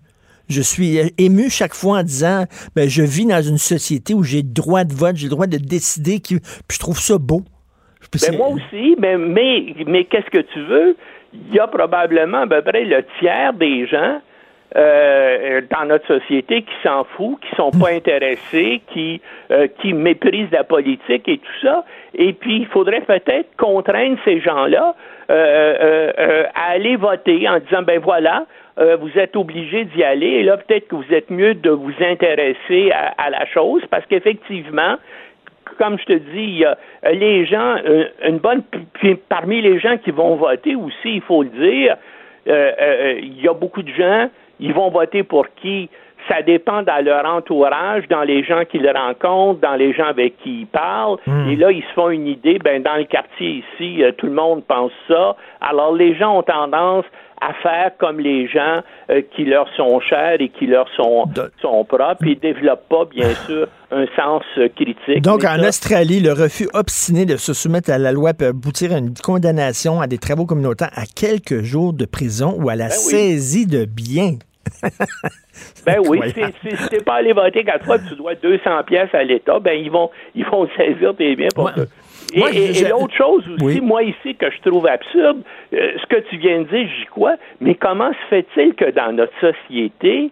Je 0.48 0.60
suis 0.60 0.98
ému 1.18 1.48
chaque 1.50 1.74
fois 1.74 1.98
en 1.98 2.02
disant, 2.02 2.44
ben, 2.76 2.88
je 2.88 3.02
vis 3.02 3.26
dans 3.26 3.42
une 3.42 3.58
société 3.58 4.14
où 4.14 4.22
j'ai 4.22 4.42
le 4.42 4.52
droit 4.52 4.84
de 4.84 4.92
vote, 4.92 5.16
j'ai 5.16 5.26
le 5.26 5.30
droit 5.30 5.46
de 5.46 5.56
décider, 5.56 6.20
qui, 6.20 6.38
puis 6.38 6.74
je 6.74 6.78
trouve 6.78 6.98
ça 6.98 7.18
beau. 7.18 7.42
Ben, 8.12 8.36
moi 8.36 8.48
aussi, 8.48 8.96
mais, 8.98 9.16
mais, 9.16 9.74
mais 9.86 10.04
qu'est-ce 10.04 10.30
que 10.30 10.42
tu 10.52 10.60
veux? 10.64 10.96
Il 11.32 11.54
y 11.54 11.58
a 11.58 11.66
probablement 11.66 12.42
à 12.42 12.46
peu 12.46 12.62
près 12.62 12.84
le 12.84 13.04
tiers 13.18 13.52
des 13.54 13.86
gens 13.86 14.20
euh, 14.76 15.60
dans 15.70 15.84
notre 15.86 16.06
société 16.06 16.62
qui 16.62 16.74
s'en 16.82 17.04
foutent, 17.04 17.40
qui 17.40 17.54
sont 17.56 17.70
pas 17.70 17.90
intéressés, 17.92 18.82
qui 18.92 19.20
euh, 19.52 19.68
qui 19.80 19.92
méprisent 19.92 20.50
la 20.50 20.64
politique 20.64 21.28
et 21.28 21.38
tout 21.38 21.60
ça. 21.62 21.84
Et 22.14 22.32
puis 22.32 22.56
il 22.58 22.66
faudrait 22.66 23.02
peut-être 23.02 23.50
contraindre 23.56 24.18
ces 24.24 24.40
gens-là 24.40 24.96
euh, 25.30 26.44
à 26.54 26.72
aller 26.72 26.96
voter 26.96 27.48
en 27.48 27.58
disant 27.60 27.82
ben 27.82 28.00
voilà, 28.00 28.46
euh, 28.78 28.96
vous 28.96 29.18
êtes 29.18 29.36
obligé 29.36 29.84
d'y 29.84 30.02
aller. 30.02 30.26
Et 30.26 30.42
là, 30.42 30.56
peut-être 30.56 30.88
que 30.88 30.96
vous 30.96 31.12
êtes 31.12 31.30
mieux 31.30 31.54
de 31.54 31.70
vous 31.70 31.92
intéresser 32.00 32.90
à, 32.92 33.30
la 33.30 33.46
chose 33.46 33.82
parce 33.90 34.04
qu'effectivement, 34.06 34.96
comme 35.78 35.98
je 35.98 36.04
te 36.04 36.12
dis, 36.12 36.64
euh, 36.64 36.74
les 37.12 37.46
gens, 37.46 37.76
euh, 37.86 38.06
une 38.26 38.38
bonne, 38.38 38.62
parmi 39.28 39.60
les 39.62 39.78
gens 39.78 39.96
qui 39.98 40.10
vont 40.10 40.36
voter 40.36 40.74
aussi, 40.74 41.16
il 41.16 41.20
faut 41.22 41.42
le 41.42 41.50
dire, 41.50 41.96
il 42.46 43.40
y 43.40 43.48
a 43.48 43.54
beaucoup 43.54 43.82
de 43.82 43.92
gens, 43.92 44.28
ils 44.60 44.72
vont 44.72 44.90
voter 44.90 45.22
pour 45.22 45.46
qui? 45.54 45.88
Ça 46.28 46.42
dépend 46.42 46.82
dans 46.82 47.04
leur 47.04 47.24
entourage, 47.26 48.08
dans 48.08 48.22
les 48.22 48.42
gens 48.44 48.64
qu'ils 48.64 48.88
rencontrent, 48.88 49.60
dans 49.60 49.74
les 49.74 49.92
gens 49.92 50.06
avec 50.06 50.36
qui 50.38 50.60
ils 50.60 50.66
parlent. 50.66 51.18
Hmm. 51.26 51.48
Et 51.50 51.56
là, 51.56 51.70
ils 51.70 51.82
se 51.82 51.92
font 51.94 52.10
une 52.10 52.26
idée, 52.26 52.58
ben, 52.58 52.82
dans 52.82 52.96
le 52.96 53.04
quartier 53.04 53.62
ici, 53.74 54.02
tout 54.18 54.26
le 54.26 54.32
monde 54.32 54.64
pense 54.64 54.92
ça. 55.08 55.36
Alors, 55.60 55.94
les 55.94 56.14
gens 56.16 56.38
ont 56.38 56.42
tendance 56.42 57.04
à 57.44 57.52
faire 57.62 57.90
comme 57.98 58.20
les 58.20 58.48
gens 58.48 58.80
euh, 59.10 59.22
qui 59.34 59.44
leur 59.44 59.66
sont 59.76 60.00
chers 60.00 60.40
et 60.40 60.48
qui 60.48 60.66
leur 60.66 60.88
sont, 60.96 61.24
sont 61.60 61.84
propres 61.84 62.26
et 62.26 62.36
développent 62.36 62.88
pas, 62.88 63.04
bien 63.04 63.28
sûr, 63.46 63.68
un 63.90 64.06
sens 64.16 64.42
euh, 64.58 64.68
critique. 64.74 65.22
Donc, 65.22 65.44
en 65.44 65.58
Australie, 65.60 66.20
le 66.20 66.32
refus 66.32 66.68
obstiné 66.72 67.26
de 67.26 67.36
se 67.36 67.52
soumettre 67.52 67.90
à 67.90 67.98
la 67.98 68.12
loi 68.12 68.34
peut 68.34 68.46
aboutir 68.46 68.92
à 68.92 68.98
une 68.98 69.14
condamnation 69.14 70.00
à 70.00 70.06
des 70.06 70.18
travaux 70.18 70.46
communautaires 70.46 70.90
à 70.94 71.04
quelques 71.04 71.62
jours 71.62 71.92
de 71.92 72.06
prison 72.06 72.56
ou 72.58 72.68
à 72.68 72.76
la 72.76 72.86
ben 72.86 72.90
saisie 72.90 73.66
de 73.66 73.84
biens. 73.84 74.38
ben 75.86 76.00
oui, 76.06 76.20
si, 76.32 76.68
tu 76.68 76.94
n'es 76.94 77.02
pas 77.02 77.14
allé 77.14 77.32
voter 77.32 77.64
quatre 77.64 77.84
fois, 77.84 77.98
tu 77.98 78.14
dois 78.16 78.34
200 78.34 78.82
pièces 78.86 79.14
à 79.14 79.22
l'État, 79.22 79.58
ben 79.60 79.78
ils 79.78 79.90
vont 79.90 80.10
ils 80.34 80.44
vont 80.44 80.68
saisir 80.76 81.14
tes 81.16 81.36
biens 81.36 81.48
pour 81.54 81.70
et, 82.34 82.88
l'autre 82.88 83.14
chose 83.14 83.44
aussi, 83.48 83.80
moi 83.80 84.02
ici, 84.02 84.34
que 84.34 84.50
je 84.50 84.68
trouve 84.68 84.86
absurde, 84.86 85.42
euh, 85.72 85.92
ce 86.00 86.06
que 86.06 86.20
tu 86.28 86.36
viens 86.38 86.62
de 86.62 86.64
dire, 86.64 86.88
j'y 86.98 87.06
crois, 87.06 87.36
mais 87.60 87.74
comment 87.74 88.10
se 88.10 88.28
fait-il 88.28 88.74
que 88.74 88.90
dans 88.90 89.12
notre 89.12 89.32
société, 89.40 90.30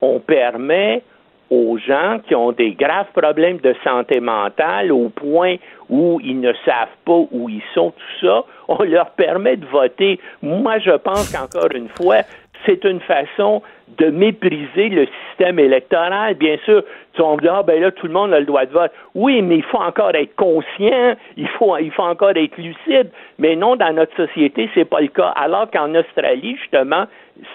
on 0.00 0.20
permet 0.20 1.02
aux 1.50 1.78
gens 1.78 2.18
qui 2.26 2.34
ont 2.34 2.52
des 2.52 2.72
graves 2.72 3.10
problèmes 3.16 3.58
de 3.58 3.74
santé 3.82 4.20
mentale 4.20 4.92
au 4.92 5.08
point 5.08 5.56
où 5.88 6.20
ils 6.22 6.38
ne 6.38 6.52
savent 6.64 6.88
pas 7.06 7.20
où 7.30 7.48
ils 7.48 7.62
sont, 7.74 7.90
tout 7.92 8.26
ça, 8.26 8.44
on 8.68 8.82
leur 8.82 9.10
permet 9.12 9.56
de 9.56 9.64
voter. 9.64 10.20
Moi, 10.42 10.78
je 10.80 10.90
pense 10.90 11.32
qu'encore 11.32 11.70
une 11.74 11.88
fois, 11.88 12.18
c'est 12.66 12.84
une 12.84 13.00
façon 13.00 13.62
de 13.96 14.06
mépriser 14.06 14.88
le 14.88 15.06
système 15.28 15.58
électoral. 15.58 16.34
Bien 16.34 16.56
sûr, 16.64 16.82
tu 17.14 17.22
vas 17.22 17.34
me 17.34 17.40
dire, 17.40 17.54
ah, 17.54 17.62
ben 17.62 17.80
là, 17.80 17.90
tout 17.90 18.06
le 18.06 18.12
monde 18.12 18.32
a 18.32 18.40
le 18.40 18.46
droit 18.46 18.66
de 18.66 18.72
vote. 18.72 18.92
Oui, 19.14 19.42
mais 19.42 19.56
il 19.56 19.62
faut 19.62 19.78
encore 19.78 20.14
être 20.14 20.34
conscient, 20.36 21.14
il 21.36 21.48
faut, 21.48 21.76
il 21.78 21.90
faut 21.90 22.02
encore 22.02 22.36
être 22.36 22.56
lucide. 22.56 23.10
Mais 23.38 23.56
non, 23.56 23.76
dans 23.76 23.92
notre 23.94 24.14
société, 24.16 24.68
c'est 24.74 24.84
pas 24.84 25.00
le 25.00 25.08
cas. 25.08 25.32
Alors 25.36 25.70
qu'en 25.70 25.94
Australie, 25.94 26.56
justement, 26.56 27.06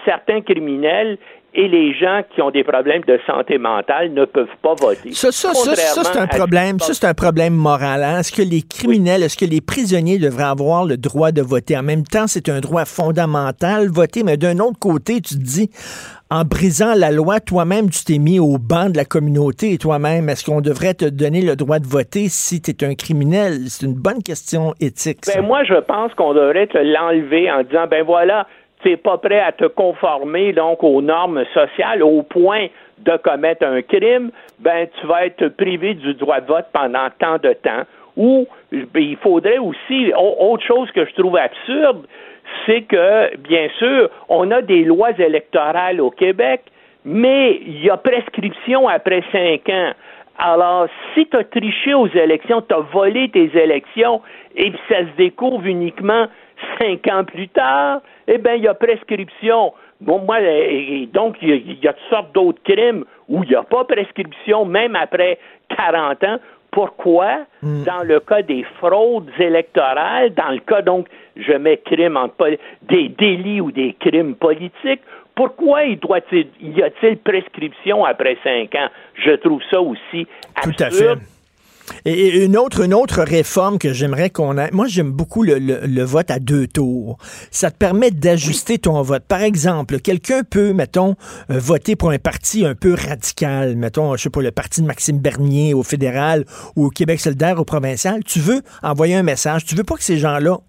certains 0.04 0.40
criminels 0.40 1.18
et 1.54 1.68
les 1.68 1.94
gens 1.94 2.22
qui 2.34 2.42
ont 2.42 2.50
des 2.50 2.64
problèmes 2.64 3.02
de 3.02 3.18
santé 3.26 3.58
mentale 3.58 4.12
ne 4.12 4.24
peuvent 4.24 4.46
pas 4.60 4.74
voter. 4.74 5.12
Ça, 5.12 5.30
ça, 5.30 5.54
ça, 5.54 5.74
c'est 5.76 6.18
un 6.18 6.26
problème. 6.26 6.80
Ça, 6.80 6.94
c'est 6.94 7.06
un 7.06 7.14
problème 7.14 7.54
moral. 7.54 8.02
Hein. 8.02 8.18
Est-ce 8.18 8.32
que 8.32 8.42
les 8.42 8.62
criminels, 8.62 9.22
est-ce 9.22 9.38
que 9.38 9.44
les 9.44 9.60
prisonniers 9.60 10.18
devraient 10.18 10.44
avoir 10.44 10.84
le 10.84 10.96
droit 10.96 11.30
de 11.30 11.42
voter? 11.42 11.76
En 11.76 11.82
même 11.82 12.04
temps, 12.04 12.26
c'est 12.26 12.48
un 12.48 12.60
droit 12.60 12.84
fondamental, 12.84 13.88
voter, 13.88 14.24
mais 14.24 14.36
d'un 14.36 14.58
autre 14.58 14.78
côté, 14.80 15.20
tu 15.20 15.34
te 15.34 15.42
dis, 15.42 15.70
en 16.30 16.42
brisant 16.42 16.94
la 16.96 17.12
loi, 17.12 17.38
toi-même, 17.38 17.90
tu 17.90 18.04
t'es 18.04 18.18
mis 18.18 18.40
au 18.40 18.58
banc 18.58 18.90
de 18.90 18.96
la 18.96 19.04
communauté 19.04 19.72
et 19.72 19.78
toi-même, 19.78 20.28
est-ce 20.28 20.44
qu'on 20.44 20.60
devrait 20.60 20.94
te 20.94 21.04
donner 21.04 21.42
le 21.42 21.54
droit 21.54 21.78
de 21.78 21.86
voter 21.86 22.26
si 22.28 22.60
tu 22.60 22.72
es 22.72 22.84
un 22.84 22.94
criminel? 22.94 23.60
C'est 23.68 23.86
une 23.86 23.94
bonne 23.94 24.22
question 24.22 24.74
éthique. 24.80 25.20
Ben, 25.32 25.42
moi, 25.42 25.62
je 25.62 25.74
pense 25.74 26.12
qu'on 26.14 26.34
devrait 26.34 26.66
te 26.66 26.78
l'enlever 26.78 27.50
en 27.52 27.62
disant, 27.62 27.86
ben 27.88 28.02
voilà, 28.04 28.48
n'es 28.88 28.96
pas 28.96 29.18
prêt 29.18 29.40
à 29.40 29.52
te 29.52 29.64
conformer 29.64 30.52
donc 30.52 30.82
aux 30.82 31.02
normes 31.02 31.44
sociales 31.52 32.02
au 32.02 32.22
point 32.22 32.66
de 32.98 33.16
commettre 33.16 33.66
un 33.66 33.82
crime, 33.82 34.30
ben 34.60 34.86
tu 35.00 35.06
vas 35.06 35.26
être 35.26 35.48
privé 35.48 35.94
du 35.94 36.14
droit 36.14 36.40
de 36.40 36.46
vote 36.46 36.66
pendant 36.72 37.08
tant 37.18 37.38
de 37.38 37.52
temps. 37.54 37.82
Ou 38.16 38.46
ben, 38.72 39.02
il 39.02 39.16
faudrait 39.16 39.58
aussi 39.58 40.12
autre 40.16 40.64
chose 40.64 40.90
que 40.92 41.04
je 41.04 41.14
trouve 41.14 41.36
absurde, 41.36 42.06
c'est 42.66 42.82
que 42.82 43.36
bien 43.38 43.68
sûr 43.78 44.08
on 44.28 44.50
a 44.50 44.62
des 44.62 44.84
lois 44.84 45.10
électorales 45.18 46.00
au 46.00 46.10
Québec, 46.10 46.62
mais 47.04 47.60
il 47.66 47.84
y 47.84 47.90
a 47.90 47.96
prescription 47.96 48.88
après 48.88 49.22
cinq 49.32 49.68
ans. 49.68 49.92
Alors, 50.38 50.88
si 51.14 51.26
tu 51.26 51.36
as 51.36 51.44
triché 51.44 51.94
aux 51.94 52.08
élections, 52.08 52.60
tu 52.60 52.74
as 52.74 52.80
volé 52.80 53.28
tes 53.28 53.50
élections, 53.56 54.20
et 54.56 54.70
puis 54.70 54.80
ça 54.88 55.00
se 55.00 55.16
découvre 55.16 55.64
uniquement 55.64 56.26
cinq 56.78 57.06
ans 57.08 57.24
plus 57.24 57.48
tard, 57.48 58.00
eh 58.26 58.38
bien, 58.38 58.54
il 58.54 58.62
y 58.62 58.68
a 58.68 58.74
prescription. 58.74 59.72
Bon, 60.00 60.20
moi, 60.20 60.38
donc, 61.12 61.36
il 61.42 61.82
y, 61.82 61.88
a, 61.88 61.92
toutes 61.92 62.10
sortes 62.10 62.34
d'autres 62.34 62.62
crimes 62.64 63.04
où 63.28 63.42
il 63.44 63.50
n'y 63.50 63.54
a 63.54 63.62
pas 63.62 63.84
prescription, 63.84 64.64
même 64.64 64.96
après 64.96 65.38
40 65.76 66.24
ans. 66.24 66.38
Pourquoi, 66.70 67.46
hmm. 67.62 67.84
dans 67.84 68.02
le 68.02 68.18
cas 68.18 68.42
des 68.42 68.64
fraudes 68.78 69.30
électorales, 69.38 70.34
dans 70.34 70.50
le 70.50 70.58
cas, 70.58 70.82
donc, 70.82 71.06
je 71.36 71.52
mets 71.52 71.76
crime 71.78 72.16
en 72.16 72.28
des 72.82 73.08
délits 73.08 73.60
ou 73.60 73.70
des 73.70 73.94
crimes 74.00 74.34
politiques, 74.34 75.02
pourquoi 75.34 75.84
il 75.84 75.98
doit 75.98 76.20
y 76.32 76.82
a-t-il 76.82 77.16
prescription 77.18 78.04
après 78.04 78.36
cinq 78.44 78.74
ans? 78.76 78.88
Je 79.14 79.32
trouve 79.32 79.60
ça 79.70 79.80
aussi 79.80 80.26
absurde. 80.54 80.76
Tout 80.76 80.84
à 80.84 80.90
fait. 80.90 81.33
Et 82.04 82.44
une 82.44 82.56
autre, 82.56 82.84
une 82.84 82.94
autre 82.94 83.22
réforme 83.22 83.78
que 83.78 83.92
j'aimerais 83.92 84.30
qu'on 84.30 84.58
ait. 84.58 84.70
Moi, 84.72 84.86
j'aime 84.86 85.10
beaucoup 85.10 85.42
le, 85.42 86.02
vote 86.04 86.30
à 86.30 86.38
deux 86.38 86.66
tours. 86.66 87.18
Ça 87.50 87.70
te 87.70 87.76
permet 87.76 88.10
d'ajuster 88.10 88.78
ton 88.78 89.00
vote. 89.02 89.24
Par 89.26 89.42
exemple, 89.42 90.00
quelqu'un 90.00 90.42
peut, 90.42 90.72
mettons, 90.72 91.16
euh, 91.50 91.58
voter 91.58 91.96
pour 91.96 92.10
un 92.10 92.18
parti 92.18 92.64
un 92.64 92.74
peu 92.74 92.94
radical. 92.94 93.76
Mettons, 93.76 94.16
je 94.16 94.22
sais 94.22 94.30
pas, 94.30 94.42
le 94.42 94.50
parti 94.50 94.82
de 94.82 94.86
Maxime 94.86 95.18
Bernier 95.18 95.74
au 95.74 95.82
fédéral 95.82 96.44
ou 96.76 96.86
au 96.86 96.90
Québec 96.90 97.20
solidaire 97.20 97.58
au 97.58 97.64
provincial. 97.64 98.22
Tu 98.24 98.40
veux 98.40 98.62
envoyer 98.82 99.14
un 99.14 99.22
message. 99.22 99.64
Tu 99.64 99.74
veux 99.74 99.84
pas 99.84 99.96
que 99.96 100.04
ces 100.04 100.18
gens-là 100.18 100.60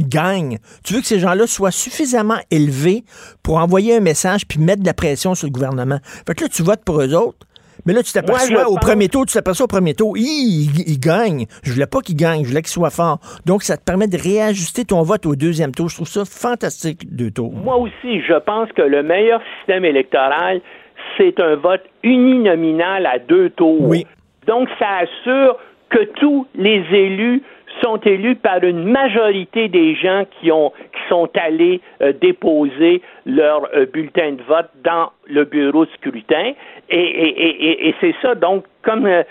gagnent. 0.00 0.58
Tu 0.84 0.94
veux 0.94 1.00
que 1.00 1.06
ces 1.06 1.20
gens-là 1.20 1.46
soient 1.46 1.70
suffisamment 1.70 2.38
élevés 2.50 3.04
pour 3.42 3.56
envoyer 3.56 3.96
un 3.96 4.00
message 4.00 4.46
puis 4.46 4.58
mettre 4.58 4.82
de 4.82 4.86
la 4.86 4.94
pression 4.94 5.34
sur 5.34 5.46
le 5.46 5.52
gouvernement. 5.52 5.98
Fait 6.26 6.34
que 6.34 6.44
là, 6.44 6.48
tu 6.48 6.62
votes 6.62 6.84
pour 6.84 7.00
eux 7.00 7.14
autres. 7.14 7.46
Mais 7.86 7.92
là, 7.92 8.02
tu 8.02 8.12
t'aperçois 8.12 8.68
au 8.68 8.76
premier 8.76 9.08
tour, 9.08 9.26
tu 9.26 9.34
t'aperçois 9.34 9.64
au 9.64 9.68
premier 9.68 9.94
tour, 9.94 10.16
il, 10.16 10.70
il, 10.86 11.00
gagne. 11.00 11.46
Je 11.64 11.72
voulais 11.72 11.86
pas 11.86 12.00
qu'il 12.00 12.16
gagne, 12.16 12.44
je 12.44 12.48
voulais 12.48 12.62
qu'il 12.62 12.70
soit 12.70 12.90
fort. 12.90 13.18
Donc, 13.44 13.62
ça 13.62 13.76
te 13.76 13.84
permet 13.84 14.06
de 14.06 14.16
réajuster 14.16 14.84
ton 14.84 15.02
vote 15.02 15.26
au 15.26 15.34
deuxième 15.34 15.72
tour. 15.72 15.88
Je 15.88 15.96
trouve 15.96 16.08
ça 16.08 16.24
fantastique, 16.24 17.14
deux 17.14 17.30
tours. 17.30 17.52
Moi 17.52 17.76
aussi, 17.76 18.22
je 18.22 18.38
pense 18.38 18.70
que 18.72 18.82
le 18.82 19.02
meilleur 19.02 19.40
système 19.58 19.84
électoral, 19.84 20.60
c'est 21.18 21.40
un 21.40 21.56
vote 21.56 21.82
uninominal 22.04 23.06
à 23.06 23.18
deux 23.18 23.50
tours. 23.50 23.82
Oui. 23.82 24.06
Donc, 24.46 24.68
ça 24.78 25.02
assure 25.02 25.56
que 25.90 26.04
tous 26.20 26.46
les 26.54 26.84
élus 26.92 27.42
sont 27.82 27.98
élus 27.98 28.36
par 28.36 28.62
une 28.62 28.84
majorité 28.84 29.68
des 29.68 29.94
gens 29.94 30.24
qui 30.40 30.50
ont 30.50 30.70
qui 30.70 31.08
sont 31.08 31.28
allés 31.34 31.80
euh, 32.00 32.12
déposer 32.12 33.02
leur 33.26 33.68
euh, 33.74 33.86
bulletin 33.86 34.32
de 34.32 34.42
vote 34.42 34.70
dans 34.84 35.10
le 35.26 35.44
bureau 35.44 35.84
de 35.84 35.90
scrutin 35.92 36.52
et, 36.88 36.98
et, 36.98 37.68
et, 37.68 37.88
et 37.88 37.94
c'est 38.00 38.14
ça 38.22 38.34
donc 38.34 38.64
comme 38.82 39.06
euh, 39.06 39.22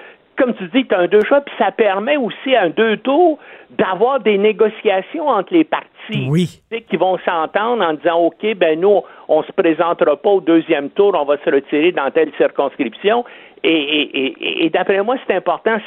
comme 0.41 0.55
tu 0.55 0.67
dis, 0.69 0.87
tu 0.87 0.95
as 0.95 0.99
un 0.99 1.07
deux 1.07 1.23
choix, 1.27 1.41
puis 1.41 1.53
ça 1.59 1.71
permet 1.71 2.17
aussi 2.17 2.55
à 2.55 2.63
un 2.63 2.69
deux 2.69 2.97
tours 2.97 3.37
d'avoir 3.69 4.19
des 4.19 4.39
négociations 4.39 5.27
entre 5.27 5.53
les 5.53 5.63
partis 5.63 6.27
oui. 6.27 6.61
qui 6.89 6.97
vont 6.97 7.17
s'entendre 7.19 7.83
en 7.83 7.93
disant 7.93 8.17
OK, 8.17 8.55
ben 8.55 8.79
nous, 8.79 9.01
on 9.27 9.43
se 9.43 9.51
présentera 9.51 10.15
pas 10.17 10.29
au 10.29 10.41
deuxième 10.41 10.89
tour, 10.89 11.15
on 11.15 11.25
va 11.25 11.37
se 11.37 11.49
retirer 11.49 11.91
dans 11.91 12.09
telle 12.09 12.31
circonscription. 12.37 13.23
Et, 13.63 13.69
et, 13.69 14.65
et, 14.65 14.69
d'après 14.69 15.03
moi, 15.03 15.17
c'est 15.27 15.35
important. 15.35 15.77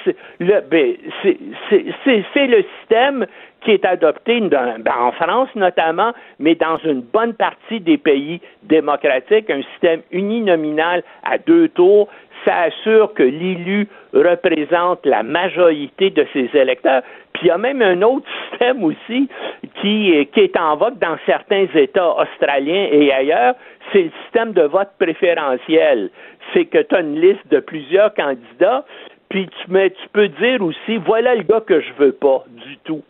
Ben, 0.40 0.94
c'est 1.24 2.46
le 2.46 2.64
système 2.78 3.26
qui 3.62 3.72
est 3.72 3.84
adopté 3.84 4.40
ben, 4.40 4.76
en 4.96 5.12
France 5.12 5.48
notamment, 5.54 6.12
mais 6.38 6.54
dans 6.54 6.78
une 6.84 7.00
bonne 7.00 7.34
partie 7.34 7.80
des 7.80 7.98
pays 7.98 8.40
démocratiques, 8.62 9.50
un 9.50 9.62
système 9.72 10.02
uninominal 10.12 11.02
à 11.24 11.38
deux 11.38 11.68
tours, 11.68 12.08
ça 12.44 12.62
assure 12.62 13.14
que 13.14 13.22
l'élu 13.22 13.88
représente 14.12 15.04
la 15.06 15.22
majorité 15.22 16.10
de 16.10 16.26
ses 16.32 16.50
électeurs. 16.54 17.02
Puis 17.32 17.44
il 17.44 17.48
y 17.48 17.50
a 17.50 17.58
même 17.58 17.82
un 17.82 18.00
autre 18.02 18.26
système 18.50 18.84
aussi 18.84 19.28
qui, 19.80 20.28
qui 20.32 20.40
est 20.40 20.56
en 20.56 20.76
vogue 20.76 20.98
dans 20.98 21.16
certains 21.26 21.66
États 21.74 22.14
australiens 22.16 22.88
et 22.92 23.12
ailleurs, 23.12 23.54
c'est 23.92 24.02
le 24.02 24.10
système 24.22 24.52
de 24.52 24.62
vote 24.62 24.90
préférentiel. 24.98 26.10
C'est 26.52 26.66
que 26.66 26.78
tu 26.78 26.94
as 26.94 27.00
une 27.00 27.20
liste 27.20 27.46
de 27.50 27.60
plusieurs 27.60 28.12
candidats, 28.14 28.84
puis 29.28 29.48
tu, 29.48 29.70
mets, 29.70 29.90
tu 29.90 30.08
peux 30.12 30.28
dire 30.28 30.62
aussi, 30.62 30.96
voilà 30.98 31.34
le 31.34 31.42
gars 31.42 31.60
que 31.60 31.80
je 31.80 31.92
veux 31.98 32.12
pas 32.12 32.44
du 32.48 32.76
tout. 32.84 33.02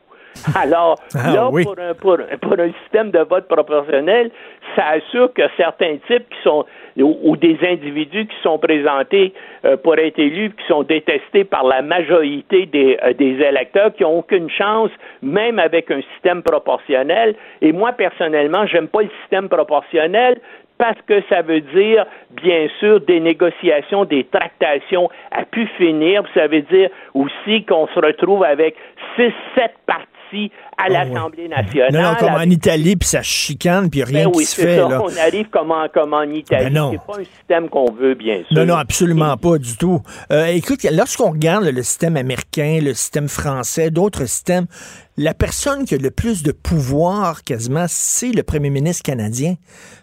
Alors, 0.57 0.99
Ah, 1.15 1.33
là, 1.33 1.49
oui. 1.51 1.63
pour, 1.65 1.77
un, 1.79 1.95
pour, 1.95 2.19
pour 2.41 2.59
un 2.59 2.73
système 2.83 3.11
de 3.11 3.21
vote 3.21 3.47
proportionnel, 3.47 4.31
ça 4.75 4.87
assure 4.89 5.33
que 5.33 5.43
certains 5.57 5.97
types 6.09 6.29
qui 6.29 6.43
sont 6.43 6.65
ou, 7.03 7.37
des 7.37 7.59
individus 7.63 8.27
qui 8.27 8.37
sont 8.43 8.59
présentés 8.59 9.33
euh, 9.65 9.77
pour 9.77 9.99
être 9.99 10.19
élus, 10.19 10.51
qui 10.51 10.67
sont 10.67 10.83
détestés 10.83 11.45
par 11.45 11.65
la 11.65 11.83
majorité 11.83 12.67
des, 12.67 12.97
euh, 13.03 13.13
des 13.13 13.41
électeurs, 13.43 13.93
qui 13.95 14.03
n'ont 14.03 14.19
aucune 14.19 14.49
chance, 14.49 14.91
même 15.23 15.59
avec 15.59 15.91
un 15.91 16.01
système 16.15 16.43
proportionnel. 16.43 17.35
Et 17.61 17.73
moi, 17.73 17.93
personnellement, 17.93 18.67
j'aime 18.67 18.89
pas 18.89 19.03
le 19.03 19.11
système 19.23 19.49
proportionnel 19.49 20.39
parce 20.79 21.01
que 21.07 21.23
ça 21.29 21.43
veut 21.43 21.61
dire, 21.61 22.05
bien 22.43 22.69
sûr, 22.81 23.01
des 23.01 23.21
négociations, 23.21 24.05
des 24.05 24.25
tractations 24.25 25.09
à 25.31 25.45
pu 25.45 25.67
finir. 25.79 26.23
Ça 26.35 26.47
veut 26.47 26.63
dire 26.63 26.91
aussi 27.15 27.65
qu'on 27.65 27.87
se 27.89 28.01
retrouve 28.01 28.45
avec 28.45 28.75
six, 29.17 29.33
sept 29.55 29.75
partis 29.87 30.14
à 30.77 30.89
l'Assemblée 30.89 31.49
nationale. 31.49 31.93
Non, 31.93 32.03
non, 32.03 32.15
comme 32.19 32.35
en 32.35 32.51
Italie, 32.51 32.97
puis 32.97 33.09
ça 33.09 33.23
chicane, 33.23 33.91
puis 33.91 34.03
rien 34.05 34.25
Ben 34.25 34.33
qui 34.33 34.39
oui, 34.39 34.45
se 34.45 34.61
fait. 34.61 34.77
ça. 34.77 34.89
là. 34.89 35.03
On 35.03 35.17
arrive 35.17 35.49
comme 35.51 35.71
en, 35.71 35.89
comme 35.89 36.13
en 36.13 36.23
Italie. 36.23 36.71
Ben 36.75 36.91
c'est 36.93 37.07
pas 37.07 37.21
un 37.21 37.25
système 37.25 37.69
qu'on 37.69 37.93
veut, 37.93 38.15
bien 38.15 38.43
sûr. 38.49 38.57
Non, 38.57 38.67
non, 38.67 38.75
absolument 38.77 39.37
pas 39.37 39.59
du 39.59 39.77
tout. 39.77 40.01
Euh, 40.33 40.47
écoute, 40.47 40.85
lorsqu'on 40.91 41.31
regarde 41.31 41.65
le 41.65 41.83
système 41.83 42.17
américain, 42.17 42.79
le 42.83 42.95
système 42.95 43.29
français, 43.29 43.91
d'autres 43.91 44.27
systèmes, 44.27 44.67
la 45.17 45.35
personne 45.35 45.85
qui 45.85 45.95
a 45.95 45.99
le 45.99 46.11
plus 46.11 46.43
de 46.43 46.53
pouvoir 46.53 47.45
quasiment, 47.45 47.85
c'est 47.89 48.33
le 48.33 48.43
premier 48.43 48.71
ministre 48.71 49.03
canadien. 49.03 49.55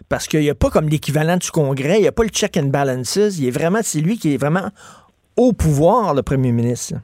Parce 0.08 0.26
qu'il 0.26 0.40
n'y 0.40 0.50
a 0.50 0.54
pas 0.54 0.70
comme 0.70 0.88
l'équivalent 0.88 1.36
du 1.36 1.50
Congrès, 1.50 1.98
il 1.98 2.02
n'y 2.02 2.08
a 2.08 2.12
pas 2.12 2.22
le 2.22 2.28
check 2.30 2.56
and 2.56 2.66
balances. 2.66 3.16
Il 3.38 3.46
est 3.46 3.50
vraiment, 3.50 3.80
c'est 3.82 4.00
lui 4.00 4.18
qui 4.18 4.34
est 4.34 4.36
vraiment 4.36 4.68
au 5.36 5.52
pouvoir, 5.52 6.14
le 6.14 6.22
premier 6.22 6.52
ministre. 6.52 6.94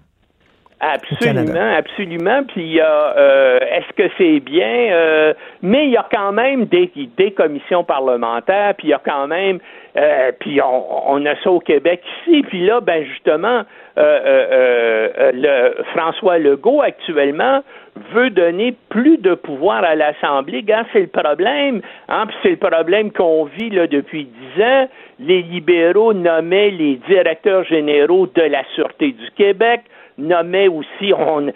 Absolument, 0.81 1.75
absolument. 1.77 2.45
Puis 2.45 2.63
il 2.63 2.73
y 2.75 2.81
a, 2.81 3.15
euh, 3.17 3.59
est-ce 3.59 3.93
que 3.97 4.09
c'est 4.17 4.39
bien? 4.39 4.93
Euh, 4.93 5.35
Mais 5.61 5.87
il 5.87 5.91
y 5.91 5.97
a 5.97 6.07
quand 6.11 6.31
même 6.31 6.67
des, 6.67 6.91
des 7.17 7.33
commissions 7.33 7.83
parlementaires, 7.83 8.75
puis 8.79 8.89
il 8.89 8.91
y 8.91 8.95
a 8.95 9.01
quand 9.05 9.27
même, 9.27 9.59
euh, 9.97 10.31
puis 10.39 10.61
on, 10.63 11.13
on 11.13 11.27
a 11.27 11.35
ça 11.43 11.51
au 11.51 11.59
Québec 11.59 12.03
ici. 12.23 12.43
Puis 12.43 12.65
là, 12.65 12.81
ben 12.81 13.05
justement, 13.05 13.63
euh, 13.99 14.21
euh, 14.25 15.09
euh, 15.19 15.33
le 15.35 15.83
François 15.97 16.39
Legault 16.39 16.81
actuellement 16.81 17.65
veut 18.13 18.31
donner 18.31 18.77
plus 18.89 19.19
de 19.19 19.35
pouvoir 19.35 19.83
à 19.83 19.97
l'Assemblée. 19.97 20.63
Gars, 20.63 20.85
c'est 20.93 21.01
le 21.01 21.09
problème. 21.09 21.81
Hein? 22.09 22.27
Puis 22.29 22.37
c'est 22.45 22.51
le 22.51 22.57
problème 22.57 23.11
qu'on 23.11 23.47
vit 23.47 23.71
là 23.71 23.89
depuis 23.89 24.27
dix 24.27 24.63
ans. 24.63 24.89
Les 25.19 25.43
libéraux 25.43 26.13
nommaient 26.13 26.71
les 26.71 27.01
directeurs 27.09 27.65
généraux 27.65 28.29
de 28.29 28.43
la 28.43 28.63
Sûreté 28.77 29.11
du 29.11 29.31
Québec 29.37 29.81
nommait 30.19 30.69
aussi, 30.69 31.13
on, 31.17 31.47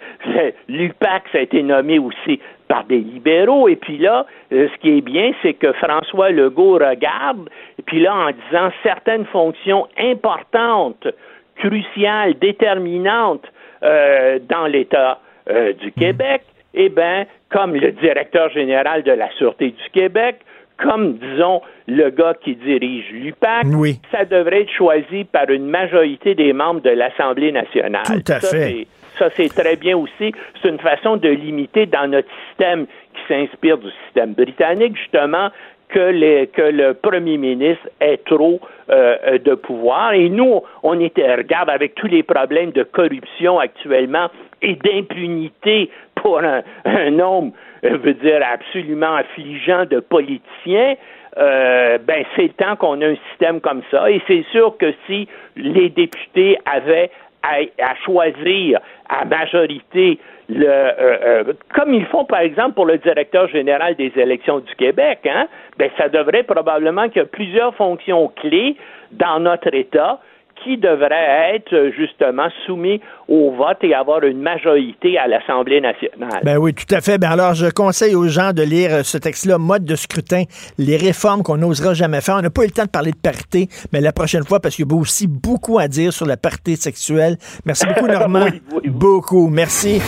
l'UPAC, 0.67 1.23
ça 1.31 1.37
a 1.37 1.41
été 1.41 1.61
nommé 1.61 1.99
aussi 1.99 2.39
par 2.67 2.85
des 2.85 2.99
libéraux. 2.99 3.67
Et 3.67 3.75
puis 3.75 3.97
là, 3.97 4.25
euh, 4.51 4.67
ce 4.73 4.79
qui 4.79 4.97
est 4.97 5.01
bien, 5.01 5.31
c'est 5.41 5.53
que 5.53 5.71
François 5.73 6.31
Legault 6.31 6.79
regarde, 6.79 7.49
et 7.77 7.81
puis 7.83 8.01
là, 8.01 8.15
en 8.15 8.31
disant 8.31 8.71
certaines 8.81 9.25
fonctions 9.25 9.87
importantes, 9.97 11.07
cruciales, 11.55 12.33
déterminantes 12.39 13.45
euh, 13.83 14.39
dans 14.49 14.65
l'État 14.65 15.19
euh, 15.49 15.73
du 15.73 15.91
Québec, 15.91 16.43
eh 16.73 16.89
bien, 16.89 17.25
comme 17.49 17.75
le 17.75 17.91
directeur 17.91 18.49
général 18.49 19.03
de 19.03 19.11
la 19.11 19.29
Sûreté 19.33 19.67
du 19.67 19.89
Québec, 19.91 20.37
comme, 20.77 21.17
disons, 21.17 21.61
le 21.87 22.09
gars 22.09 22.33
qui 22.43 22.55
dirige 22.55 23.05
l'UPAC, 23.11 23.65
Oui. 23.75 23.99
ça 24.11 24.25
devrait 24.25 24.61
être 24.61 24.71
choisi 24.71 25.23
par 25.25 25.49
une 25.49 25.65
majorité 25.67 26.35
des 26.35 26.53
membres 26.53 26.81
de 26.81 26.89
l'Assemblée 26.89 27.51
nationale. 27.51 28.03
Tout 28.05 28.31
à 28.31 28.39
Ça, 28.39 28.57
fait. 28.57 28.87
Ça, 29.19 29.29
c'est 29.35 29.49
très 29.49 29.75
bien 29.75 29.95
aussi. 29.97 30.33
C'est 30.61 30.69
une 30.69 30.79
façon 30.79 31.17
de 31.17 31.29
limiter 31.29 31.85
dans 31.85 32.07
notre 32.09 32.27
système 32.47 32.87
qui 33.13 33.21
s'inspire 33.27 33.77
du 33.77 33.89
système 34.05 34.33
britannique, 34.33 34.97
justement, 34.97 35.49
que, 35.89 35.99
les, 36.09 36.47
que 36.47 36.63
le 36.63 36.95
premier 36.95 37.37
ministre 37.37 37.87
ait 37.99 38.17
trop 38.25 38.59
euh, 38.89 39.37
de 39.37 39.53
pouvoir. 39.53 40.13
Et 40.13 40.29
nous, 40.29 40.61
on 40.81 40.99
était, 40.99 41.31
regarde, 41.35 41.69
avec 41.69 41.93
tous 41.93 42.07
les 42.07 42.23
problèmes 42.23 42.71
de 42.71 42.81
corruption 42.81 43.59
actuellement 43.59 44.29
et 44.63 44.75
d'impunité 44.75 45.91
pour 46.23 46.39
un, 46.39 46.63
un 46.85 47.11
nombre, 47.11 47.53
euh, 47.83 47.97
veut 47.97 48.15
dire, 48.15 48.39
absolument 48.51 49.15
affligeant 49.15 49.85
de 49.85 49.99
politiciens, 49.99 50.95
euh, 51.37 51.97
ben 51.97 52.23
c'est 52.35 52.43
le 52.43 52.49
temps 52.49 52.75
qu'on 52.75 53.01
a 53.01 53.07
un 53.07 53.15
système 53.29 53.59
comme 53.59 53.81
ça. 53.91 54.09
Et 54.09 54.21
c'est 54.27 54.45
sûr 54.51 54.77
que 54.77 54.93
si 55.05 55.27
les 55.55 55.89
députés 55.89 56.57
avaient 56.65 57.11
à, 57.43 57.57
à 57.83 57.95
choisir 58.05 58.79
à 59.09 59.25
majorité 59.25 60.17
le 60.49 60.65
euh, 60.65 60.93
euh, 60.99 61.53
comme 61.73 61.93
ils 61.93 62.05
font 62.07 62.25
par 62.25 62.39
exemple 62.39 62.73
pour 62.73 62.85
le 62.85 62.97
directeur 62.97 63.47
général 63.47 63.95
des 63.95 64.11
élections 64.15 64.59
du 64.59 64.75
Québec, 64.75 65.19
hein, 65.25 65.47
ben 65.77 65.89
ça 65.97 66.09
devrait 66.09 66.43
probablement 66.43 67.07
qu'il 67.09 67.21
y 67.21 67.25
a 67.25 67.25
plusieurs 67.25 67.73
fonctions 67.75 68.27
clés 68.27 68.75
dans 69.11 69.39
notre 69.39 69.73
État 69.73 70.19
qui 70.63 70.77
devraient 70.77 71.55
être 71.55 71.73
euh, 71.73 71.91
justement 71.95 72.47
soumis 72.65 73.01
au 73.27 73.51
vote 73.51 73.77
et 73.81 73.93
avoir 73.93 74.23
une 74.23 74.41
majorité 74.41 75.17
à 75.17 75.27
l'Assemblée 75.27 75.81
nationale. 75.81 76.41
Ben 76.43 76.57
oui, 76.57 76.73
tout 76.73 76.93
à 76.93 77.01
fait. 77.01 77.17
Ben 77.17 77.31
alors, 77.31 77.53
je 77.53 77.67
conseille 77.67 78.15
aux 78.15 78.27
gens 78.27 78.53
de 78.53 78.63
lire 78.63 78.93
euh, 78.93 79.03
ce 79.03 79.17
texte-là, 79.17 79.57
Mode 79.57 79.85
de 79.85 79.95
scrutin, 79.95 80.43
les 80.77 80.97
réformes 80.97 81.43
qu'on 81.43 81.57
n'osera 81.57 81.93
jamais 81.93 82.21
faire. 82.21 82.35
On 82.35 82.41
n'a 82.41 82.49
pas 82.49 82.63
eu 82.63 82.67
le 82.67 82.71
temps 82.71 82.85
de 82.85 82.89
parler 82.89 83.11
de 83.11 83.17
parité, 83.17 83.67
mais 83.91 84.01
la 84.01 84.11
prochaine 84.11 84.43
fois, 84.43 84.59
parce 84.59 84.75
qu'il 84.75 84.85
y 84.87 84.93
a 84.93 84.95
aussi 84.95 85.27
beaucoup 85.27 85.79
à 85.79 85.87
dire 85.87 86.13
sur 86.13 86.25
la 86.25 86.37
parité 86.37 86.75
sexuelle. 86.75 87.37
Merci 87.65 87.85
beaucoup, 87.85 88.07
Normand. 88.07 88.45
Oui, 88.45 88.61
oui, 88.71 88.81
oui. 88.83 88.89
Beaucoup. 88.89 89.49
Merci. 89.49 90.01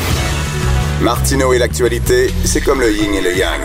Martineau 1.01 1.53
et 1.53 1.59
l'actualité, 1.59 2.27
c'est 2.45 2.63
comme 2.63 2.79
le 2.79 2.91
yin 2.91 3.13
et 3.13 3.21
le 3.21 3.37
yang. 3.37 3.61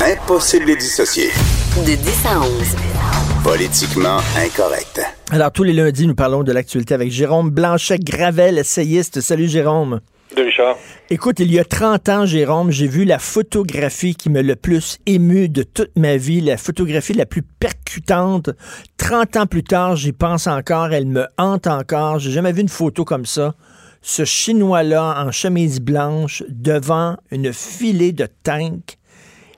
Impossible 0.00 0.64
de 0.64 0.70
les 0.70 0.76
dissocier. 0.76 1.30
De 1.84 1.96
10 1.96 2.26
à 2.26 2.38
11. 2.40 2.97
Politiquement 3.44 4.18
incorrect. 4.36 5.00
Alors, 5.30 5.52
tous 5.52 5.62
les 5.62 5.72
lundis, 5.72 6.06
nous 6.06 6.14
parlons 6.14 6.42
de 6.42 6.52
l'actualité 6.52 6.94
avec 6.94 7.10
Jérôme 7.10 7.50
Blanchet-Gravel, 7.50 8.58
essayiste. 8.58 9.20
Salut, 9.20 9.48
Jérôme. 9.48 10.00
De 10.36 10.42
Richard. 10.42 10.76
Écoute, 11.08 11.40
il 11.40 11.52
y 11.52 11.58
a 11.58 11.64
30 11.64 12.08
ans, 12.08 12.26
Jérôme, 12.26 12.70
j'ai 12.70 12.86
vu 12.86 13.04
la 13.04 13.18
photographie 13.18 14.14
qui 14.14 14.28
me 14.28 14.42
le 14.42 14.56
plus 14.56 14.98
ému 15.06 15.48
de 15.48 15.62
toute 15.62 15.96
ma 15.96 16.16
vie, 16.16 16.40
la 16.40 16.56
photographie 16.56 17.14
la 17.14 17.26
plus 17.26 17.42
percutante. 17.42 18.50
30 18.98 19.36
ans 19.36 19.46
plus 19.46 19.64
tard, 19.64 19.96
j'y 19.96 20.12
pense 20.12 20.46
encore, 20.46 20.92
elle 20.92 21.06
me 21.06 21.26
hante 21.38 21.66
encore. 21.66 22.18
J'ai 22.18 22.32
jamais 22.32 22.52
vu 22.52 22.60
une 22.60 22.68
photo 22.68 23.04
comme 23.04 23.26
ça. 23.26 23.54
ce 24.02 24.24
Chinois-là 24.24 25.24
en 25.24 25.30
chemise 25.30 25.80
blanche 25.80 26.42
devant 26.48 27.16
une 27.30 27.52
filée 27.52 28.12
de 28.12 28.26
tanks 28.42 28.97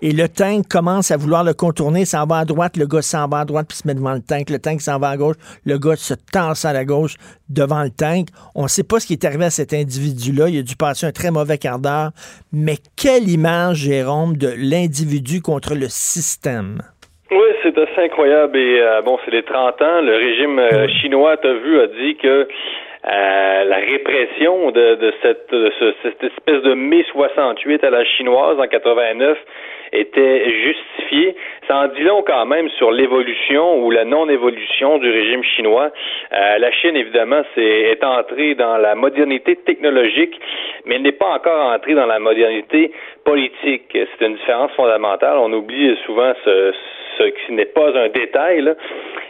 et 0.02 0.12
le 0.12 0.28
tank 0.28 0.66
commence 0.68 1.10
à 1.10 1.16
vouloir 1.16 1.44
le 1.44 1.52
contourner, 1.52 2.04
s'en 2.04 2.26
va 2.26 2.38
à 2.38 2.44
droite, 2.44 2.76
le 2.76 2.86
gars 2.86 3.02
s'en 3.02 3.28
va 3.28 3.40
à 3.40 3.44
droite 3.44 3.66
puis 3.68 3.76
se 3.76 3.86
met 3.86 3.94
devant 3.94 4.14
le 4.14 4.20
tank, 4.20 4.50
le 4.50 4.58
tank 4.58 4.80
s'en 4.80 4.98
va 4.98 5.08
à 5.08 5.16
gauche, 5.16 5.36
le 5.66 5.78
gars 5.78 5.96
se 5.96 6.14
tense 6.32 6.64
à 6.64 6.72
la 6.72 6.84
gauche 6.84 7.16
devant 7.48 7.82
le 7.82 7.90
tank. 7.90 8.28
On 8.54 8.64
ne 8.64 8.68
sait 8.68 8.86
pas 8.86 9.00
ce 9.00 9.06
qui 9.06 9.12
est 9.12 9.24
arrivé 9.24 9.44
à 9.44 9.50
cet 9.50 9.72
individu-là, 9.72 10.48
il 10.48 10.58
a 10.58 10.62
dû 10.62 10.76
passer 10.76 11.06
un 11.06 11.12
très 11.12 11.30
mauvais 11.30 11.58
quart 11.58 11.78
d'heure, 11.78 12.10
mais 12.52 12.76
quelle 12.96 13.28
image, 13.28 13.78
Jérôme, 13.78 14.36
de 14.36 14.48
l'individu 14.56 15.42
contre 15.42 15.74
le 15.74 15.88
système? 15.88 16.78
Oui, 17.30 17.46
c'est 17.62 17.78
assez 17.78 18.00
incroyable. 18.02 18.58
Et 18.58 18.80
euh, 18.80 19.02
bon, 19.02 19.18
c'est 19.24 19.30
les 19.30 19.44
30 19.44 19.80
ans. 19.82 20.00
Le 20.02 20.16
régime 20.16 20.58
euh, 20.58 20.88
chinois, 21.00 21.36
t'as 21.36 21.52
vu, 21.52 21.80
a 21.80 21.86
dit 21.86 22.16
que 22.16 22.48
euh, 23.06 23.64
la 23.64 23.76
répression 23.76 24.72
de, 24.72 24.96
de, 24.96 25.12
cette, 25.22 25.50
de 25.52 25.72
cette 26.02 26.22
espèce 26.22 26.62
de 26.62 26.74
mai 26.74 27.04
68 27.12 27.84
à 27.84 27.90
la 27.90 28.04
chinoise 28.04 28.58
en 28.58 28.66
89 28.66 29.38
était 29.92 30.50
justifiée. 30.50 31.36
Ça 31.66 31.76
en 31.78 31.88
dit 31.88 32.02
long 32.02 32.22
quand 32.26 32.46
même 32.46 32.68
sur 32.70 32.90
l'évolution 32.90 33.84
ou 33.84 33.90
la 33.90 34.04
non-évolution 34.04 34.98
du 34.98 35.10
régime 35.10 35.42
chinois. 35.42 35.90
Euh, 36.32 36.58
la 36.58 36.70
Chine, 36.72 36.96
évidemment, 36.96 37.42
c'est, 37.54 37.62
est 37.62 38.04
entrée 38.04 38.54
dans 38.54 38.76
la 38.76 38.94
modernité 38.94 39.56
technologique, 39.56 40.38
mais 40.84 40.96
elle 40.96 41.02
n'est 41.02 41.12
pas 41.12 41.34
encore 41.34 41.72
entrée 41.72 41.94
dans 41.94 42.06
la 42.06 42.18
modernité 42.18 42.92
politique. 43.24 43.86
C'est 43.92 44.26
une 44.26 44.36
différence 44.36 44.72
fondamentale. 44.72 45.38
On 45.38 45.52
oublie 45.52 45.96
souvent 46.06 46.32
ce 46.44 46.72
qui 47.30 47.52
n'est 47.52 47.66
pas 47.66 47.96
un 47.98 48.08
détail. 48.08 48.62
Là. 48.62 48.74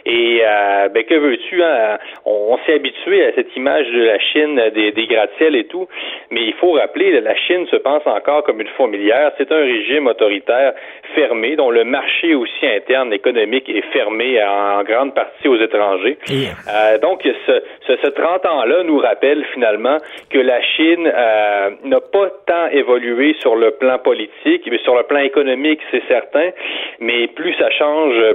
Et 0.05 0.41
euh, 0.43 0.89
ben, 0.89 1.03
que 1.03 1.15
veux-tu? 1.15 1.61
Hein? 1.63 1.97
On, 2.25 2.57
s'est 2.65 2.75
habitué 2.75 3.25
à 3.25 3.33
cette 3.33 3.55
image 3.55 3.87
de 3.87 4.03
la 4.03 4.19
Chine, 4.19 4.61
des, 4.73 4.91
des 4.91 5.07
gratte-ciels 5.07 5.55
et 5.55 5.65
tout, 5.65 5.87
mais 6.29 6.41
il 6.43 6.53
faut 6.53 6.71
rappeler, 6.73 7.19
la 7.21 7.35
Chine 7.35 7.65
se 7.67 7.75
pense 7.75 8.05
encore 8.05 8.43
comme 8.43 8.61
une 8.61 8.67
fourmilière. 8.69 9.31
C'est 9.37 9.51
un 9.51 9.61
régime 9.61 10.07
autoritaire 10.07 10.73
fermé, 11.15 11.55
dont 11.55 11.69
le 11.69 11.83
marché 11.83 12.35
aussi 12.35 12.65
interne 12.65 13.13
économique 13.13 13.69
est 13.69 13.85
fermé 13.93 14.41
en, 14.43 14.83
grande 14.83 15.13
partie 15.13 15.47
aux 15.47 15.59
étrangers. 15.59 16.17
Euh, 16.31 16.97
donc, 16.99 17.21
ce, 17.23 17.61
ce, 17.87 17.95
ce 18.01 18.07
30 18.07 18.45
ans-là 18.45 18.83
nous 18.83 18.97
rappelle 18.97 19.43
finalement 19.53 19.97
que 20.29 20.39
la 20.39 20.61
Chine 20.61 21.11
euh, 21.13 21.69
n'a 21.83 21.99
pas 21.99 22.29
tant 22.45 22.67
évolué 22.71 23.35
sur 23.39 23.55
le 23.55 23.71
plan 23.71 23.99
politique, 23.99 24.67
mais 24.69 24.79
sur 24.79 24.95
le 24.95 25.03
plan 25.03 25.19
économique, 25.19 25.79
c'est 25.91 26.03
certain, 26.07 26.49
mais 26.99 27.27
plus 27.27 27.53
ça 27.55 27.69
change, 27.71 27.80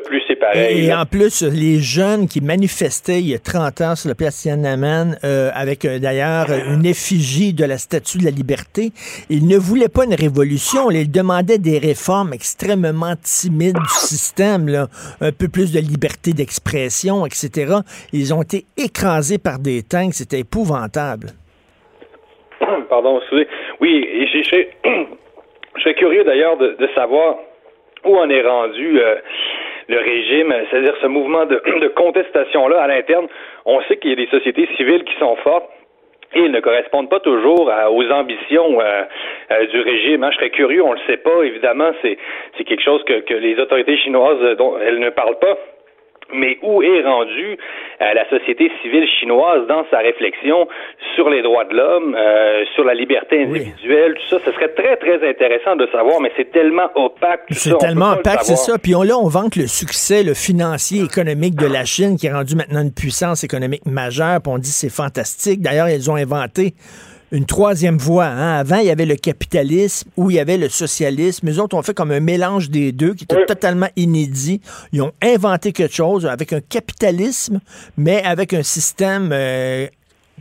plus 0.05 0.23
c'est 0.27 0.37
pareil. 0.37 0.87
Et, 0.87 0.95
en 0.95 1.05
plus, 1.05 1.43
les 1.43 1.79
jeunes 1.79 2.29
qui 2.29 2.41
manifestaient 2.41 3.21
il 3.21 3.29
y 3.29 3.35
a 3.35 3.39
30 3.39 3.81
ans 3.81 3.97
sur 3.97 4.09
le 4.09 4.15
place 4.15 4.43
Tiananmen, 4.43 5.19
euh, 5.25 5.51
avec 5.55 5.85
euh, 5.85 5.99
d'ailleurs 5.99 6.47
une 6.51 6.85
effigie 6.85 7.53
de 7.53 7.65
la 7.65 7.79
Statue 7.79 8.19
de 8.19 8.25
la 8.25 8.31
Liberté, 8.31 8.91
ils 9.31 9.47
ne 9.47 9.57
voulaient 9.57 9.89
pas 9.89 10.05
une 10.05 10.15
révolution, 10.15 10.91
ils 10.91 11.11
demandaient 11.11 11.59
des 11.59 11.79
réformes 11.79 12.33
extrêmement 12.33 13.15
timides 13.23 13.77
du 13.77 13.89
système, 13.89 14.69
là, 14.69 14.87
un 15.21 15.33
peu 15.33 15.49
plus 15.49 15.73
de 15.73 15.81
liberté 15.81 16.33
d'expression, 16.33 17.27
etc. 17.27 17.77
Ils 18.13 18.35
ont 18.35 18.43
été 18.43 18.65
écrasés 18.77 19.39
par 19.39 19.59
des 19.59 19.83
tanks, 19.83 20.15
c'était 20.15 20.41
épouvantable. 20.41 21.29
Pardon, 22.89 23.21
oui, 23.81 24.07
je 24.43 25.83
serais 25.83 25.95
curieux 25.95 26.25
d'ailleurs 26.25 26.57
de, 26.57 26.77
de 26.79 26.89
savoir 26.95 27.37
où 28.07 28.17
en 28.17 28.29
est 28.31 28.43
rendu 28.43 29.01
euh, 29.01 29.17
le 29.89 29.99
régime, 29.99 30.55
c'est-à-dire 30.71 30.95
ce 31.01 31.07
mouvement 31.07 31.47
de, 31.47 31.89
contestation-là 31.89 32.83
à 32.83 32.89
l'interne. 32.89 33.27
On 33.65 33.81
sait 33.83 33.97
qu'il 33.97 34.11
y 34.11 34.13
a 34.13 34.17
des 34.17 34.31
sociétés 34.31 34.69
civiles 34.77 35.05
qui 35.05 35.15
sont 35.19 35.37
fortes 35.37 35.69
et 36.35 36.41
ils 36.41 36.51
ne 36.51 36.61
correspondent 36.61 37.09
pas 37.09 37.21
toujours 37.21 37.71
aux 37.91 38.11
ambitions 38.11 38.81
euh, 38.81 39.03
euh, 39.53 39.67
du 39.67 39.81
régime. 39.81 40.25
Hein. 40.25 40.31
Je 40.33 40.37
serais 40.37 40.51
curieux, 40.51 40.83
on 40.83 40.95
ne 40.95 40.99
le 40.99 41.07
sait 41.07 41.19
pas, 41.19 41.43
évidemment, 41.43 41.91
c'est 42.03 42.19
quelque 42.65 42.83
chose 42.83 43.03
que, 43.05 43.21
que 43.21 43.35
les 43.35 43.59
autorités 43.59 43.97
chinoises 43.99 44.57
dont 44.57 44.77
elles 44.79 44.99
ne 44.99 45.11
parlent 45.11 45.39
pas 45.39 45.57
mais 46.33 46.59
où 46.63 46.83
est 46.83 47.03
rendue 47.03 47.57
euh, 48.01 48.15
la 48.15 48.29
société 48.29 48.71
civile 48.83 49.07
chinoise 49.21 49.67
dans 49.69 49.85
sa 49.91 49.99
réflexion 49.99 50.69
sur 51.15 51.31
les 51.31 51.43
droits 51.43 51.65
de 51.65 51.75
l'homme, 51.75 52.15
euh, 52.19 52.65
sur 52.75 52.85
la 52.85 52.95
liberté 52.95 53.43
individuelle, 53.43 54.15
tout 54.15 54.27
ça, 54.29 54.39
ce 54.45 54.53
serait 54.53 54.69
très, 54.75 54.97
très 54.97 55.29
intéressant 55.29 55.77
de 55.77 55.87
savoir, 55.93 56.21
mais 56.21 56.31
c'est 56.37 56.51
tellement 56.51 56.91
opaque. 56.95 57.45
C'est 57.51 57.79
tellement 57.79 58.13
opaque, 58.13 58.43
c'est 58.43 58.57
ça. 58.57 58.79
Puis 58.79 58.95
on, 58.95 59.03
là, 59.03 59.17
on 59.19 59.29
vante 59.29 59.57
le 59.57 59.67
succès 59.67 60.23
le 60.23 60.35
financier, 60.35 61.03
économique 61.05 61.55
de 61.55 61.67
la 61.67 61.85
Chine, 61.85 62.17
qui 62.17 62.27
est 62.27 62.33
rendu 62.33 62.57
maintenant 62.57 62.83
une 62.83 62.95
puissance 62.95 63.45
économique 63.45 63.87
majeure, 63.87 64.41
puis 64.43 64.53
on 64.53 64.59
dit 64.59 64.71
c'est 64.71 64.93
fantastique. 64.93 65.61
D'ailleurs, 65.61 65.89
ils 65.89 66.11
ont 66.11 66.17
inventé 66.17 66.75
une 67.33 67.47
troisième 67.47 67.97
voie. 67.97 68.27
Hein. 68.27 68.59
Avant, 68.59 68.79
il 68.79 68.87
y 68.87 68.91
avait 68.91 69.07
le 69.07 69.17
capitalisme 69.17 70.11
ou 70.17 70.31
il 70.31 70.37
y 70.37 70.41
avait 70.41 70.59
le 70.59 70.69
socialisme. 70.69 71.47
Les 71.47 71.59
autres 71.59 71.77
ont 71.77 71.83
fait 71.83 71.95
comme 71.95 72.11
un 72.11 72.21
mélange 72.21 72.71
des 72.71 72.93
deux 72.93 73.15
qui 73.15 73.25
était 73.25 73.45
totalement 73.47 73.89
inédit. 73.97 74.61
Ils 74.93 75.03
ont 75.03 75.13
inventé 75.23 75.73
quelque 75.73 75.95
chose 75.95 76.27
avec 76.27 76.53
un 76.53 76.61
capitalisme, 76.61 77.61
mais 77.97 78.23
avec 78.25 78.53
un 78.53 78.63
système 78.63 79.31
euh, 79.33 79.87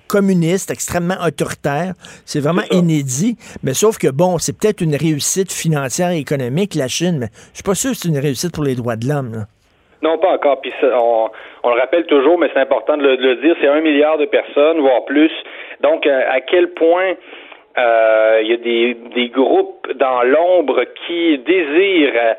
communiste 0.07 0.71
extrêmement 0.71 1.17
autoritaire. 1.25 1.93
C'est 2.25 2.39
vraiment 2.39 2.63
inédit. 2.71 3.37
Mais 3.63 3.73
sauf 3.73 3.97
que, 3.97 4.07
bon, 4.07 4.37
c'est 4.37 4.57
peut-être 4.57 4.81
une 4.81 4.95
réussite 4.95 5.51
financière 5.51 6.11
et 6.11 6.19
économique, 6.19 6.75
la 6.75 6.87
Chine, 6.87 7.17
mais 7.19 7.27
je 7.51 7.55
suis 7.55 7.63
pas 7.63 7.75
sûr 7.75 7.91
que 7.91 7.97
c'est 7.97 8.09
une 8.09 8.19
réussite 8.19 8.53
pour 8.53 8.63
les 8.63 8.75
droits 8.75 8.95
de 8.95 9.07
l'homme. 9.07 9.45
Non, 10.01 10.19
pas 10.19 10.33
encore. 10.33 10.61
Puis 10.61 10.71
on, 10.83 11.29
on, 11.63 11.73
le 11.73 11.79
rappelle 11.79 12.05
toujours, 12.05 12.37
mais 12.37 12.47
c'est 12.53 12.59
important 12.59 12.97
de 12.97 13.03
le, 13.03 13.35
dire, 13.37 13.55
c'est 13.59 13.67
un 13.67 13.81
milliard 13.81 14.19
de 14.19 14.25
personnes, 14.25 14.79
voire 14.79 15.03
plus. 15.05 15.31
Donc, 15.81 16.05
euh, 16.05 16.21
à 16.29 16.41
quel 16.41 16.69
point 16.73 17.15
euh, 17.77 18.39
il 18.41 18.49
y 18.49 18.53
a 18.53 18.57
des, 18.57 19.29
groupes 19.29 19.91
dans 19.95 20.23
l'ombre 20.23 20.83
qui 21.05 21.37
désirent 21.39 22.35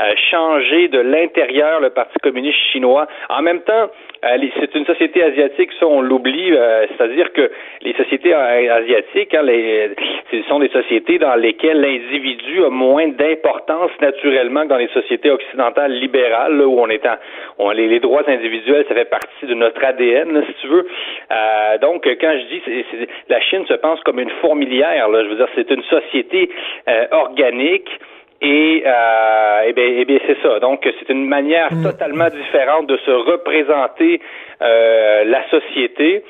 euh, 0.00 0.12
changer 0.30 0.88
de 0.88 0.98
l'intérieur 0.98 1.80
le 1.80 1.90
Parti 1.90 2.18
communiste 2.22 2.58
chinois. 2.72 3.06
En 3.28 3.42
même 3.42 3.60
temps, 3.62 3.90
c'est 4.22 4.74
une 4.74 4.84
société 4.84 5.22
asiatique, 5.22 5.70
ça 5.78 5.86
on 5.86 6.02
l'oublie, 6.02 6.52
euh, 6.52 6.86
c'est-à-dire 6.88 7.32
que 7.32 7.50
les 7.82 7.94
sociétés 7.94 8.34
asiatiques, 8.34 9.34
hein, 9.34 9.42
les, 9.42 9.90
ce 10.30 10.42
sont 10.42 10.58
des 10.58 10.68
sociétés 10.68 11.18
dans 11.18 11.34
lesquelles 11.36 11.80
l'individu 11.80 12.64
a 12.64 12.70
moins 12.70 13.08
d'importance 13.08 13.90
naturellement 14.00 14.64
que 14.64 14.68
dans 14.68 14.76
les 14.76 14.88
sociétés 14.88 15.30
occidentales 15.30 15.92
libérales, 15.92 16.60
où 16.60 16.78
on 16.78 16.88
est 16.88 17.06
en, 17.58 17.70
les, 17.72 17.88
les, 17.88 18.00
droits 18.00 18.28
individuels, 18.28 18.84
ça 18.88 18.94
fait 18.94 19.08
partie 19.08 19.46
de 19.46 19.54
notre 19.54 19.82
ADN, 19.82 20.44
si 20.46 20.54
tu 20.60 20.66
veux. 20.68 20.86
donc, 21.80 22.06
quand 22.20 22.32
je 22.32 22.54
dis, 22.54 22.62
c'est, 22.64 23.08
la 23.28 23.40
Chine 23.40 23.64
se 23.66 23.74
pense 23.74 24.00
comme 24.00 24.18
une 24.20 24.30
fourmilière, 24.42 25.08
là, 25.08 25.24
je 25.24 25.28
veux 25.28 25.36
dire, 25.36 25.48
c'est 25.54 25.70
une 25.70 25.82
société 25.84 26.50
organique 27.10 27.88
et, 28.40 28.82
euh, 28.86 29.62
eh 29.66 29.72
bien, 29.72 29.84
eh 29.84 30.04
bien 30.04 30.18
c'est 30.26 30.40
ça. 30.42 30.60
Donc, 30.60 30.80
c'est 30.82 31.12
une 31.12 31.26
manière 31.26 31.72
mm. 31.72 31.82
totalement 31.82 32.28
différente 32.28 32.86
de 32.86 32.96
se 32.98 33.10
représenter 33.10 34.20
euh, 34.62 35.24
la 35.24 35.48
société. 35.50 36.24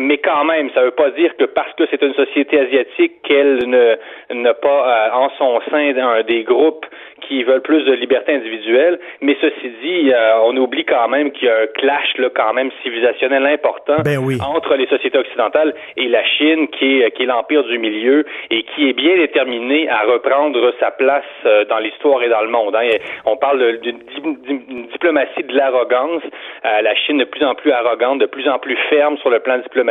Mais 0.00 0.18
quand 0.18 0.44
même, 0.44 0.70
ça 0.70 0.80
ne 0.80 0.86
veut 0.86 0.92
pas 0.92 1.10
dire 1.10 1.36
que 1.36 1.44
parce 1.44 1.72
que 1.74 1.84
c'est 1.90 2.00
une 2.00 2.14
société 2.14 2.58
asiatique 2.58 3.20
qu'elle 3.24 3.58
ne 3.68 3.96
n'a 4.32 4.54
pas 4.54 4.68
euh, 4.88 5.10
en 5.12 5.30
son 5.36 5.60
sein 5.70 5.94
un, 5.98 6.22
des 6.22 6.44
groupes 6.44 6.86
qui 7.20 7.42
veulent 7.44 7.62
plus 7.62 7.84
de 7.84 7.92
liberté 7.92 8.34
individuelle. 8.34 8.98
Mais 9.20 9.36
ceci 9.40 9.70
dit, 9.82 10.10
euh, 10.12 10.40
on 10.44 10.56
oublie 10.56 10.86
quand 10.86 11.08
même 11.08 11.30
qu'il 11.32 11.46
y 11.46 11.50
a 11.50 11.58
un 11.58 11.66
clash 11.66 12.16
là, 12.16 12.30
quand 12.34 12.54
même 12.54 12.70
civilisationnel 12.82 13.46
important 13.46 13.96
ben 14.02 14.18
entre 14.40 14.76
les 14.76 14.86
sociétés 14.86 15.18
occidentales 15.18 15.74
et 15.98 16.08
la 16.08 16.24
Chine, 16.24 16.68
qui 16.68 17.02
est, 17.02 17.10
qui 17.10 17.24
est 17.24 17.26
l'empire 17.26 17.62
du 17.64 17.78
milieu 17.78 18.24
et 18.50 18.62
qui 18.62 18.88
est 18.88 18.94
bien 18.94 19.16
déterminé 19.16 19.90
à 19.90 20.00
reprendre 20.00 20.72
sa 20.80 20.90
place 20.90 21.24
euh, 21.44 21.66
dans 21.66 21.78
l'histoire 21.78 22.22
et 22.22 22.30
dans 22.30 22.40
le 22.40 22.48
monde. 22.48 22.74
Hein. 22.74 22.88
On 23.26 23.36
parle 23.36 23.78
d'une 23.80 24.86
diplomatie 24.90 25.44
de 25.44 25.54
l'arrogance. 25.54 26.22
la 26.64 26.94
Chine 26.94 27.18
de 27.18 27.24
plus 27.24 27.44
en 27.44 27.54
plus 27.54 27.72
arrogante, 27.72 28.20
de 28.20 28.26
plus 28.26 28.48
en 28.48 28.58
plus 28.58 28.76
ferme 28.88 29.18
sur 29.18 29.28
le 29.28 29.40
plan 29.40 29.58
diplomatique 29.58 29.81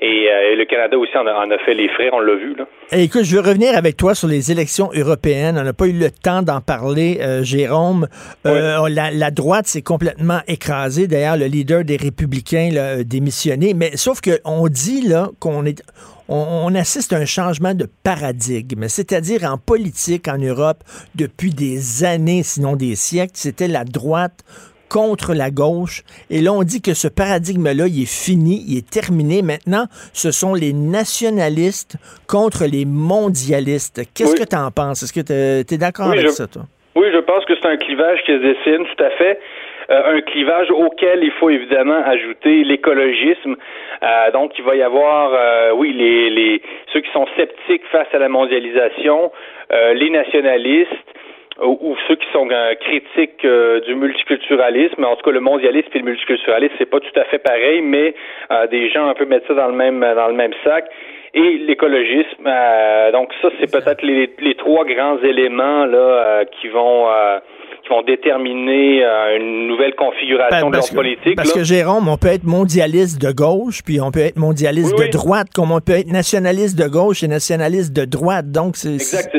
et, 0.00 0.28
euh, 0.30 0.56
le 0.56 0.64
Canada 0.64 0.98
aussi 0.98 1.16
en 1.16 1.26
a, 1.26 1.58
fait 1.64 1.74
les 1.74 1.88
frais, 1.88 2.10
on 2.12 2.20
l'a 2.20 2.34
vu. 2.34 2.54
Là. 2.56 2.66
écoute, 2.92 3.24
je 3.24 3.36
veux 3.36 3.42
revenir 3.42 3.76
avec 3.76 3.96
toi 3.96 4.14
sur 4.14 4.28
les 4.28 4.50
élections 4.50 4.90
européennes. 4.94 5.56
On 5.58 5.64
n'a 5.64 5.72
pas 5.72 5.86
eu 5.86 5.92
le 5.92 6.10
temps 6.10 6.42
d'en 6.42 6.60
parler, 6.60 7.18
euh, 7.20 7.42
Jérôme. 7.42 8.08
Euh, 8.46 8.88
la, 8.88 9.30
droite 9.30 9.66
s'est 9.66 9.82
complètement 9.82 10.40
écrasée. 10.48 11.06
D'ailleurs, 11.06 11.36
le 11.36 11.46
leader 11.46 11.84
des 11.84 11.96
Républicains 11.96 12.70
a 12.76 13.02
démissionné. 13.02 13.74
Mais 13.74 13.96
sauf 13.96 14.20
qu'on 14.20 14.68
dit 14.68 15.06
là 15.06 15.28
qu'on 15.40 15.64
est 15.64 15.82
on, 16.28 16.74
assiste 16.74 17.12
à 17.12 17.18
un 17.18 17.24
changement 17.24 17.74
de 17.74 17.86
paradigme, 18.02 18.88
c'est-à-dire 18.88 19.44
en 19.44 19.58
politique 19.58 20.26
en 20.26 20.38
Europe 20.38 20.78
depuis 21.14 21.50
des 21.50 22.04
années, 22.04 22.42
sinon 22.42 22.74
des 22.74 22.96
siècles, 22.96 23.34
c'était 23.34 23.68
la 23.68 23.84
droite 23.84 24.44
contre 24.88 25.34
la 25.34 25.50
gauche. 25.50 26.02
Et 26.30 26.40
là, 26.40 26.52
on 26.52 26.62
dit 26.62 26.80
que 26.82 26.94
ce 26.94 27.08
paradigme-là, 27.08 27.86
il 27.86 28.02
est 28.02 28.10
fini, 28.10 28.64
il 28.68 28.78
est 28.78 28.88
terminé. 28.88 29.42
Maintenant, 29.42 29.86
ce 30.12 30.30
sont 30.30 30.54
les 30.54 30.72
nationalistes 30.72 31.96
contre 32.28 32.64
les 32.64 32.84
mondialistes. 32.84 34.02
Qu'est-ce 34.14 34.36
que 34.36 34.48
tu 34.48 34.56
en 34.56 34.70
penses? 34.70 35.02
Est-ce 35.02 35.12
que 35.12 35.24
tu 35.24 35.74
es, 35.74 35.78
d'accord 35.78 36.10
avec 36.10 36.30
ça, 36.30 36.46
toi? 36.46 36.62
Oui, 36.94 37.08
je 37.12 37.18
pense 37.18 37.44
que 37.44 37.54
c'est 37.60 37.68
un 37.68 37.76
clivage 37.76 38.20
qui 38.24 38.32
se 38.32 38.38
dessine, 38.38 38.86
tout 38.86 39.04
à 39.04 39.10
fait. 39.10 39.38
un 39.88 40.20
clivage 40.22 40.70
auquel 40.70 41.22
il 41.22 41.30
faut 41.32 41.50
évidemment 41.50 42.02
ajouter 42.04 42.64
l'écologisme. 42.64 43.56
donc, 44.32 44.52
il 44.58 44.64
va 44.64 44.76
y 44.76 44.82
avoir, 44.82 45.76
oui, 45.76 45.92
les, 45.92 46.30
les 46.30 46.62
ceux 46.92 47.00
qui 47.00 47.12
sont 47.12 47.26
sceptiques 47.36 47.84
face 47.92 48.08
à 48.12 48.18
la 48.18 48.28
mondialisation, 48.28 49.30
les 49.70 50.10
nationalistes, 50.10 51.15
ou, 51.62 51.96
ceux 52.06 52.16
qui 52.16 52.26
sont 52.32 52.48
euh, 52.50 52.74
critiques 52.74 53.44
euh, 53.44 53.80
du 53.80 53.94
multiculturalisme. 53.94 55.04
En 55.04 55.16
tout 55.16 55.22
cas, 55.24 55.30
le 55.30 55.40
mondialisme 55.40 55.88
et 55.94 55.98
le 55.98 56.04
multiculturalisme, 56.04 56.74
c'est 56.78 56.90
pas 56.90 57.00
tout 57.00 57.18
à 57.18 57.24
fait 57.24 57.38
pareil, 57.38 57.80
mais 57.80 58.14
euh, 58.50 58.66
des 58.66 58.90
gens 58.90 59.08
un 59.08 59.14
peu 59.14 59.24
mettent 59.24 59.46
ça 59.48 59.54
dans 59.54 59.68
le 59.68 59.74
même 59.74 60.00
dans 60.00 60.28
le 60.28 60.34
même 60.34 60.52
sac. 60.64 60.84
Et 61.34 61.58
l'écologisme, 61.58 62.48
donc 63.12 63.30
ça, 63.42 63.48
c'est 63.60 63.70
peut-être 63.70 64.00
les, 64.02 64.30
les, 64.38 64.54
trois 64.54 64.86
grands 64.86 65.18
éléments 65.18 65.84
là 65.84 66.44
qui 66.46 66.68
vont 66.68 67.08
qui 67.82 67.90
vont 67.90 68.00
déterminer 68.00 69.04
une 69.36 69.66
nouvelle 69.66 69.94
configuration 69.96 70.70
ben, 70.70 70.70
de 70.70 70.76
leur 70.76 70.94
politique. 70.94 71.36
Parce 71.36 71.52
que 71.52 71.62
Jérôme, 71.62 72.08
on 72.08 72.16
peut 72.16 72.28
être 72.28 72.44
mondialiste 72.44 73.20
de 73.20 73.32
gauche, 73.32 73.82
puis 73.84 74.00
on 74.00 74.10
peut 74.10 74.20
être 74.20 74.38
mondialiste 74.38 74.96
de 74.98 75.10
droite, 75.10 75.48
comme 75.54 75.72
on 75.72 75.80
peut 75.80 75.98
être 75.98 76.10
nationaliste 76.10 76.78
de 76.78 76.88
gauche 76.88 77.22
et 77.22 77.28
nationaliste 77.28 77.94
de 77.94 78.06
droite. 78.06 78.50
Donc 78.50 78.76
c'est 78.76 78.94
exact. 78.94 79.35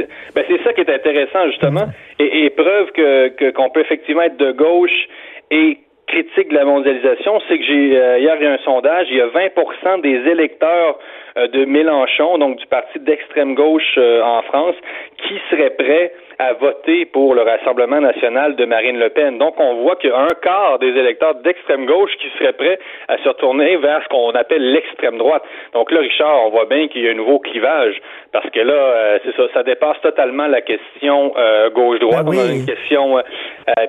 Qui 0.78 0.82
est 0.82 0.94
intéressant 0.94 1.48
justement, 1.48 1.86
et, 2.20 2.46
et 2.46 2.50
preuve 2.52 2.92
que 2.92 3.50
qu'on 3.50 3.72
peut 3.72 3.80
effectivement 3.82 4.22
être 4.22 4.38
de 4.38 4.52
gauche 4.52 5.08
et 5.50 5.80
critique 6.08 6.50
de 6.50 6.54
la 6.54 6.66
mondialisation, 6.66 7.42
c'est 7.48 7.58
que 7.58 7.66
j'ai 7.66 8.00
euh, 8.00 8.20
hier 8.20 8.36
il 8.40 8.44
y 8.44 8.48
a 8.48 8.54
un 8.54 8.58
sondage, 8.60 9.08
il 9.10 9.18
y 9.18 9.22
a 9.22 9.28
20% 9.28 10.02
des 10.02 10.30
électeurs 10.30 11.00
euh, 11.38 11.48
de 11.48 11.66
Mélenchon, 11.66 12.38
donc 12.38 12.58
du 12.58 12.66
parti 12.68 13.00
d'extrême 13.00 13.56
gauche 13.56 13.96
euh, 13.98 14.22
en 14.22 14.42
France, 14.44 14.76
qui 15.18 15.34
seraient 15.50 15.72
prêts 15.72 16.14
à 16.40 16.54
voter 16.54 17.06
pour 17.06 17.34
le 17.34 17.42
Rassemblement 17.42 18.00
national 18.00 18.56
de 18.56 18.66
Marine 18.66 19.00
Le 19.00 19.10
Pen. 19.10 19.38
Donc, 19.40 19.56
on 19.60 19.82
voit 19.82 19.96
qu'il 19.96 20.12
y 20.12 20.14
a 20.14 20.20
un 20.20 20.36
quart 20.42 20.78
des 20.80 20.90
électeurs 20.90 21.36
d'extrême 21.36 21.86
gauche 21.86 22.12
qui 22.20 22.30
seraient 22.38 22.54
prêts 22.54 22.80
à 23.08 23.18
se 23.18 23.28
retourner 23.28 23.78
vers 23.78 24.04
ce 24.04 24.10
qu'on 24.10 24.32
appelle 24.32 24.72
l'extrême 24.72 25.18
droite. 25.18 25.44
Donc 25.74 25.92
là, 25.92 26.00
Richard, 26.00 26.46
on 26.46 26.50
voit 26.50 26.66
bien 26.66 26.88
qu'il 26.88 27.04
y 27.04 27.08
a 27.08 27.12
un 27.12 27.16
nouveau 27.16 27.40
clivage 27.40 27.96
parce 28.32 28.50
que 28.52 28.60
là, 28.60 28.74
euh, 28.74 29.20
c'est 29.26 29.36
ça, 29.36 29.44
ça 29.54 29.64
dépasse 29.64 30.00
totalement 30.02 30.48
la 30.48 30.62
question 30.62 31.34
euh, 31.38 31.70
gauche-droite. 31.72 32.26
Ben 32.26 32.34
on 32.36 32.40
a 32.40 32.52
une 32.52 32.66
question, 32.66 33.18
euh, 33.18 33.22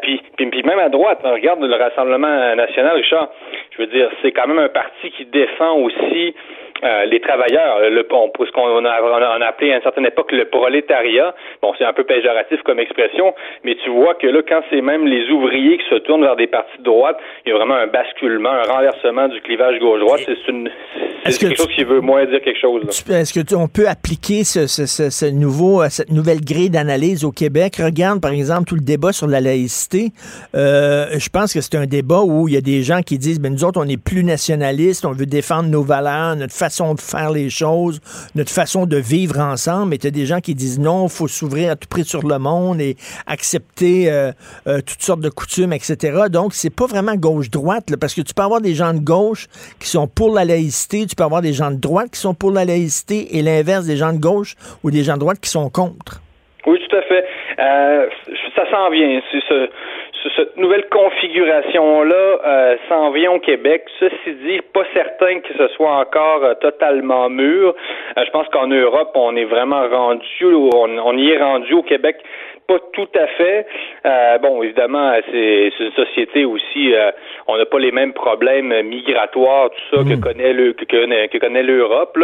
puis, 0.01 0.23
puis, 0.37 0.63
même 0.63 0.79
à 0.79 0.89
droite, 0.89 1.21
on 1.25 1.33
regarde 1.33 1.63
le 1.63 1.75
Rassemblement 1.75 2.55
national, 2.57 2.97
Richard, 2.97 3.29
je 3.73 3.83
veux 3.83 3.89
dire, 3.89 4.11
c'est 4.23 4.33
quand 4.33 4.47
même 4.47 4.59
un 4.59 4.69
parti 4.69 5.11
qui 5.11 5.27
défend 5.27 5.77
aussi 5.79 6.35
euh, 6.85 7.05
les 7.07 7.21
travailleurs, 7.21 7.81
le, 7.91 8.07
on, 8.11 8.31
ce 8.45 8.51
qu'on 8.53 8.85
a, 8.85 9.03
on 9.03 9.43
a, 9.43 9.47
appelé 9.47 9.73
à 9.73 9.77
une 9.77 9.83
certaine 9.83 10.07
époque 10.07 10.31
le 10.33 10.45
prolétariat. 10.45 11.35
Bon, 11.63 11.73
c'est 11.77 11.85
un 11.85 11.93
peu 11.93 12.05
péjoratif 12.05 12.63
comme 12.63 12.79
expression, 12.79 13.35
mais 13.65 13.77
tu 13.83 13.91
vois 13.91 14.15
que 14.15 14.27
là, 14.27 14.43
quand 14.49 14.61
c'est 14.71 14.81
même 14.81 15.07
les 15.07 15.29
ouvriers 15.31 15.79
qui 15.79 15.89
se 15.89 15.97
tournent 15.97 16.23
vers 16.23 16.37
des 16.37 16.47
partis 16.47 16.79
de 16.79 16.85
droite, 16.85 17.19
il 17.45 17.51
y 17.51 17.53
a 17.53 17.57
vraiment 17.57 17.75
un 17.75 17.89
basculement, 17.89 18.51
un 18.51 18.63
renversement 18.63 19.29
du 19.29 19.41
clivage 19.41 19.79
gauche-droite. 19.81 20.21
C'est 20.25 20.49
une, 20.49 20.71
c'est 21.27 21.39
quelque 21.39 21.57
chose 21.57 21.75
qui 21.75 21.85
veut 21.85 22.01
moins 22.01 22.25
dire 22.27 22.41
quelque 22.41 22.61
chose. 22.61 22.83
Est-ce 23.09 23.33
que 23.33 23.55
on 23.55 23.67
peut 23.67 23.89
appliquer 23.89 24.45
ce, 24.45 24.67
ce, 24.67 24.87
ce, 24.87 25.27
nouveau, 25.27 25.83
euh, 25.83 25.89
cette 25.91 26.13
nouvelle 26.13 26.41
grille 26.41 26.71
d'analyse 26.71 27.25
au 27.25 27.33
Québec? 27.33 27.77
Regarde, 27.83 28.21
par 28.21 28.31
exemple, 28.31 28.65
tout 28.65 28.77
le 28.77 28.83
débat 28.83 29.13
sur 29.13 29.27
la 29.27 29.41
laïcité. 29.41 30.11
Euh, 30.55 31.07
je 31.19 31.29
pense 31.29 31.53
que 31.53 31.61
c'est 31.61 31.77
un 31.77 31.87
débat 31.87 32.21
où 32.21 32.47
il 32.47 32.55
y 32.55 32.57
a 32.57 32.61
des 32.61 32.83
gens 32.83 33.01
qui 33.03 33.19
disent, 33.19 33.41
ben 33.41 33.53
nous 33.53 33.65
autres, 33.65 33.81
on 33.83 33.89
est 33.89 34.03
plus 34.03 34.23
nationalistes, 34.23 35.05
on 35.05 35.13
veut 35.13 35.27
défendre 35.27 35.69
nos 35.69 35.83
valeurs, 35.83 36.37
notre 36.37 36.55
façon 36.55 36.68
de 36.69 37.01
faire 37.01 37.31
les 37.31 37.51
choses, 37.51 38.01
notre 38.35 38.51
façon 38.51 38.87
de 38.87 38.97
vivre 38.97 39.39
ensemble. 39.41 39.95
Et 39.95 39.99
tu 39.99 40.07
as 40.07 40.11
des 40.11 40.27
gens 40.27 40.41
qui 40.41 40.55
disent 40.55 40.79
non, 40.79 41.07
il 41.07 41.11
faut 41.11 41.29
s'ouvrir 41.29 41.73
à 41.73 41.77
tout 41.77 41.89
prix 41.89 42.05
sur 42.05 42.27
le 42.27 42.39
monde 42.39 42.81
et 42.81 42.97
accepter 43.27 44.11
euh, 44.11 44.33
euh, 44.67 44.79
toutes 44.79 45.03
sortes 45.03 45.21
de 45.21 45.29
coutumes, 45.29 45.73
etc. 45.73 46.25
Donc, 46.31 46.55
c'est 46.55 46.75
pas 46.75 46.87
vraiment 46.87 47.15
gauche-droite, 47.15 47.97
parce 48.01 48.15
que 48.15 48.21
tu 48.21 48.35
peux 48.35 48.43
avoir 48.43 48.61
des 48.61 48.75
gens 48.75 48.95
de 48.95 49.01
gauche 49.01 49.49
qui 49.81 49.89
sont 49.89 50.07
pour 50.07 50.35
la 50.35 50.45
laïcité, 50.45 51.07
tu 51.07 51.17
peux 51.17 51.25
avoir 51.25 51.43
des 51.43 51.53
gens 51.53 51.71
de 51.71 51.81
droite 51.81 52.11
qui 52.13 52.21
sont 52.21 52.35
pour 52.35 52.51
la 52.51 52.65
laïcité 52.65 53.37
et 53.37 53.43
l'inverse 53.43 53.87
des 53.87 53.97
gens 53.97 54.13
de 54.13 54.19
gauche 54.19 54.55
ou 54.85 54.91
des 54.91 55.03
gens 55.03 55.15
de 55.15 55.21
droite 55.21 55.41
qui 55.41 55.51
sont 55.51 55.71
contre. 55.71 56.21
Oui, 56.67 56.79
tout 56.87 56.97
à 56.97 57.03
fait. 57.03 57.25
Euh, 57.59 58.09
ça 58.55 58.71
s'en 58.71 58.91
vient. 58.91 59.21
C'est 59.33 59.41
ce, 59.49 59.71
cette 60.37 60.57
nouvelle 60.57 60.89
configuration-là 60.89 62.39
euh, 62.45 62.77
s'en 62.89 63.11
vient 63.11 63.33
au 63.33 63.41
Québec. 63.41 63.85
Ceci 63.99 64.35
dit, 64.45 64.61
pas 64.73 64.85
certain 64.95 65.41
que 65.41 65.55
ce 65.57 65.69
soit 65.69 65.97
encore 65.97 66.45
euh, 66.45 66.55
totalement 66.55 67.29
mûr. 67.29 67.75
Euh, 68.17 68.25
je 68.25 68.31
pense 68.31 68.49
qu'en 68.49 68.67
Europe, 68.67 69.11
on 69.15 69.37
est 69.37 69.45
vraiment 69.45 69.87
rendu, 69.89 70.45
on, 70.45 71.19
y 71.19 71.31
est 71.31 71.43
rendu 71.43 71.75
au 71.75 71.83
Québec 71.83 72.17
pas 72.67 72.79
tout 72.93 73.09
à 73.19 73.27
fait. 73.29 73.67
bon, 74.43 74.63
évidemment, 74.63 75.15
c'est 75.31 75.73
une 75.81 75.93
société 75.93 76.45
aussi. 76.45 76.93
on 77.47 77.57
n'a 77.57 77.65
pas 77.65 77.79
les 77.79 77.93
mêmes 77.93 78.13
problèmes 78.13 78.83
migratoires, 78.83 79.71
tout 79.71 79.97
ça 79.97 80.03
que 80.03 80.15
mm. 80.15 80.21
connaît 80.21 80.53
le 80.53 80.75
que, 80.75 80.85
que 81.29 81.39
connaît 81.39 81.63
l'Europe. 81.63 82.19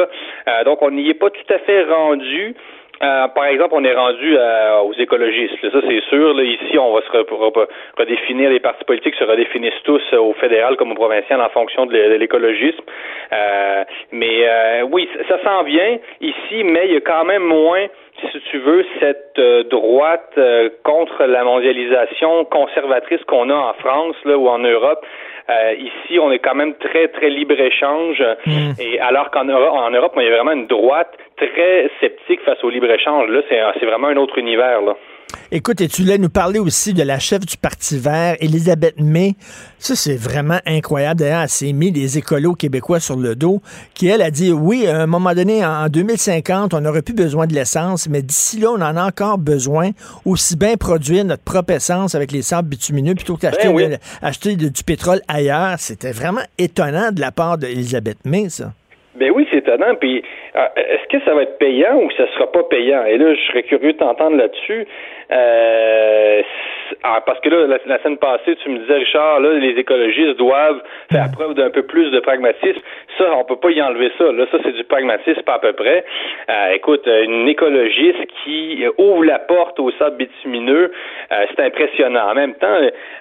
donc, 0.67 0.83
on 0.83 0.91
n'y 0.91 1.09
est 1.09 1.15
pas 1.15 1.31
tout 1.31 1.55
à 1.55 1.59
fait 1.61 1.85
rendu. 1.85 2.55
Euh, 3.03 3.29
par 3.29 3.47
exemple, 3.47 3.75
on 3.77 3.85
est 3.85 3.95
rendu 3.95 4.37
euh, 4.39 4.81
aux 4.81 4.93
écologistes. 4.95 5.55
ça, 5.61 5.81
c'est 5.87 6.03
sûr. 6.09 6.41
ici, 6.43 6.79
on 6.79 6.93
va 6.95 7.03
se 7.03 7.99
redéfinir, 7.99 8.51
les 8.51 8.61
partis 8.61 8.85
politiques 8.85 9.17
se 9.17 9.25
redéfinissent 9.25 9.83
tous 9.85 10.03
euh, 10.13 10.19
au 10.19 10.33
fédéral 10.35 10.77
comme 10.77 10.93
au 10.93 10.95
provincial 10.95 11.41
en 11.41 11.49
fonction 11.49 11.87
de 11.87 11.97
l'écologisme. 12.17 12.83
mais 14.13 14.83
oui, 14.91 15.09
ça 15.29 15.43
s'en 15.43 15.63
vient 15.65 15.99
ici, 16.21 16.65
mais 16.65 16.87
il 16.87 16.95
y 16.95 16.97
a 16.97 17.01
quand 17.01 17.25
même 17.25 17.43
moins 17.43 17.87
si 18.33 18.41
tu 18.51 18.59
veux, 18.59 18.87
cette 19.01 19.41
droite 19.71 20.39
contre 20.85 21.25
la 21.25 21.43
mondialisation 21.43 22.45
conservatrice 22.45 23.23
qu'on 23.25 23.51
a 23.51 23.55
en 23.55 23.73
France 23.75 24.15
là, 24.25 24.39
ou 24.39 24.49
en 24.49 24.61
Europe. 24.61 25.05
ici, 25.79 26.19
on 26.21 26.31
est 26.31 26.39
quand 26.39 26.55
même 26.55 26.75
très, 26.75 27.09
très 27.09 27.29
libre-échange. 27.29 28.23
Mm. 28.47 28.71
Et 28.79 29.01
alors 29.01 29.31
qu'en 29.33 29.45
Europe, 29.45 29.75
en 29.75 29.91
Europe, 29.91 30.13
il 30.17 30.23
y 30.23 30.29
a 30.29 30.31
vraiment 30.31 30.53
une 30.53 30.69
droite 30.69 31.11
très 31.37 31.91
sceptique 32.01 32.41
face 32.45 32.63
au 32.63 32.71
libre-échange. 32.71 33.29
Là, 33.29 33.43
c'est 33.49 33.87
vraiment 33.87 34.09
un 34.09 34.17
autre 34.17 34.39
univers. 34.39 34.83
Là. 34.83 34.97
Écoute, 35.51 35.81
et 35.81 35.89
tu 35.89 36.03
voulais 36.03 36.19
nous 36.19 36.29
parler 36.29 36.59
aussi 36.59 36.95
de 36.95 37.03
la 37.03 37.19
chef 37.19 37.41
du 37.41 37.57
Parti 37.57 37.99
vert, 37.99 38.37
Elisabeth 38.41 38.99
May. 38.99 39.35
Ça, 39.79 39.95
c'est 39.95 40.17
vraiment 40.17 40.59
incroyable. 40.67 41.21
D'ailleurs, 41.21 41.43
elle 41.43 41.49
s'est 41.49 41.73
mis 41.73 41.93
des 41.93 42.19
écolos 42.19 42.55
québécois 42.55 43.01
sur 43.01 43.17
le 43.17 43.35
dos, 43.35 43.61
qui, 43.95 44.09
elle, 44.09 44.23
a 44.23 44.31
dit, 44.31 44.53
oui, 44.53 44.87
à 44.87 45.03
un 45.03 45.07
moment 45.07 45.35
donné, 45.35 45.65
en 45.65 45.89
2050, 45.89 46.75
on 46.75 46.81
n'aurait 46.81 47.03
plus 47.03 47.15
besoin 47.15 47.47
de 47.47 47.55
l'essence, 47.55 48.09
mais 48.09 48.23
d'ici 48.23 48.59
là, 48.59 48.71
on 48.71 48.81
en 48.81 48.97
a 48.97 49.07
encore 49.07 49.39
besoin, 49.39 49.91
aussi 50.25 50.57
bien 50.57 50.77
produire 50.77 51.25
notre 51.25 51.45
propre 51.45 51.75
essence 51.75 52.15
avec 52.15 52.33
les 52.33 52.43
sables 52.43 52.69
bitumineux 52.69 53.15
plutôt 53.15 53.37
qu'acheter 53.37 53.69
ben 53.73 54.57
du 54.57 54.85
pétrole 54.85 55.21
ailleurs. 55.29 55.75
C'était 55.79 56.13
vraiment 56.13 56.43
étonnant 56.59 57.13
de 57.13 57.21
la 57.21 57.33
part 57.33 57.59
d'Elisabeth 57.59 58.19
May, 58.25 58.49
ça. 58.49 58.73
Ben 59.17 59.31
oui, 59.31 59.47
c'est 59.51 59.59
étonnant. 59.59 59.95
Puis, 59.95 60.23
euh, 60.57 60.67
est-ce 60.77 61.09
que 61.09 61.25
ça 61.25 61.35
va 61.35 61.43
être 61.43 61.59
payant 61.59 61.97
ou 61.97 62.11
ça 62.17 62.27
sera 62.35 62.51
pas 62.51 62.65
payant? 62.65 63.05
Et 63.05 63.17
là, 63.17 63.35
je 63.35 63.41
serais 63.47 63.63
curieux 63.63 63.93
de 63.93 63.99
t'entendre 63.99 64.37
là-dessus. 64.37 64.87
Euh, 65.31 66.43
ah, 67.03 67.23
parce 67.25 67.41
que 67.41 67.49
là, 67.49 67.79
la, 67.87 67.99
semaine 68.03 68.19
passée, 68.19 68.57
tu 68.63 68.69
me 68.69 68.79
disais, 68.79 68.95
Richard, 68.95 69.41
là, 69.41 69.55
les 69.59 69.79
écologistes 69.79 70.37
doivent 70.39 70.83
faire 71.11 71.31
preuve 71.33 71.55
d'un 71.55 71.71
peu 71.71 71.83
plus 71.83 72.11
de 72.11 72.21
pragmatisme. 72.21 72.81
Ça, 73.19 73.25
on 73.37 73.45
peut 73.45 73.57
pas 73.57 73.71
y 73.71 73.81
enlever 73.81 74.11
ça. 74.19 74.31
Là, 74.33 74.47
ça, 74.51 74.59
c'est 74.63 74.73
du 74.73 74.85
pragmatisme 74.85 75.43
à 75.47 75.59
peu 75.59 75.73
près. 75.73 76.05
Euh, 76.51 76.73
écoute, 76.75 77.07
une 77.07 77.49
écologiste 77.49 78.27
qui 78.43 78.85
ouvre 78.99 79.25
la 79.25 79.39
porte 79.39 79.79
au 79.81 79.91
sable 79.93 80.17
bitumineux, 80.17 80.93
euh, 81.33 81.45
c'est 81.51 81.65
impressionnant. 81.65 82.31
En 82.31 82.35
même 82.35 82.55
temps, 82.55 82.77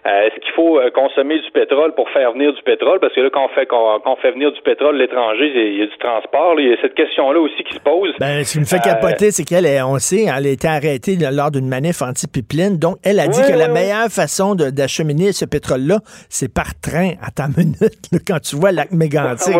est-ce 0.05 0.39
qu'il 0.39 0.53
faut 0.53 0.79
consommer 0.93 1.39
du 1.39 1.51
pétrole 1.51 1.93
pour 1.95 2.09
faire 2.09 2.33
venir 2.33 2.53
du 2.53 2.61
pétrole? 2.63 2.99
Parce 2.99 3.13
que 3.13 3.21
là, 3.21 3.29
quand 3.31 3.45
on 3.45 3.49
fait, 3.49 3.65
quand, 3.65 4.01
on 4.05 4.15
fait 4.17 4.31
venir 4.31 4.51
du 4.51 4.61
pétrole 4.61 4.97
l'étranger, 4.97 5.51
il 5.55 5.79
y 5.79 5.81
a 5.81 5.85
du 5.85 5.97
transport. 5.97 6.59
il 6.59 6.69
y 6.69 6.73
a 6.73 6.77
cette 6.81 6.95
question-là 6.95 7.39
aussi 7.39 7.63
qui 7.63 7.73
se 7.73 7.79
pose. 7.79 8.13
Ben, 8.19 8.43
ce 8.43 8.53
qui 8.53 8.59
me 8.59 8.65
fait 8.65 8.79
capoter, 8.83 9.31
c'est 9.31 9.43
qu'elle, 9.43 9.65
on 9.85 9.97
sait, 9.99 10.25
elle 10.25 10.47
a 10.47 10.51
été 10.51 10.67
arrêtée 10.67 11.15
lors 11.31 11.51
d'une 11.51 11.67
manif 11.67 11.92
anti-pipeline. 12.01 12.77
Donc, 12.77 12.97
elle 13.03 13.19
a 13.19 13.27
dit 13.27 13.41
que 13.41 13.57
la 13.57 13.67
meilleure 13.67 14.09
façon 14.09 14.55
d'acheminer 14.55 15.31
ce 15.31 15.45
pétrole-là, 15.45 15.99
c'est 16.29 16.53
par 16.53 16.79
train 16.79 17.11
à 17.21 17.31
ta 17.31 17.47
minute, 17.57 18.09
quand 18.27 18.39
tu 18.39 18.55
vois 18.55 18.71
lac 18.71 18.91
mégantic. 18.91 19.53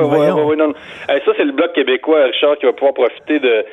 ça, 1.08 1.32
c'est 1.38 1.46
le 1.46 1.52
Bloc 1.52 1.74
québécois, 1.74 2.26
Richard, 2.26 2.58
qui 2.58 2.66
va 2.66 2.74
pouvoir 2.74 2.94
profiter 2.94 3.40
de 3.40 3.66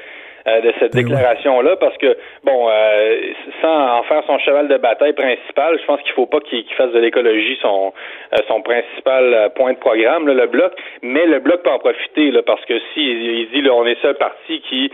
euh, 0.50 0.60
de 0.60 0.72
cette 0.78 0.94
ben 0.94 1.02
déclaration-là, 1.04 1.76
parce 1.76 1.96
que, 1.98 2.16
bon, 2.44 2.68
euh, 2.68 3.16
sans 3.62 3.98
en 3.98 4.02
faire 4.04 4.22
son 4.26 4.38
cheval 4.38 4.68
de 4.68 4.76
bataille 4.76 5.12
principal, 5.12 5.78
je 5.80 5.84
pense 5.86 6.00
qu'il 6.02 6.12
faut 6.12 6.26
pas 6.26 6.40
qu'il 6.40 6.64
fasse 6.76 6.92
de 6.92 6.98
l'écologie 6.98 7.58
son 7.60 7.92
euh, 8.32 8.36
son 8.48 8.62
principal 8.62 9.50
point 9.54 9.72
de 9.72 9.78
programme, 9.78 10.26
le 10.26 10.46
bloc, 10.46 10.72
mais 11.02 11.26
le 11.26 11.40
bloc 11.40 11.62
peut 11.62 11.70
en 11.70 11.78
profiter, 11.78 12.30
là, 12.30 12.42
parce 12.42 12.64
que 12.64 12.78
si 12.92 13.00
il 13.00 13.48
dit, 13.52 13.62
là, 13.62 13.74
on 13.74 13.86
est 13.86 14.00
seul 14.00 14.14
parti 14.14 14.60
qui, 14.68 14.90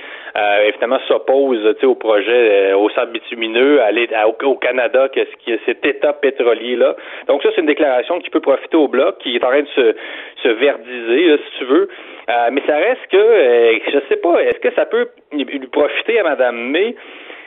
évidemment, 0.66 0.98
s'oppose 1.06 1.76
au 1.82 1.94
projet 1.94 2.72
au 2.72 2.88
sable 2.90 3.12
bitumineux, 3.12 3.80
aller 3.82 4.08
au, 4.42 4.54
Canada, 4.56 5.08
qu'est-ce 5.12 5.36
qui 5.44 5.58
cet 5.64 5.84
état 5.84 6.12
pétrolier-là. 6.12 6.96
Donc 7.28 7.42
ça, 7.42 7.50
c'est 7.54 7.60
une 7.60 7.66
déclaration 7.66 8.18
qui 8.20 8.30
peut 8.30 8.40
profiter 8.40 8.76
au 8.76 8.88
bloc, 8.88 9.18
qui 9.18 9.36
est 9.36 9.44
en 9.44 9.48
train 9.48 9.62
de 9.62 9.68
se, 9.68 9.94
se 10.42 10.48
verdiser, 10.48 11.36
si 11.36 11.58
tu 11.58 11.64
veux. 11.64 11.88
Mais 12.28 12.62
ça 12.66 12.76
reste 12.76 13.06
que, 13.10 13.78
je 13.92 13.98
sais 14.08 14.16
pas, 14.16 14.42
est-ce 14.42 14.58
que 14.58 14.74
ça 14.74 14.86
peut 14.86 15.08
lui 15.32 15.44
profiter 15.72 16.20
à 16.20 16.24
Mme 16.24 16.70
May 16.70 16.94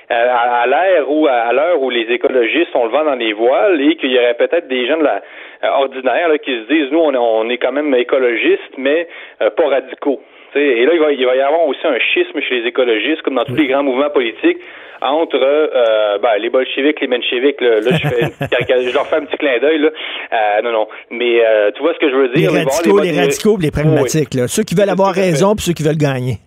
à, 0.09 0.65
l'ère 0.65 1.11
où 1.11 1.27
à 1.27 1.53
l'heure 1.53 1.81
où 1.81 1.89
les 1.91 2.11
écologistes 2.11 2.75
ont 2.75 2.85
le 2.85 2.91
vent 2.91 3.03
dans 3.03 3.15
les 3.15 3.33
voiles 3.33 3.79
et 3.79 3.95
qu'il 3.95 4.11
y 4.11 4.17
aurait 4.17 4.33
peut-être 4.33 4.67
des 4.67 4.87
gens 4.87 4.97
de 4.97 5.03
la 5.03 5.21
ordinaire 5.61 6.29
qui 6.43 6.51
se 6.51 6.73
disent 6.73 6.91
nous 6.91 6.99
on, 6.99 7.49
est 7.49 7.57
quand 7.57 7.71
même 7.71 7.93
écologistes 7.93 8.77
mais 8.77 9.07
pas 9.37 9.67
radicaux. 9.67 10.19
Et 10.55 10.85
là, 10.85 10.93
il 10.93 10.99
va, 10.99 11.11
il 11.11 11.25
va 11.25 11.35
y 11.35 11.41
avoir 11.41 11.67
aussi 11.67 11.85
un 11.85 11.99
schisme 11.99 12.41
chez 12.41 12.61
les 12.61 12.67
écologistes, 12.67 13.21
comme 13.21 13.35
dans 13.35 13.45
tous 13.45 13.55
les 13.55 13.67
grands 13.67 13.83
mouvements 13.83 14.09
politiques, 14.09 14.57
entre 15.01 15.39
euh, 15.41 16.17
ben, 16.19 16.37
les 16.39 16.49
bolcheviks, 16.49 17.01
les. 17.01 17.61
Là, 17.61 17.79
là 17.79 17.97
je, 17.97 18.07
fais, 18.07 18.83
je 18.83 18.93
leur 18.93 19.07
fais 19.07 19.17
un 19.17 19.25
petit 19.25 19.37
clin 19.37 19.57
d'œil. 19.59 19.85
Euh, 19.85 20.61
non, 20.63 20.71
non. 20.71 20.87
Mais 21.11 21.45
euh, 21.45 21.71
tu 21.75 21.81
vois 21.81 21.93
ce 21.93 21.99
que 21.99 22.09
je 22.09 22.15
veux 22.15 22.29
dire? 22.29 22.51
Les 22.51 22.63
radicaux, 22.63 22.99
les, 22.99 23.19
radicaux, 23.19 23.57
les 23.61 23.71
pragmatiques. 23.71 24.33
Là. 24.33 24.47
Ceux 24.47 24.63
qui 24.63 24.75
veulent 24.75 24.89
avoir 24.89 25.13
raison 25.13 25.55
puis 25.55 25.65
ceux 25.65 25.73
qui 25.73 25.83
veulent 25.83 25.97
gagner. 25.97 26.37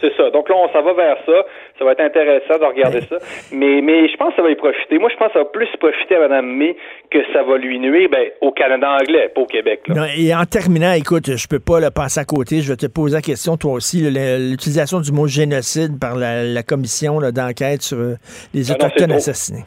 C'est 0.00 0.14
ça. 0.16 0.30
Donc 0.30 0.48
là, 0.48 0.56
on 0.56 0.68
s'en 0.72 0.82
va 0.82 0.92
vers 0.92 1.16
ça. 1.24 1.46
Ça 1.78 1.84
va 1.84 1.92
être 1.92 2.00
intéressant 2.00 2.58
de 2.58 2.64
regarder 2.64 3.00
ça. 3.02 3.16
Mais, 3.52 3.80
mais 3.82 4.08
je 4.08 4.16
pense 4.16 4.30
que 4.30 4.36
ça 4.36 4.42
va 4.42 4.50
y 4.50 4.56
profiter. 4.56 4.98
Moi, 4.98 5.10
je 5.12 5.16
pense 5.16 5.28
que 5.28 5.34
ça 5.34 5.38
va 5.40 5.44
plus 5.44 5.68
profiter 5.78 6.16
à 6.16 6.20
Mme 6.20 6.46
May 6.46 6.76
que 7.10 7.18
ça 7.32 7.42
va 7.42 7.58
lui 7.58 7.78
nuire 7.78 8.08
ben, 8.10 8.28
au 8.40 8.50
Canada 8.50 8.96
anglais, 9.00 9.30
pas 9.34 9.42
au 9.42 9.46
Québec. 9.46 9.82
Non, 9.88 10.04
et 10.16 10.34
en 10.34 10.44
terminant, 10.44 10.92
écoute, 10.92 11.36
je 11.36 11.46
peux 11.46 11.60
pas 11.60 11.80
le 11.80 11.90
passer 11.90 12.20
à 12.20 12.24
côté. 12.24 12.60
Je 12.60 12.72
vais 12.72 12.76
te 12.76 12.86
poser 12.86 13.16
la 13.16 13.22
question, 13.22 13.56
toi 13.56 13.72
aussi, 13.72 14.00
l'utilisation 14.00 15.00
du 15.00 15.12
mot 15.12 15.26
génocide 15.26 16.00
par 16.00 16.16
la, 16.16 16.62
commission 16.62 17.20
d'enquête 17.30 17.82
sur 17.82 17.98
euh, 17.98 18.14
les 18.54 18.70
ah 18.70 18.74
Autochtones 18.74 19.12
assassinés. 19.12 19.64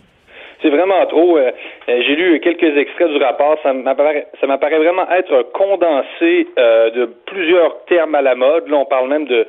C'est 0.62 0.70
vraiment 0.70 1.06
trop. 1.06 1.38
Euh, 1.38 1.52
j'ai 2.02 2.16
lu 2.16 2.40
quelques 2.40 2.78
extraits 2.78 3.10
du 3.10 3.18
rapport. 3.18 3.58
Ça 3.64 3.74
m'apparaît, 3.74 4.28
vraiment 4.78 5.10
être 5.12 5.52
condensé 5.54 6.48
euh, 6.58 6.90
de 6.92 7.06
plusieurs 7.26 7.84
termes 7.86 8.16
à 8.16 8.22
la 8.22 8.36
mode. 8.36 8.68
Là, 8.68 8.78
on 8.78 8.86
parle 8.86 9.10
même 9.10 9.26
de 9.26 9.46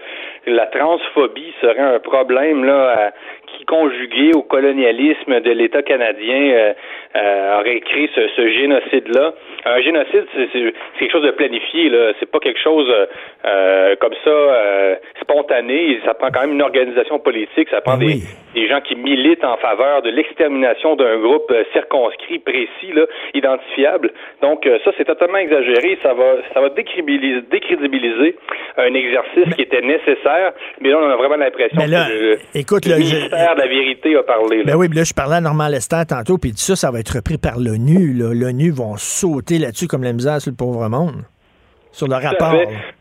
la 0.46 0.66
transphobie 0.66 1.52
serait 1.60 1.78
un 1.78 1.98
problème 1.98 2.64
là 2.64 3.12
qui 3.56 3.64
conjugué 3.64 4.32
au 4.34 4.42
colonialisme 4.42 5.40
de 5.40 5.50
l'État 5.50 5.82
canadien 5.82 6.74
aurait 7.14 7.80
créé 7.80 8.10
ce, 8.14 8.28
ce 8.36 8.48
génocide-là. 8.48 9.34
Un 9.64 9.82
génocide, 9.82 10.24
c'est, 10.34 10.72
quelque 10.98 11.12
chose 11.12 11.24
de 11.24 11.30
planifié. 11.32 11.88
Là, 11.88 12.12
c'est 12.18 12.30
pas 12.30 12.38
quelque 12.38 12.60
chose 12.60 12.88
comme 14.00 14.14
ça 14.24 14.98
spontané. 15.20 16.00
Ça 16.04 16.14
prend 16.14 16.30
quand 16.30 16.42
même 16.42 16.52
une 16.52 16.62
organisation 16.62 17.18
politique. 17.18 17.68
Ça 17.70 17.80
prend 17.80 17.96
des, 17.96 18.20
des 18.54 18.68
gens 18.68 18.80
qui 18.80 18.96
militent 18.96 19.44
en 19.44 19.56
faveur 19.56 20.02
de 20.02 20.10
l'extermination 20.10 20.96
d'un 20.96 21.18
groupe 21.18 21.50
euh, 21.50 21.64
circonscrit, 21.72 22.38
précis, 22.38 22.92
là, 22.94 23.06
identifiable. 23.34 24.12
Donc 24.42 24.66
euh, 24.66 24.78
ça, 24.84 24.90
c'est 24.96 25.04
totalement 25.04 25.38
exagéré. 25.38 25.98
Ça 26.02 26.14
va, 26.14 26.36
ça 26.52 26.60
va 26.60 26.70
décrédibiliser, 26.70 27.42
décrédibiliser 27.50 28.36
un 28.76 28.94
exercice 28.94 29.54
qui 29.54 29.62
était 29.62 29.82
nécessaire. 29.82 30.52
Mais 30.80 30.90
là, 30.90 30.98
on 30.98 31.10
a 31.10 31.16
vraiment 31.16 31.36
l'impression 31.36 31.80
que 31.80 31.90
le, 31.90 32.38
écoute, 32.54 32.86
le, 32.86 32.96
ministère 33.40 33.54
de 33.56 33.60
la 33.60 33.68
vérité 33.68 34.16
a 34.16 34.22
parlé. 34.22 34.58
Là. 34.58 34.72
Ben 34.72 34.76
oui, 34.76 34.88
là, 34.92 35.04
je 35.04 35.12
parlais 35.12 35.36
à 35.36 35.40
Normand 35.40 35.68
Lester 35.68 36.02
tantôt, 36.08 36.38
puis 36.38 36.52
ça, 36.56 36.76
ça 36.76 36.90
va 36.90 37.00
être 37.00 37.16
repris 37.16 37.38
par 37.38 37.58
l'ONU. 37.58 38.12
L'ONU 38.12 38.70
vont 38.70 38.96
sauter 38.96 39.58
là-dessus 39.58 39.86
comme 39.86 40.02
la 40.02 40.12
misère 40.12 40.40
sur 40.40 40.50
le 40.50 40.56
pauvre 40.56 40.88
monde 40.88 41.24
sur 41.92 42.08
le 42.08 42.16
rapport. 42.16 42.54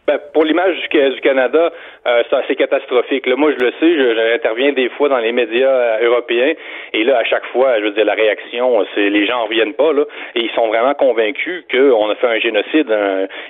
Ben, 0.10 0.18
pour 0.34 0.44
l'image 0.44 0.76
du, 0.92 1.22
Canada, 1.22 1.72
euh, 2.08 2.24
c'est 2.28 2.36
assez 2.36 2.56
catastrophique. 2.56 3.28
Là, 3.28 3.36
moi, 3.36 3.52
je 3.52 3.64
le 3.64 3.72
sais, 3.80 4.16
j'interviens 4.16 4.72
des 4.72 4.90
fois 4.90 5.08
dans 5.08 5.20
les 5.20 5.32
médias 5.32 5.70
euh, 5.70 6.08
européens, 6.08 6.54
et 6.94 7.04
là, 7.04 7.20
à 7.20 7.24
chaque 7.26 7.46
fois, 7.54 7.78
je 7.78 7.84
veux 7.84 7.92
dire, 7.92 8.06
la 8.06 8.16
réaction, 8.16 8.84
c'est 8.96 9.08
les 9.12 9.28
gens 9.28 9.42
en 9.42 9.46
reviennent 9.46 9.76
pas, 9.76 9.94
là, 9.94 10.06
et 10.34 10.40
ils 10.40 10.50
sont 10.56 10.68
vraiment 10.68 10.96
convaincus 10.96 11.64
qu'on 11.72 12.10
a 12.10 12.16
fait 12.16 12.26
un 12.26 12.40
génocide 12.40 12.92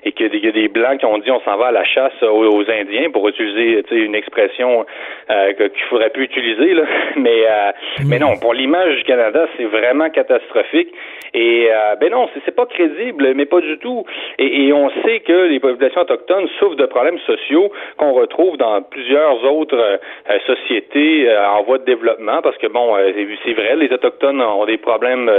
et 0.04 0.12
qu'il 0.12 0.44
y 0.44 0.48
a 0.50 0.52
des 0.52 0.68
Blancs 0.68 1.00
qui 1.00 1.06
ont 1.06 1.18
dit 1.20 1.32
on 1.32 1.40
s'en 1.42 1.56
va 1.56 1.68
à 1.68 1.72
la 1.72 1.86
chasse 1.86 2.22
aux, 2.24 2.70
Indiens, 2.70 3.10
pour 3.10 3.26
utiliser 3.30 3.82
une 3.92 4.16
expression 4.16 4.86
euh, 5.32 5.54
qu'il 5.54 5.86
faudrait 5.90 6.10
plus 6.10 6.26
utiliser, 6.26 6.74
là. 6.74 6.84
Mais, 7.16 7.46
euh, 7.48 7.72
mais 8.06 8.20
non, 8.20 8.36
pour 8.36 8.54
l'image 8.54 8.98
du 8.98 9.04
Canada, 9.04 9.48
c'est 9.56 9.66
vraiment 9.66 10.10
catastrophique. 10.10 10.90
Et 11.34 11.70
ben 12.02 12.10
non, 12.12 12.28
c'est 12.44 12.56
pas 12.56 12.66
crédible, 12.66 13.34
mais 13.36 13.46
pas 13.46 13.62
du 13.62 13.78
tout. 13.78 14.04
Et, 14.40 14.66
et 14.66 14.74
on 14.74 14.90
sait 15.04 15.20
que 15.20 15.48
les 15.48 15.60
populations 15.60 16.02
autochtones 16.02 16.49
souffrent 16.58 16.76
de 16.76 16.86
problèmes 16.86 17.20
sociaux 17.20 17.72
qu'on 17.98 18.14
retrouve 18.14 18.58
dans 18.58 18.82
plusieurs 18.82 19.44
autres 19.44 19.78
euh, 19.78 19.98
sociétés 20.46 21.30
euh, 21.30 21.50
en 21.50 21.64
voie 21.64 21.78
de 21.78 21.86
développement, 21.86 22.42
parce 22.42 22.58
que 22.58 22.68
bon, 22.68 22.96
euh, 22.96 23.12
c'est 23.46 23.54
vrai, 23.54 23.76
les 23.76 23.92
autochtones 23.92 24.42
ont 24.42 24.66
des 24.66 24.78
problèmes, 24.78 25.30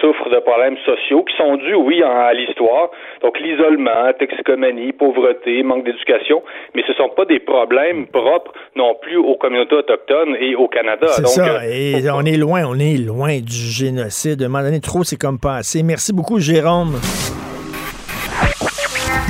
souffrent 0.00 0.30
de 0.30 0.38
problèmes 0.38 0.76
sociaux 0.84 1.24
qui 1.24 1.36
sont 1.36 1.56
dus, 1.56 1.74
oui, 1.74 2.02
à 2.02 2.32
l'histoire. 2.32 2.90
Donc 3.22 3.38
l'isolement, 3.38 4.12
toxicomanie, 4.18 4.92
pauvreté, 4.92 5.62
manque 5.62 5.84
d'éducation, 5.84 6.42
mais 6.74 6.82
ce 6.86 6.92
sont 6.94 7.10
pas 7.10 7.24
des 7.24 7.40
problèmes 7.40 8.06
propres 8.06 8.52
non 8.76 8.94
plus 9.00 9.16
aux 9.16 9.36
communautés 9.36 9.76
autochtones 9.76 10.36
et 10.40 10.54
au 10.54 10.68
Canada. 10.68 11.08
C'est 11.08 11.26
ça. 11.26 11.66
Et 11.66 12.02
on 12.12 12.24
est 12.24 12.36
loin, 12.36 12.62
on 12.66 12.78
est 12.78 12.98
loin 12.98 13.38
du 13.38 13.52
génocide. 13.52 14.42
À 14.42 14.46
un 14.46 14.48
moment 14.48 14.64
donné, 14.64 14.80
trop, 14.80 15.04
c'est 15.04 15.18
comme 15.18 15.38
pas 15.38 15.56
assez. 15.56 15.82
Merci 15.82 16.12
beaucoup, 16.12 16.38
Jérôme. 16.38 16.96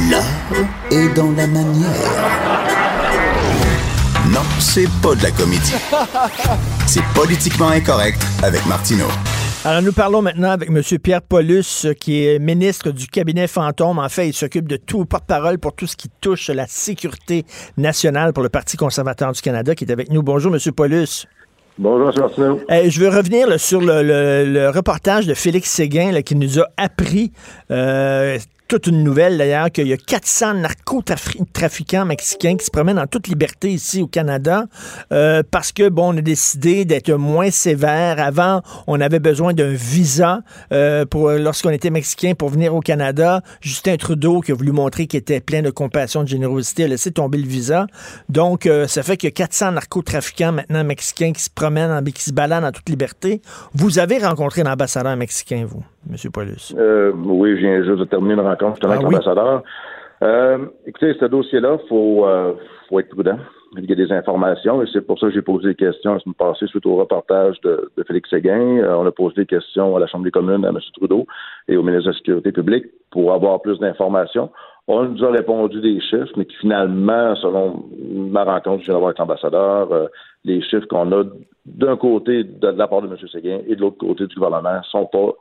L'art 0.09 0.25
est 0.91 1.15
dans 1.15 1.31
la 1.33 1.47
manière. 1.47 1.91
Non, 4.33 4.41
c'est 4.59 4.89
pas 5.03 5.15
de 5.15 5.23
la 5.25 5.31
comédie. 5.31 5.75
C'est 6.87 7.03
politiquement 7.15 7.69
incorrect 7.69 8.25
avec 8.43 8.65
Martineau. 8.67 9.09
Alors, 9.65 9.83
nous 9.83 9.93
parlons 9.93 10.23
maintenant 10.23 10.53
avec 10.53 10.71
M. 10.71 10.81
Pierre 11.03 11.21
Paulus, 11.21 11.87
qui 12.01 12.25
est 12.25 12.39
ministre 12.39 12.93
du 12.93 13.09
cabinet 13.09 13.47
fantôme. 13.47 13.99
En 13.99 14.09
fait, 14.09 14.29
il 14.29 14.33
s'occupe 14.33 14.69
de 14.69 14.77
tout, 14.77 15.05
porte-parole 15.05 15.59
pour 15.59 15.75
tout 15.75 15.87
ce 15.87 15.97
qui 15.97 16.09
touche 16.21 16.49
la 16.49 16.67
sécurité 16.67 17.45
nationale 17.77 18.33
pour 18.33 18.43
le 18.43 18.49
Parti 18.49 18.79
conservateur 18.79 19.33
du 19.33 19.43
Canada, 19.43 19.75
qui 19.75 19.85
est 19.85 19.93
avec 19.93 20.11
nous. 20.11 20.23
Bonjour, 20.23 20.55
M. 20.55 20.73
Paulus. 20.73 21.27
Bonjour, 21.79 22.09
M. 22.09 22.15
Martineau. 22.21 22.61
je 22.69 23.01
veux 23.01 23.09
revenir 23.09 23.61
sur 23.61 23.81
le, 23.83 24.71
reportage 24.71 25.27
de 25.27 25.35
Félix 25.35 25.69
Séguin 25.71 26.23
qui 26.23 26.37
nous 26.37 26.59
a 26.59 26.67
appris 26.79 27.33
euh, 27.71 28.39
toute 28.71 28.87
une 28.87 29.03
nouvelle 29.03 29.37
d'ailleurs 29.37 29.73
qu'il 29.73 29.89
y 29.89 29.93
a 29.93 29.97
400 29.97 30.55
narcotrafiquants 30.55 32.05
mexicains 32.05 32.57
qui 32.57 32.65
se 32.65 32.71
promènent 32.71 33.01
en 33.01 33.09
toute 33.09 33.27
liberté 33.27 33.69
ici 33.69 34.01
au 34.01 34.07
Canada 34.07 34.67
euh, 35.13 35.43
parce 35.51 35.73
que 35.73 35.89
bon 35.89 36.15
on 36.15 36.19
a 36.19 36.21
décidé 36.21 36.85
d'être 36.85 37.11
moins 37.15 37.51
sévère. 37.51 38.21
Avant 38.21 38.63
on 38.87 39.01
avait 39.01 39.19
besoin 39.19 39.55
d'un 39.55 39.73
visa 39.73 40.43
euh, 40.73 41.05
pour 41.05 41.31
lorsqu'on 41.31 41.71
était 41.71 41.91
mexicain 41.91 42.35
pour 42.39 42.49
venir 42.49 42.73
au 42.73 42.79
Canada. 42.81 43.43
Justin 43.61 43.97
Trudeau 43.97 44.41
qui 44.41 44.53
a 44.53 44.55
voulu 44.55 44.71
montrer 44.71 45.09
qu'il 45.09 45.19
était 45.19 45.41
plein 45.41 45.63
de 45.63 45.71
compassion, 45.71 46.23
de 46.23 46.29
générosité 46.29 46.85
a 46.85 46.87
laissé 46.87 47.11
tomber 47.11 47.39
le 47.39 47.49
visa. 47.49 47.89
Donc 48.29 48.67
euh, 48.67 48.87
ça 48.87 49.03
fait 49.03 49.17
qu'il 49.17 49.27
y 49.27 49.33
a 49.33 49.35
400 49.35 49.73
narcotrafiquants 49.73 50.53
maintenant 50.53 50.85
mexicains 50.85 51.33
qui 51.33 51.43
se 51.43 51.51
promènent, 51.51 52.05
qui 52.13 52.23
se 52.23 52.33
baladent 52.33 52.67
en 52.67 52.71
toute 52.71 52.89
liberté. 52.89 53.43
Vous 53.75 53.99
avez 53.99 54.19
rencontré 54.19 54.63
l'ambassadeur 54.63 55.17
mexicain 55.17 55.67
vous? 55.69 55.83
M. 56.09 56.17
Paulus? 56.33 56.75
Euh, 56.77 57.13
oui, 57.13 57.57
je 57.57 57.61
viens 57.61 57.83
juste 57.83 57.99
de 57.99 58.05
terminer 58.05 58.35
une 58.35 58.41
rencontre 58.41 58.77
justement 58.77 58.93
avec 58.93 59.05
ah 59.07 59.11
l'ambassadeur. 59.11 59.63
Euh, 60.23 60.67
écoutez, 60.87 61.15
ce 61.19 61.25
dossier-là, 61.27 61.79
il 61.83 61.89
faut, 61.89 62.27
euh, 62.27 62.55
faut 62.89 63.01
être 63.01 63.09
prudent. 63.09 63.39
Il 63.77 63.89
y 63.89 63.93
a 63.93 63.95
des 63.97 64.11
informations 64.11 64.83
et 64.83 64.87
c'est 64.93 65.07
pour 65.07 65.19
ça 65.19 65.29
que 65.29 65.33
j'ai 65.33 65.43
posé 65.43 65.69
des 65.69 65.75
questions 65.77 66.15
la 66.15 66.19
semaine 66.19 66.35
passée 66.35 66.67
suite 66.67 66.85
au 66.87 66.97
reportage 66.97 67.61
de, 67.61 67.89
Félix 68.07 68.29
Séguin. 68.29 68.83
on 68.99 69.07
a 69.07 69.13
posé 69.13 69.37
des 69.37 69.47
questions 69.47 69.97
à 69.97 70.01
la 70.01 70.09
Chambre 70.09 70.25
des 70.25 70.33
communes, 70.33 70.65
à 70.65 70.71
M. 70.71 70.79
Trudeau 70.95 71.25
et 71.69 71.77
au 71.77 71.83
ministre 71.85 72.07
de 72.07 72.11
la 72.11 72.19
Sécurité 72.19 72.51
publique 72.51 72.87
pour 73.13 73.33
avoir 73.33 73.63
plus 73.63 73.79
d'informations. 73.79 74.51
On 74.89 75.05
nous 75.05 75.25
a 75.25 75.31
répondu 75.31 75.81
des 75.81 76.01
chiffres, 76.01 76.33
mais 76.37 76.47
qui 76.47 76.57
finalement, 76.57 77.37
selon 77.37 77.85
ma 78.11 78.43
rencontre 78.43 78.79
que 78.79 78.87
je 78.87 78.91
viens 78.91 79.05
avec 79.05 79.19
l'ambassadeur, 79.19 80.09
les 80.45 80.61
chiffres 80.63 80.89
qu'on 80.89 81.13
a 81.13 81.23
d'un 81.65 81.97
côté 81.97 82.43
de, 82.43 82.69
la 82.69 82.89
part 82.89 83.03
de 83.03 83.07
M. 83.07 83.17
Séguin 83.31 83.61
et 83.69 83.77
de 83.77 83.81
l'autre 83.81 83.99
côté 83.99 84.27
du 84.27 84.35
gouvernement 84.35 84.83
sont 84.91 85.07
pas 85.07 85.33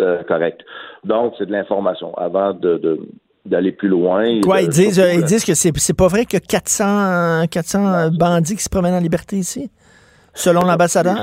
euh, 0.00 0.22
correct. 0.24 0.60
Donc, 1.04 1.34
c'est 1.38 1.46
de 1.46 1.52
l'information. 1.52 2.14
Avant 2.14 2.52
de, 2.52 3.00
d'aller 3.44 3.72
plus 3.72 3.88
loin. 3.88 4.40
Quoi, 4.42 4.62
ils 4.62 4.68
disent, 4.68 4.98
ils 4.98 5.24
disent 5.24 5.44
que 5.44 5.54
c'est, 5.54 5.76
c'est 5.76 5.96
pas 5.96 6.08
vrai 6.08 6.24
que 6.24 6.36
400, 6.38 7.46
400 7.50 8.10
bandits 8.10 8.56
qui 8.56 8.62
se 8.62 8.68
promènent 8.68 8.94
en 8.94 9.00
liberté 9.00 9.36
ici? 9.36 9.70
Selon 10.36 10.60
l'ambassadeur? 10.60 11.16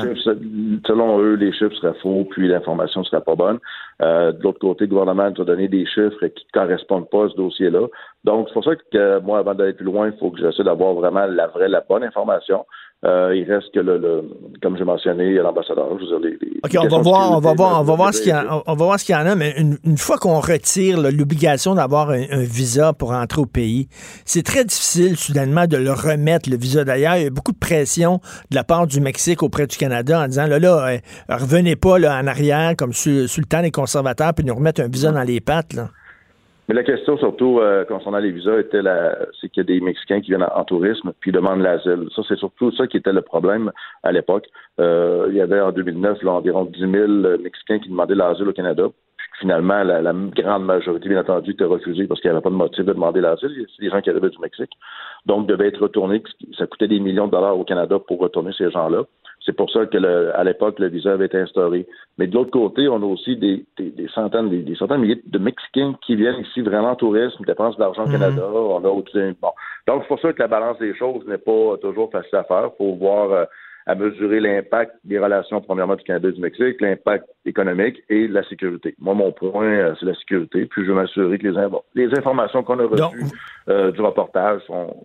Selon 0.88 1.20
eux, 1.20 1.36
les 1.36 1.54
chiffres 1.54 1.76
seraient 1.76 1.98
faux, 2.02 2.26
puis 2.32 2.48
l'information 2.48 3.04
serait 3.04 3.22
pas 3.22 3.36
bonne. 3.36 3.60
Euh, 4.02 4.32
de 4.32 4.42
l'autre 4.42 4.58
côté, 4.58 4.86
le 4.86 4.90
gouvernement 4.90 5.30
nous 5.30 5.44
a 5.44 5.46
donné 5.46 5.68
des 5.68 5.86
chiffres 5.86 6.26
qui 6.28 6.46
ne 6.46 6.60
correspondent 6.60 7.10
pas 7.12 7.26
à 7.26 7.30
ce 7.30 7.36
dossier-là. 7.36 7.88
Donc, 8.24 8.48
c'est 8.48 8.54
pour 8.54 8.64
ça 8.64 8.72
que 8.76 9.20
moi, 9.20 9.38
avant 9.38 9.54
d'aller 9.54 9.74
plus 9.74 9.86
loin, 9.86 10.08
il 10.08 10.18
faut 10.18 10.32
que 10.32 10.40
j'essaie 10.40 10.64
d'avoir 10.64 10.96
vraiment 10.96 11.28
la 11.28 11.46
vraie, 11.46 11.68
la 11.70 11.82
bonne 11.88 12.04
information. 12.04 12.66
Euh, 13.06 13.36
il 13.36 13.52
reste 13.52 13.74
que 13.74 13.82
le, 13.82 14.24
comme 14.62 14.78
j'ai 14.78 14.86
mentionné, 14.86 15.34
l'ambassadeur. 15.34 15.90
Je 16.00 16.06
veux 16.06 16.22
dire, 16.22 16.38
OK, 16.64 16.78
on 16.80 16.88
va 16.88 17.02
voir, 17.02 17.32
on 17.38 17.40
va 17.42 17.54
voir, 17.54 17.82
on 17.82 17.84
va 17.84 17.96
voir 17.96 18.14
ce 18.14 18.22
qu'il 18.22 18.30
y 18.30 18.32
a, 18.32 18.64
on 18.66 18.76
va 18.76 18.86
voir 18.86 18.98
ce 18.98 19.04
qu'il 19.04 19.14
y 19.14 19.18
en 19.18 19.26
a, 19.26 19.36
mais 19.36 19.54
une, 19.58 19.98
fois 19.98 20.18
qu'on 20.18 20.40
retire 20.40 21.02
l'obligation 21.02 21.76
d'avoir 21.76 22.12
un, 22.12 22.44
visa 22.44 22.94
pour 22.94 23.12
entrer 23.12 23.42
au 23.42 23.46
pays, 23.46 23.88
c'est 24.24 24.44
très 24.44 24.64
difficile 24.64 25.18
soudainement 25.18 25.68
de 25.68 25.76
le 25.76 25.92
remettre 25.92 26.50
le 26.50 26.56
visa. 26.56 26.86
D'ailleurs, 26.86 27.18
il 27.18 27.24
y 27.24 27.28
a 27.28 27.30
beaucoup 27.30 27.52
de 27.52 27.58
pression 27.58 28.22
de 28.52 28.56
la 28.56 28.64
part 28.64 28.88
du 28.88 29.02
Mexique 29.02 29.44
auprès 29.44 29.68
du 29.68 29.76
Canada 29.76 30.22
en 30.22 30.28
disant 30.28 30.48
là 30.48 30.60
là, 30.60 30.88
euh, 30.88 30.98
revenez 31.28 31.76
pas 31.76 32.00
là, 32.00 32.18
en 32.18 32.28
arrière 32.28 32.76
comme 32.78 32.94
sur, 32.94 33.12
le 33.12 33.46
temps 33.46 33.62
des 33.62 33.72
conservateurs 33.72 34.34
puis 34.34 34.46
nous 34.46 34.56
remettre 34.56 34.82
un 34.82 34.88
visa 34.88 35.12
dans 35.12 35.24
les 35.24 35.42
pattes 35.42 35.74
là. 35.74 35.90
Mais 36.68 36.76
la 36.76 36.84
question 36.84 37.18
surtout 37.18 37.60
euh, 37.60 37.84
concernant 37.84 38.20
les 38.20 38.32
visas 38.32 38.58
était 38.60 38.82
la, 38.82 39.18
c'est 39.40 39.50
qu'il 39.50 39.62
y 39.62 39.66
a 39.66 39.68
des 39.68 39.82
Mexicains 39.82 40.22
qui 40.22 40.30
viennent 40.30 40.48
en, 40.56 40.64
tourisme 40.64 41.12
puis 41.20 41.34
demandent 41.34 41.62
l'asile. 41.62 42.08
Ça, 42.16 42.22
c'est 42.28 42.38
surtout 42.38 42.72
ça 42.72 42.88
qui 42.88 42.98
était 42.98 43.12
le 43.12 43.22
problème 43.22 43.72
à 44.04 44.14
l'époque. 44.14 44.48
Euh, 44.80 45.28
il 45.30 45.36
y 45.36 45.42
avait 45.42 45.60
en 45.60 45.74
2009 45.74 46.24
là, 46.24 46.32
environ 46.32 46.64
10 46.66 46.80
000 46.80 47.08
Mexicains 47.42 47.80
qui 47.80 47.90
demandaient 47.90 48.16
l'asile 48.16 48.48
au 48.48 48.54
Canada. 48.54 48.84
Finalement, 49.40 49.84
la, 49.84 50.14
grande 50.14 50.66
majorité, 50.66 51.10
bien 51.10 51.20
entendu, 51.20 51.52
était 51.52 51.66
refusée 51.66 52.08
parce 52.08 52.22
qu'il 52.22 52.30
n'y 52.30 52.36
avait 52.36 52.44
pas 52.44 52.50
de 52.50 52.56
motif 52.56 52.86
de 52.86 52.94
demander 52.94 53.20
l'asile. 53.20 53.66
C'est 53.76 53.84
des 53.84 53.90
gens 53.90 54.00
qui 54.00 54.10
arrivaient 54.10 54.30
du 54.30 54.40
Mexique. 54.40 54.72
Donc, 55.26 55.48
devaient 55.48 55.68
être 55.68 55.82
retournés. 55.82 56.24
Ça 56.58 56.66
coûtait 56.66 56.88
des 56.88 57.00
millions 57.00 57.26
de 57.26 57.32
dollars 57.32 57.58
au 57.58 57.66
Canada 57.66 57.98
pour 58.00 58.20
retourner 58.20 58.52
ces 58.58 58.72
gens-là. 58.72 59.04
C'est 59.46 59.54
pour 59.54 59.70
ça 59.70 59.86
que 59.86 59.98
le, 59.98 60.36
à 60.38 60.44
l'époque, 60.44 60.80
le 60.80 60.88
visa 60.88 61.12
avait 61.12 61.26
été 61.26 61.38
instauré. 61.38 61.86
Mais 62.18 62.28
de 62.28 62.34
l'autre 62.34 62.52
côté, 62.52 62.88
on 62.88 63.02
a 63.02 63.06
aussi 63.06 63.36
des, 63.36 63.66
des, 63.78 64.08
centaines, 64.14 64.50
des, 64.50 64.76
centaines 64.76 64.98
de 64.98 65.02
milliers 65.02 65.22
de 65.26 65.38
Mexicains 65.38 65.96
qui 66.06 66.16
viennent 66.16 66.40
ici 66.40 66.62
vraiment 66.62 66.92
en 66.92 66.96
tourisme, 66.96 67.44
dépensent 67.46 67.76
de 67.76 67.82
l'argent 67.82 68.04
au 68.04 68.08
mhm. 68.08 68.14
Canada. 68.14 68.42
On 68.54 68.84
a 68.86 68.90
aussi, 68.90 69.20
bon. 69.42 69.52
Donc, 69.88 70.04
c'est 70.04 70.08
pour 70.08 70.20
ça 70.22 70.32
que 70.32 70.40
la 70.40 70.48
balance 70.48 70.80
des 70.80 70.96
choses 70.96 71.26
n'est 71.28 71.38
pas 71.38 71.78
toujours 71.82 72.10
facile 72.10 72.38
à 72.38 72.44
faire. 72.44 72.72
Faut 72.78 72.94
voir 72.94 73.32
euh, 73.32 73.46
à 73.86 73.96
mesurer 73.96 74.40
l'impact 74.40 74.94
des 75.04 75.20
relations, 75.20 75.62
premièrement, 75.62 75.96
du 75.96 76.04
Canada 76.04 76.30
et 76.30 76.32
du 76.32 76.42
Mexique, 76.42 76.80
l'impact 76.80 77.26
économique 77.46 78.02
et 78.10 78.28
la 78.28 78.44
sécurité. 78.48 78.96
Moi, 79.00 79.14
mon 79.14 79.32
point, 79.32 79.66
euh, 79.66 79.94
c'est 80.00 80.06
la 80.06 80.16
sécurité. 80.16 80.66
Puis, 80.66 80.84
je 80.86 80.92
veux 80.92 80.96
m'assurer 80.96 81.38
que 81.38 81.48
les, 81.48 81.70
les 81.96 82.18
informations 82.18 82.64
qu'on 82.64 82.80
a 82.80 82.86
reçues 82.86 83.26
euh, 83.70 83.92
du 83.92 84.02
reportage 84.02 84.62
sont. 84.68 84.96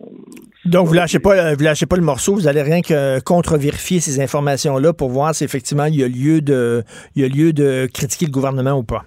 Donc, 0.65 0.87
vous 0.87 0.93
lâchez 0.93 1.19
pas, 1.19 1.53
vous 1.55 1.63
lâchez 1.63 1.85
pas 1.85 1.97
le 1.97 2.03
morceau. 2.03 2.35
Vous 2.35 2.47
allez 2.47 2.61
rien 2.61 2.81
que 2.81 3.21
contre-vérifier 3.21 3.99
ces 3.99 4.21
informations-là 4.21 4.93
pour 4.93 5.09
voir 5.09 5.35
si 5.35 5.43
effectivement 5.43 5.85
il 5.85 5.99
y 5.99 6.03
a 6.03 6.07
lieu 6.07 6.41
de, 6.41 6.83
il 7.15 7.21
y 7.21 7.25
a 7.25 7.27
lieu 7.27 7.53
de 7.53 7.87
critiquer 7.93 8.25
le 8.25 8.31
gouvernement 8.31 8.77
ou 8.77 8.83
pas. 8.83 9.03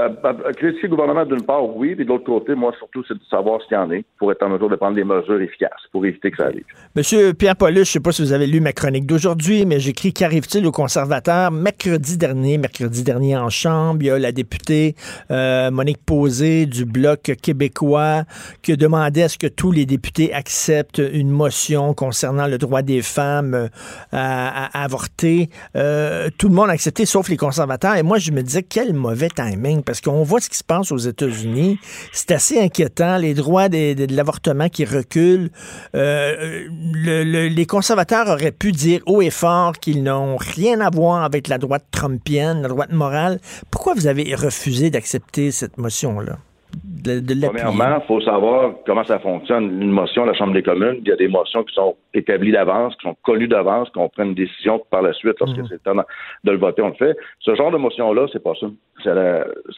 Euh, 0.00 0.10
euh, 0.24 0.52
critiquer 0.52 0.86
le 0.86 0.90
gouvernement 0.90 1.24
d'une 1.24 1.42
part, 1.42 1.64
oui, 1.76 1.96
puis 1.96 2.04
de 2.04 2.08
l'autre 2.08 2.24
côté, 2.24 2.54
moi 2.54 2.72
surtout, 2.78 3.02
c'est 3.08 3.14
de 3.14 3.24
savoir 3.28 3.60
ce 3.60 3.66
qu'il 3.66 3.76
y 3.76 3.80
en 3.80 3.90
est 3.90 4.04
pour 4.16 4.30
être 4.30 4.44
en 4.44 4.50
mesure 4.50 4.68
de 4.68 4.76
prendre 4.76 4.94
des 4.94 5.02
mesures 5.02 5.40
efficaces 5.40 5.72
pour 5.90 6.06
éviter 6.06 6.30
que 6.30 6.36
ça 6.36 6.44
arrive. 6.44 6.62
Monsieur 6.94 7.34
Pierre 7.34 7.56
Paulus, 7.56 7.74
je 7.74 7.80
ne 7.80 7.84
sais 7.84 8.00
pas 8.00 8.12
si 8.12 8.22
vous 8.22 8.32
avez 8.32 8.46
lu 8.46 8.60
ma 8.60 8.72
chronique 8.72 9.06
d'aujourd'hui, 9.06 9.66
mais 9.66 9.80
j'écris 9.80 10.12
qu'arrive-t-il 10.12 10.64
aux 10.66 10.72
conservateurs 10.72 11.50
mercredi 11.50 12.16
dernier, 12.16 12.58
mercredi 12.58 13.02
dernier 13.02 13.36
en 13.36 13.50
Chambre, 13.50 13.98
il 14.02 14.06
y 14.06 14.10
a 14.10 14.18
la 14.20 14.30
députée 14.30 14.94
euh, 15.32 15.72
Monique 15.72 16.04
Posé 16.06 16.66
du 16.66 16.84
Bloc 16.84 17.32
québécois 17.42 18.22
qui 18.62 18.76
demandait 18.76 19.24
à 19.24 19.28
ce 19.28 19.36
que 19.36 19.48
tous 19.48 19.72
les 19.72 19.84
députés 19.84 20.32
acceptent 20.32 21.02
une 21.12 21.30
motion 21.30 21.92
concernant 21.92 22.46
le 22.46 22.58
droit 22.58 22.82
des 22.82 23.02
femmes 23.02 23.54
euh, 23.54 23.68
à, 24.12 24.84
avorter. 24.84 25.48
tout 26.38 26.48
le 26.48 26.54
monde 26.54 26.68
a 26.68 26.72
accepté, 26.72 27.04
sauf 27.04 27.28
les 27.28 27.36
conservateurs. 27.36 27.96
Et 27.96 28.04
moi, 28.04 28.18
je 28.18 28.30
me 28.30 28.42
disais, 28.42 28.62
quel 28.62 28.94
mauvais 28.94 29.28
timing 29.28 29.82
parce 29.88 30.02
qu'on 30.02 30.22
voit 30.22 30.42
ce 30.42 30.50
qui 30.50 30.58
se 30.58 30.64
passe 30.64 30.92
aux 30.92 30.98
États-Unis. 30.98 31.80
C'est 32.12 32.32
assez 32.32 32.60
inquiétant, 32.60 33.16
les 33.16 33.32
droits 33.32 33.70
de 33.70 34.14
l'avortement 34.14 34.68
qui 34.68 34.84
reculent. 34.84 35.48
Euh, 35.94 36.68
les 36.68 37.66
conservateurs 37.66 38.28
auraient 38.28 38.52
pu 38.52 38.72
dire 38.72 39.00
haut 39.06 39.22
et 39.22 39.30
fort 39.30 39.72
qu'ils 39.78 40.02
n'ont 40.02 40.36
rien 40.36 40.82
à 40.82 40.90
voir 40.90 41.24
avec 41.24 41.48
la 41.48 41.56
droite 41.56 41.86
trumpienne, 41.90 42.60
la 42.60 42.68
droite 42.68 42.92
morale. 42.92 43.40
Pourquoi 43.70 43.94
vous 43.94 44.06
avez 44.06 44.34
refusé 44.34 44.90
d'accepter 44.90 45.52
cette 45.52 45.78
motion-là? 45.78 46.38
Premièrement, 47.04 47.98
il 48.02 48.06
faut 48.06 48.20
savoir 48.20 48.72
comment 48.84 49.04
ça 49.04 49.18
fonctionne. 49.18 49.82
Une 49.82 49.90
motion 49.90 50.24
à 50.24 50.26
la 50.26 50.34
Chambre 50.34 50.52
des 50.52 50.62
communes, 50.62 50.96
il 51.00 51.08
y 51.08 51.12
a 51.12 51.16
des 51.16 51.28
motions 51.28 51.64
qui 51.64 51.74
sont 51.74 51.96
établies 52.12 52.52
d'avance, 52.52 52.94
qui 52.96 53.08
sont 53.08 53.16
connues 53.22 53.48
d'avance, 53.48 53.88
qu'on 53.90 54.08
prenne 54.08 54.28
une 54.28 54.34
décision 54.34 54.82
par 54.90 55.02
la 55.02 55.12
suite, 55.12 55.36
lorsque 55.40 55.56
mhm. 55.56 55.66
c'est 55.68 55.74
le 55.74 55.80
temps 55.80 55.94
de 56.44 56.50
le 56.50 56.58
voter, 56.58 56.82
on 56.82 56.88
le 56.88 56.94
fait. 56.94 57.16
Ce 57.40 57.54
genre 57.54 57.70
de 57.70 57.78
motion-là, 57.78 58.26
c'est 58.32 58.42
pas 58.42 58.52
ça. 58.60 58.66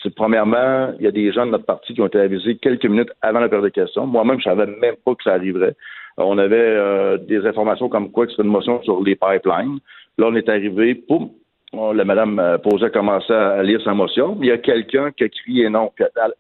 C'est 0.03 0.15
premièrement, 0.15 0.93
il 0.99 1.05
y 1.05 1.09
a 1.09 1.13
des 1.13 1.33
gens 1.33 1.47
de 1.47 1.53
notre 1.53 1.67
parti 1.67 1.95
qui 1.95 2.01
ont 2.01 2.07
été 2.07 2.19
avisés 2.19 2.57
quelques 2.57 2.87
minutes 2.87 3.13
avant 3.23 3.41
la 3.41 3.49
période 3.49 3.69
de 3.69 3.75
questions. 3.75 4.07
Moi-même, 4.07 4.39
je 4.39 4.45
savais 4.45 4.67
même 4.67 4.97
pas 5.05 5.15
que 5.15 5.23
ça 5.23 5.35
arriverait. 5.35 5.77
On 6.17 6.39
avait 6.39 6.57
euh, 6.57 7.19
des 7.19 7.47
informations 7.47 7.89
comme 7.89 8.11
quoi 8.11 8.27
que 8.27 8.33
c'était 8.33 8.43
une 8.43 8.51
motion 8.51 8.83
sur 8.83 9.03
les 9.03 9.15
pipelines. 9.15 9.79
Là, 10.19 10.27
on 10.27 10.35
est 10.35 10.49
arrivé, 10.49 10.95
poum, 10.95 11.31
la 11.73 12.05
madame 12.05 12.39
euh, 12.39 12.59
Posé 12.59 12.87
a 12.87 12.91
commencé 12.91 13.33
à 13.33 13.63
lire 13.63 13.81
sa 13.83 13.95
motion. 13.95 14.37
Il 14.41 14.47
y 14.47 14.51
a 14.51 14.59
quelqu'un 14.59 15.11
qui 15.13 15.25
a 15.25 15.29
crié 15.29 15.69
non. 15.69 15.93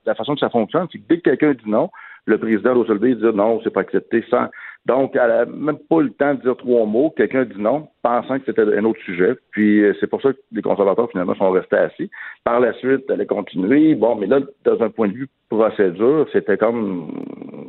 la 0.05 0.15
façon 0.15 0.35
que 0.35 0.41
ça 0.41 0.51
fonctionne, 0.51 0.87
c'est 0.91 0.99
que 0.99 1.05
dès 1.09 1.17
que 1.19 1.31
quelqu'un 1.31 1.53
dit 1.53 1.71
non, 1.71 1.91
le 2.27 2.39
président 2.39 2.83
et 2.83 3.15
dire 3.15 3.33
non, 3.33 3.61
c'est 3.63 3.73
pas 3.73 3.81
accepté. 3.81 4.25
Sans... 4.31 4.47
Donc, 4.87 5.15
elle 5.15 5.29
n'a 5.29 5.45
même 5.47 5.79
pas 5.89 6.01
le 6.01 6.11
temps 6.11 6.35
de 6.35 6.41
dire 6.41 6.57
trois 6.57 6.87
mots. 6.87 7.13
Quelqu'un 7.17 7.45
dit 7.45 7.61
non, 7.61 7.89
pensant 8.03 8.39
que 8.39 8.47
c'était 8.47 8.63
un 8.63 8.85
autre 8.85 9.01
sujet. 9.05 9.37
Puis, 9.51 9.83
euh, 9.83 9.95
c'est 10.01 10.07
pour 10.07 10.23
ça 10.23 10.33
que 10.33 10.39
les 10.53 10.63
conservateurs, 10.63 11.11
finalement, 11.11 11.35
sont 11.35 11.51
restés 11.51 11.77
assis. 11.77 12.11
Par 12.45 12.61
la 12.61 12.73
suite, 12.75 13.05
elle 13.09 13.21
a 13.21 13.27
continué. 13.27 13.95
Bon, 13.95 14.17
mais 14.17 14.27
là, 14.27 14.41
dans 14.65 14.83
un 14.83 14.91
point 14.91 15.09
de 15.09 15.15
vue 15.15 15.29
procédure, 15.49 16.27
c'était 16.33 16.57
comme 16.57 17.13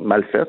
mal 0.00 0.24
fait. 0.24 0.48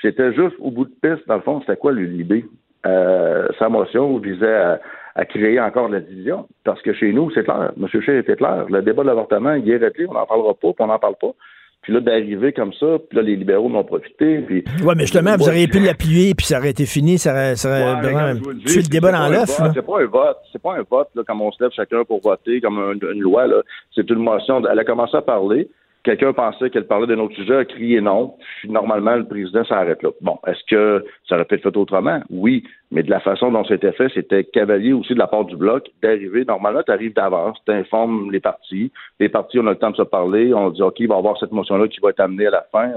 C'était 0.00 0.32
juste 0.32 0.56
au 0.60 0.70
bout 0.70 0.84
de 0.84 0.94
piste, 1.02 1.26
dans 1.26 1.36
le 1.36 1.42
fond, 1.42 1.60
c'était 1.60 1.76
quoi 1.76 1.92
l'idée? 1.92 2.44
Euh, 2.86 3.48
sa 3.58 3.68
motion 3.68 4.18
visait 4.18 4.54
à 4.54 4.80
à 5.18 5.24
créer 5.24 5.60
encore 5.60 5.88
de 5.88 5.94
la 5.94 6.00
division. 6.00 6.46
Parce 6.64 6.80
que 6.80 6.94
chez 6.94 7.12
nous, 7.12 7.28
c'est 7.32 7.42
clair. 7.42 7.72
M. 7.76 7.88
Scheer 7.88 8.20
était 8.20 8.36
clair. 8.36 8.66
Le 8.70 8.82
débat 8.82 9.02
de 9.02 9.08
l'avortement, 9.08 9.54
il 9.54 9.68
est 9.68 9.76
réglé, 9.76 10.06
on 10.08 10.14
n'en 10.14 10.26
parlera 10.26 10.54
pas, 10.54 10.72
puis 10.72 10.76
on 10.78 10.86
n'en 10.86 10.98
parle 10.98 11.16
pas. 11.20 11.32
Puis 11.82 11.92
là, 11.92 12.00
d'arriver 12.00 12.52
comme 12.52 12.72
ça, 12.72 12.86
puis 13.08 13.16
là, 13.16 13.22
les 13.22 13.34
libéraux 13.34 13.68
m'ont 13.68 13.82
profité. 13.82 14.38
Puis... 14.42 14.62
Oui, 14.84 14.94
mais 14.96 15.02
justement, 15.02 15.36
vous 15.36 15.48
auriez 15.48 15.66
pu 15.66 15.80
l'appuyer, 15.80 16.34
puis 16.36 16.46
ça 16.46 16.58
aurait 16.58 16.70
été 16.70 16.86
fini, 16.86 17.18
ça 17.18 17.32
aurait, 17.32 17.56
ça 17.56 17.68
aurait 17.68 18.00
vraiment 18.00 18.40
tué 18.64 18.82
le 18.82 18.88
débat 18.88 19.10
dans 19.10 19.28
l'œuf. 19.28 19.48
C'est 19.74 19.82
pas 19.82 20.00
un 20.00 20.06
vote. 20.06 20.36
C'est 20.52 20.62
pas 20.62 20.74
un 20.74 20.84
vote, 20.88 21.08
là, 21.16 21.22
comme 21.26 21.42
on 21.42 21.50
se 21.50 21.62
lève 21.62 21.72
chacun 21.74 22.04
pour 22.04 22.20
voter, 22.20 22.60
comme 22.60 22.78
une, 22.78 23.20
loi. 23.20 23.48
Là. 23.48 23.62
C'est 23.94 24.08
une 24.10 24.20
motion. 24.20 24.62
Elle 24.70 24.78
a 24.78 24.84
commencé 24.84 25.16
à 25.16 25.22
parler 25.22 25.68
quelqu'un 26.08 26.32
pensait 26.32 26.70
qu'elle 26.70 26.86
parlait 26.86 27.06
d'un 27.06 27.18
autre 27.18 27.34
sujet, 27.34 27.56
a 27.56 27.64
crié 27.66 28.00
non. 28.00 28.34
Puis 28.60 28.70
normalement, 28.70 29.16
le 29.16 29.26
président 29.26 29.62
s'arrête 29.64 30.02
là. 30.02 30.10
Bon, 30.22 30.38
est-ce 30.46 30.64
que 30.68 31.04
ça 31.28 31.34
aurait 31.34 31.44
pu 31.44 31.56
être 31.56 31.62
fait 31.62 31.76
autrement? 31.76 32.20
Oui, 32.30 32.64
mais 32.90 33.02
de 33.02 33.10
la 33.10 33.20
façon 33.20 33.52
dont 33.52 33.64
c'était 33.64 33.92
fait, 33.92 34.08
c'était 34.14 34.44
cavalier 34.44 34.94
aussi 34.94 35.12
de 35.12 35.18
la 35.18 35.26
part 35.26 35.44
du 35.44 35.56
bloc 35.56 35.86
d'arriver. 36.02 36.46
Normalement, 36.46 36.82
tu 36.82 36.92
arrives 36.92 37.12
d'avance, 37.12 37.58
tu 37.66 37.72
informes 37.72 38.32
les 38.32 38.40
partis. 38.40 38.90
Les 39.20 39.28
partis, 39.28 39.58
on 39.58 39.66
a 39.66 39.70
le 39.70 39.76
temps 39.76 39.90
de 39.90 39.96
se 39.96 40.02
parler. 40.02 40.54
On 40.54 40.70
dit, 40.70 40.80
OK, 40.80 40.98
il 41.00 41.08
va 41.08 41.16
y 41.16 41.18
avoir 41.18 41.38
cette 41.38 41.52
motion-là 41.52 41.88
qui 41.88 42.00
va 42.00 42.10
être 42.10 42.20
amenée 42.20 42.46
à 42.46 42.52
la 42.52 42.66
fin. 42.72 42.90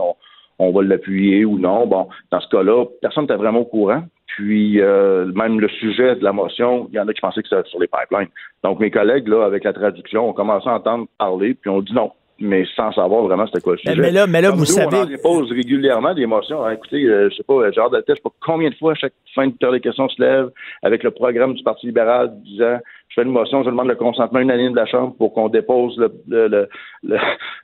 On, 0.60 0.72
va 0.72 0.84
l'appuyer 0.84 1.44
ou 1.44 1.60
non. 1.60 1.88
Bon, 1.88 2.08
dans 2.32 2.40
ce 2.40 2.48
cas-là, 2.50 2.86
personne 3.02 3.24
n'était 3.24 3.36
vraiment 3.36 3.62
au 3.62 3.66
courant. 3.66 4.04
Puis 4.28 4.80
euh, 4.80 5.26
même 5.34 5.60
le 5.60 5.68
sujet 5.68 6.16
de 6.16 6.24
la 6.24 6.32
motion, 6.32 6.88
il 6.90 6.96
y 6.96 7.00
en 7.00 7.08
a 7.10 7.14
qui 7.14 7.20
pensaient 7.20 7.42
que 7.42 7.50
c'était 7.50 7.68
sur 7.68 7.80
les 7.82 7.88
pipelines. 7.88 8.30
Donc 8.64 8.80
mes 8.80 8.90
collègues, 8.90 9.28
là, 9.28 9.44
avec 9.44 9.66
la 9.66 9.74
traduction, 9.74 10.30
ont 10.30 10.34
commencé 10.34 10.70
à 10.70 10.76
entendre 10.76 11.08
parler, 11.18 11.56
puis 11.56 11.70
on 11.70 11.82
dit 11.82 11.94
non, 11.94 12.12
mais 12.42 12.66
sans 12.76 12.92
savoir 12.92 13.24
vraiment 13.24 13.46
c'était 13.46 13.62
quoi 13.62 13.74
le 13.74 13.80
sujet. 13.80 13.96
Mais, 13.96 14.12
là, 14.12 14.28
mais 14.28 14.42
là 14.42 14.52
vous 14.52 14.66
savez. 14.66 14.98
On 14.98 15.06
dépose 15.06 15.52
régulièrement 15.52 16.14
des 16.14 16.26
motions. 16.26 16.66
Hein, 16.66 16.72
écoutez, 16.72 17.06
euh, 17.06 17.30
je 17.30 17.36
sais 17.36 17.44
pas, 17.44 17.72
genre 17.72 17.90
de 17.90 17.98
tête, 17.98 18.06
je 18.10 18.14
sais 18.16 18.22
pas 18.24 18.32
combien 18.46 18.70
de 18.70 18.76
fois 18.76 18.92
à 18.92 18.96
chaque 18.96 19.14
fin 19.34 19.48
de 19.48 19.54
période 19.54 19.76
des 19.76 19.82
questions 19.82 20.10
se 20.10 20.22
lève 20.22 20.50
avec 20.82 21.04
le 21.04 21.12
programme 21.12 21.54
du 21.54 21.64
Parti 21.64 21.86
libéral 21.86 22.32
disant 22.44 22.80
je 23.12 23.16
fais 23.16 23.28
une 23.28 23.34
motion, 23.34 23.62
je 23.62 23.70
demande 23.70 23.90
le 23.90 23.96
consentement 23.96 24.40
unanime 24.40 24.72
de 24.72 24.78
la 24.78 24.86
Chambre 24.86 25.14
pour 25.18 25.34
qu'on 25.34 25.50
dépose 25.50 25.98
le, 25.98 26.14
le, 26.30 26.70
le, 27.04 27.18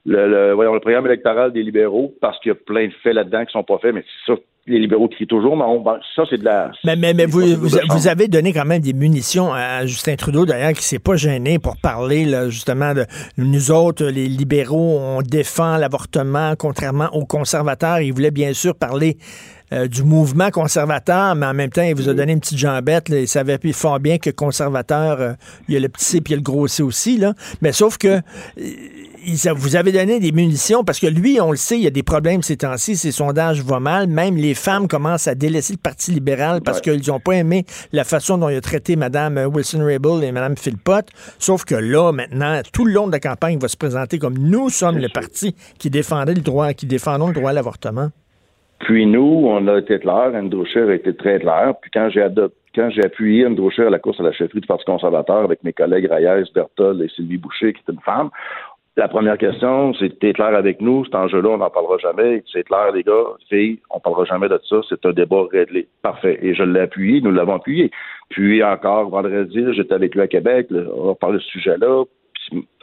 le, 0.05 0.51
voyons, 0.53 0.73
le 0.73 0.81
programme 0.81 1.05
électoral 1.05 1.53
des 1.53 1.63
libéraux 1.63 2.13
parce 2.19 2.37
qu'il 2.39 2.49
y 2.49 2.51
a 2.51 2.55
plein 2.55 2.87
de 2.87 2.93
faits 3.01 3.13
là-dedans 3.13 3.45
qui 3.45 3.53
sont 3.53 3.63
pas 3.63 3.77
faits, 3.77 3.95
mais 3.95 4.03
c'est 4.25 4.33
ça 4.33 4.39
les 4.67 4.79
libéraux 4.79 5.07
crient 5.07 5.27
toujours, 5.27 5.55
mais 5.55 5.63
ça, 6.13 6.23
c'est 6.29 6.39
de 6.39 6.43
la... 6.43 6.71
Mais, 6.83 6.97
mais, 6.97 7.13
mais 7.13 7.25
vous, 7.25 7.39
vous, 7.39 8.07
avez 8.07 8.27
donné 8.27 8.51
quand 8.51 8.65
même 8.65 8.81
des 8.81 8.91
munitions 8.91 9.53
à 9.53 9.85
Justin 9.85 10.17
Trudeau, 10.17 10.45
d'ailleurs, 10.45 10.73
qui 10.73 10.83
s'est 10.83 10.99
pas 10.99 11.15
gêné 11.15 11.57
pour 11.57 11.77
parler, 11.77 12.25
là, 12.25 12.49
justement, 12.49 12.93
de 12.93 13.05
nous 13.37 13.71
autres, 13.71 14.03
les 14.03 14.27
libéraux, 14.27 14.99
on 14.99 15.21
défend 15.21 15.77
l'avortement, 15.77 16.53
contrairement 16.59 17.07
aux 17.13 17.25
conservateurs. 17.25 18.01
Il 18.01 18.11
voulait 18.11 18.29
bien 18.29 18.51
sûr 18.51 18.75
parler 18.75 19.15
euh, 19.73 19.87
du 19.89 20.03
mouvement 20.03 20.49
conservateur, 20.49 21.35
mais 21.35 21.45
en 21.45 21.53
même 21.53 21.69
temps, 21.69 21.81
il 21.81 21.93
vous 21.93 22.07
a 22.07 22.13
donné 22.13 22.31
une 22.31 22.39
petite 22.39 22.57
jambette. 22.57 23.09
Là, 23.09 23.19
il 23.19 23.27
savait 23.27 23.59
fort 23.73 23.99
bien 23.99 24.17
que 24.17 24.29
conservateur, 24.29 25.19
euh, 25.19 25.33
il 25.67 25.73
y 25.73 25.77
a 25.77 25.81
le 25.81 25.89
petit 25.89 26.05
C 26.05 26.21
puis 26.21 26.31
il 26.31 26.35
y 26.35 26.37
a 26.37 26.37
le 26.37 26.43
gros 26.43 26.69
C 26.69 26.83
aussi. 26.83 27.17
Là. 27.17 27.33
Mais 27.61 27.73
sauf 27.73 27.97
que 27.97 28.07
euh, 28.07 29.53
vous 29.55 29.75
avez 29.75 29.91
donné 29.91 30.21
des 30.21 30.31
munitions 30.31 30.85
parce 30.85 30.99
que 30.99 31.07
lui, 31.07 31.41
on 31.41 31.51
le 31.51 31.57
sait, 31.57 31.75
il 31.75 31.83
y 31.83 31.87
a 31.87 31.89
des 31.89 32.03
problèmes 32.03 32.43
ces 32.43 32.55
temps-ci. 32.55 32.95
Ses 32.95 33.11
sondages 33.11 33.61
vont 33.61 33.81
mal. 33.81 34.07
Même 34.07 34.37
les 34.37 34.53
femmes 34.53 34.87
commencent 34.87 35.27
à 35.27 35.35
délaisser 35.35 35.73
le 35.73 35.79
Parti 35.79 36.11
libéral 36.11 36.61
parce 36.61 36.79
qu'ils 36.79 37.05
n'ont 37.09 37.19
pas 37.19 37.33
aimé 37.33 37.65
la 37.91 38.05
façon 38.05 38.37
dont 38.37 38.47
il 38.47 38.55
a 38.55 38.61
traité 38.61 38.95
Mme 38.95 39.49
Wilson-Raybould 39.53 40.23
et 40.23 40.31
Mme 40.31 40.55
Philpott. 40.55 41.09
Sauf 41.39 41.65
que 41.65 41.75
là, 41.75 42.13
maintenant, 42.13 42.61
tout 42.71 42.85
le 42.85 42.93
long 42.93 43.07
de 43.07 43.11
la 43.11 43.19
campagne, 43.19 43.55
il 43.55 43.61
va 43.61 43.67
se 43.67 43.75
présenter 43.75 44.17
comme 44.17 44.37
nous 44.37 44.69
sommes 44.69 44.97
le 44.97 45.09
parti 45.09 45.55
qui 45.77 45.89
défendait 45.89 46.35
le 46.35 46.41
droit, 46.41 46.71
qui 46.71 46.85
défendons 46.85 47.27
le 47.27 47.33
droit 47.33 47.49
à 47.49 47.53
l'avortement. 47.53 48.11
Puis 48.79 49.05
nous, 49.05 49.43
on 49.45 49.67
a 49.67 49.79
été 49.79 49.99
clair, 49.99 50.31
Andrew 50.33 50.65
Scheer 50.65 50.89
a 50.89 50.95
été 50.95 51.15
très 51.15 51.39
clair. 51.39 51.73
Puis 51.81 51.91
quand 51.91 52.09
j'ai 52.09 52.25
quand 52.75 52.89
j'ai 52.91 53.03
appuyé 53.03 53.45
Andrew 53.45 53.69
à 53.79 53.89
la 53.89 53.97
course 53.97 54.19
à 54.19 54.23
la 54.23 54.31
chefferie 54.31 54.61
du 54.61 54.67
Parti 54.67 54.85
conservateur 54.85 55.37
avec 55.37 55.63
mes 55.63 55.73
collègues 55.73 56.07
Reyes, 56.11 56.51
Bertol 56.53 57.01
et 57.01 57.09
Sylvie 57.09 57.37
Boucher, 57.37 57.73
qui 57.73 57.81
est 57.87 57.91
une 57.91 57.99
femme, 58.01 58.29
la 58.97 59.07
première 59.07 59.37
question, 59.37 59.93
c'est 59.93 60.17
t'es 60.19 60.33
clair 60.33 60.55
avec 60.55 60.81
nous, 60.81 61.05
cet 61.05 61.13
enjeu-là, 61.13 61.49
on 61.49 61.57
n'en 61.57 61.69
parlera 61.69 61.97
jamais. 61.99 62.43
C'est 62.51 62.63
clair, 62.63 62.91
les 62.91 63.03
gars, 63.03 63.25
filles, 63.47 63.79
on 63.91 63.99
parlera 63.99 64.25
jamais 64.25 64.49
de 64.49 64.59
ça, 64.67 64.77
c'est 64.89 65.05
un 65.05 65.11
débat 65.11 65.43
réglé. 65.51 65.87
Parfait. 66.01 66.39
Et 66.41 66.55
je 66.55 66.63
l'ai 66.63 66.79
appuyé, 66.79 67.21
nous 67.21 67.31
l'avons 67.31 67.55
appuyé. 67.55 67.91
Puis 68.29 68.63
encore 68.63 69.09
vendredi, 69.09 69.63
j'étais 69.73 69.93
avec 69.93 70.15
lui 70.15 70.21
à 70.21 70.27
Québec, 70.27 70.67
on 70.71 71.07
va 71.07 71.15
parler 71.15 71.37
de 71.37 71.43
ce 71.43 71.49
sujet-là, 71.49 72.05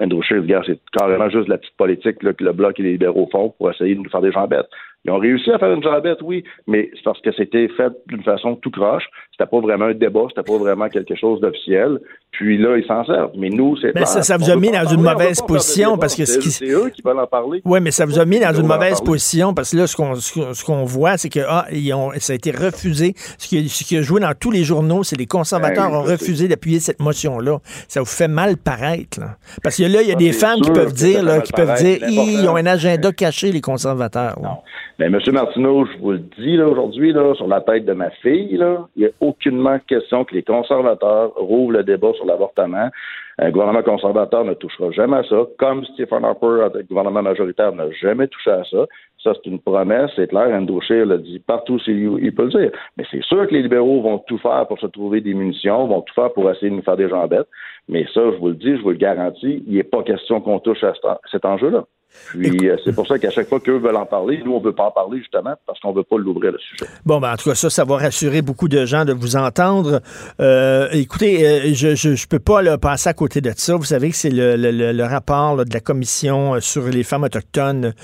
Andrew 0.00 0.22
Scheer, 0.22 0.42
c'est 0.66 0.78
carrément 0.92 1.28
juste 1.30 1.48
la 1.48 1.58
petite 1.58 1.76
politique 1.76 2.22
là, 2.22 2.32
que 2.32 2.44
le 2.44 2.52
Bloc 2.52 2.78
et 2.78 2.82
les 2.82 2.92
libéraux 2.92 3.28
font 3.32 3.50
pour 3.50 3.70
essayer 3.70 3.94
de 3.94 4.00
nous 4.00 4.10
faire 4.10 4.20
des 4.20 4.32
gens 4.32 4.46
bêtes. 4.46 4.68
Ils 5.04 5.10
ont 5.10 5.18
réussi 5.18 5.50
à 5.50 5.58
faire 5.58 5.72
une 5.72 5.82
jambette, 5.82 6.22
oui, 6.22 6.44
mais 6.66 6.90
c'est 6.94 7.02
parce 7.02 7.20
que 7.20 7.32
c'était 7.32 7.68
fait 7.68 7.92
d'une 8.06 8.22
façon 8.22 8.56
tout 8.56 8.70
croche. 8.70 9.06
C'était 9.36 9.50
pas 9.50 9.58
vraiment 9.58 9.86
un 9.86 9.94
débat, 9.94 10.26
c'était 10.28 10.48
pas 10.48 10.58
vraiment 10.58 10.88
quelque 10.88 11.16
chose 11.16 11.40
d'officiel. 11.40 11.98
Puis 12.30 12.56
là, 12.56 12.76
ils 12.76 12.86
s'en 12.86 13.04
servent. 13.04 13.32
Mais 13.36 13.48
nous, 13.48 13.76
c'est. 13.78 13.92
Mais 13.92 14.04
ça, 14.04 14.22
ça 14.22 14.36
vous 14.36 14.48
a 14.48 14.54
mis 14.54 14.70
dans 14.70 14.86
une 14.86 15.02
mauvaise 15.02 15.40
position 15.40 15.98
parce 15.98 16.14
que 16.14 16.24
c'est 16.24 16.68
eux 16.68 16.88
qui 16.90 17.02
veulent 17.02 17.18
en 17.18 17.26
parler. 17.26 17.60
Oui, 17.64 17.80
mais 17.80 17.90
ça 17.90 18.06
vous 18.06 18.18
a 18.18 18.24
mis 18.24 18.38
dans 18.38 18.52
une 18.52 18.66
mauvaise 18.66 19.00
position 19.00 19.52
parce 19.52 19.72
que 19.72 19.78
là, 19.78 19.86
ce 19.88 19.96
qu'on 19.96 20.14
ce 20.14 20.64
qu'on 20.64 20.84
voit, 20.84 21.16
c'est 21.16 21.30
que 21.30 21.40
ah, 21.48 21.66
ils 21.72 21.92
ont, 21.94 22.10
ça 22.18 22.32
a 22.32 22.36
été 22.36 22.52
refusé. 22.52 23.14
Ce 23.38 23.48
qui, 23.48 23.68
ce 23.68 23.82
qui 23.82 23.96
a 23.96 24.02
joué 24.02 24.20
dans 24.20 24.34
tous 24.38 24.52
les 24.52 24.62
journaux, 24.62 25.02
c'est 25.02 25.16
les 25.16 25.26
conservateurs 25.26 25.90
ben 25.90 25.96
ont 25.96 26.02
refusé 26.02 26.46
d'appuyer 26.46 26.78
cette 26.78 27.00
motion-là. 27.00 27.58
Ça 27.88 28.00
vous 28.00 28.06
fait 28.06 28.28
mal 28.28 28.56
paraître. 28.56 29.18
Là. 29.18 29.36
Parce 29.64 29.76
que 29.76 29.82
là, 29.82 30.02
il 30.02 30.08
y 30.08 30.12
a 30.12 30.16
des 30.16 30.32
femmes 30.32 30.60
qui 30.60 30.70
peuvent 30.70 30.92
dire, 30.94 31.24
là, 31.24 31.40
qui 31.40 31.52
peuvent 31.52 31.74
dire, 31.74 31.98
ils 32.08 32.48
ont 32.48 32.56
un 32.56 32.66
agenda 32.66 33.10
caché, 33.10 33.50
les 33.50 33.60
conservateurs. 33.60 34.38
Non. 34.40 34.58
Mais 34.98 35.06
M. 35.06 35.18
Martineau, 35.32 35.86
je 35.86 35.98
vous 36.00 36.12
le 36.12 36.22
dis 36.38 36.56
là, 36.56 36.68
aujourd'hui, 36.68 37.12
là, 37.12 37.34
sur 37.34 37.48
la 37.48 37.60
tête 37.60 37.84
de 37.84 37.92
ma 37.92 38.10
fille, 38.10 38.56
là, 38.56 38.86
il 38.96 39.00
n'y 39.00 39.06
a 39.06 39.10
aucunement 39.24 39.78
question 39.78 40.24
que 40.24 40.34
les 40.34 40.42
conservateurs 40.42 41.32
rouvrent 41.36 41.72
le 41.72 41.82
débat 41.82 42.12
sur 42.14 42.26
l'avortement. 42.26 42.90
Un 43.38 43.50
gouvernement 43.50 43.82
conservateur 43.82 44.44
ne 44.44 44.54
touchera 44.54 44.90
jamais 44.92 45.16
à 45.16 45.24
ça, 45.24 45.36
comme 45.58 45.84
Stephen 45.86 46.24
Harper, 46.24 46.68
le 46.74 46.82
gouvernement 46.82 47.22
majoritaire, 47.22 47.72
n'a 47.72 47.90
jamais 47.90 48.28
touché 48.28 48.50
à 48.50 48.62
ça. 48.64 48.86
Ça, 49.22 49.32
c'est 49.34 49.50
une 49.50 49.58
promesse, 49.58 50.10
c'est 50.14 50.28
clair. 50.28 50.48
Andrew 50.54 50.80
Scheer 50.82 51.06
l'a 51.06 51.16
dit 51.16 51.38
partout, 51.38 51.80
il 51.86 52.34
peut 52.34 52.44
le 52.44 52.50
dire. 52.50 52.70
Mais 52.96 53.04
c'est 53.10 53.24
sûr 53.24 53.48
que 53.48 53.54
les 53.54 53.62
libéraux 53.62 54.02
vont 54.02 54.18
tout 54.18 54.38
faire 54.38 54.66
pour 54.68 54.78
se 54.78 54.86
trouver 54.86 55.20
des 55.22 55.32
munitions, 55.34 55.86
vont 55.86 56.02
tout 56.02 56.14
faire 56.14 56.32
pour 56.32 56.50
essayer 56.50 56.70
de 56.70 56.76
nous 56.76 56.82
faire 56.82 56.96
des 56.96 57.08
gens 57.08 57.26
bêtes. 57.26 57.48
Mais 57.88 58.04
ça, 58.12 58.20
je 58.30 58.36
vous 58.36 58.48
le 58.48 58.54
dis, 58.54 58.76
je 58.76 58.82
vous 58.82 58.90
le 58.90 58.96
garantis, 58.96 59.64
il 59.66 59.74
n'est 59.74 59.82
pas 59.82 60.02
question 60.02 60.40
qu'on 60.40 60.58
touche 60.58 60.84
à 60.84 60.92
cet 61.32 61.44
enjeu-là. 61.44 61.84
Puis 62.30 62.68
euh, 62.68 62.76
c'est 62.84 62.94
pour 62.94 63.06
ça 63.06 63.18
qu'à 63.18 63.30
chaque 63.30 63.48
fois 63.48 63.60
qu'eux 63.60 63.78
veulent 63.78 63.96
en 63.96 64.06
parler, 64.06 64.40
nous, 64.44 64.52
on 64.52 64.60
ne 64.60 64.64
veut 64.64 64.72
pas 64.72 64.84
en 64.84 64.90
parler 64.90 65.18
justement 65.18 65.54
parce 65.66 65.78
qu'on 65.80 65.90
ne 65.90 65.96
veut 65.96 66.04
pas 66.04 66.18
l'ouvrir 66.18 66.52
le 66.52 66.58
sujet. 66.58 66.86
Bon, 67.04 67.20
ben, 67.20 67.32
en 67.32 67.36
tout 67.36 67.48
cas, 67.48 67.54
ça, 67.54 67.70
ça 67.70 67.84
va 67.84 67.96
rassurer 67.96 68.42
beaucoup 68.42 68.68
de 68.68 68.84
gens 68.86 69.04
de 69.04 69.12
vous 69.12 69.36
entendre. 69.36 70.00
Euh, 70.40 70.88
écoutez, 70.92 71.46
euh, 71.46 71.74
je 71.74 72.08
ne 72.08 72.26
peux 72.28 72.38
pas 72.38 72.62
là, 72.62 72.78
passer 72.78 73.08
à 73.08 73.14
côté 73.14 73.40
de 73.40 73.52
ça. 73.56 73.76
Vous 73.76 73.84
savez 73.84 74.10
que 74.10 74.16
c'est 74.16 74.30
le, 74.30 74.56
le, 74.56 75.04
rapport 75.04 75.56
de 75.56 75.72
la 75.72 75.80
commission 75.80 76.60
sur 76.60 76.84
les 76.84 77.02
femmes 77.02 77.24
autochtones 77.24 77.94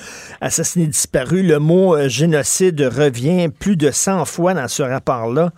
assassinées 0.40 0.86
disparues. 0.86 1.42
Le 1.42 1.58
mot 1.58 1.96
génocide 2.08 2.80
revient 2.80 3.48
plus 3.48 3.76
de 3.76 3.90
100 3.90 4.24
fois 4.26 4.54
dans 4.54 4.68
ce 4.68 4.82
rapport-là. 4.82 5.50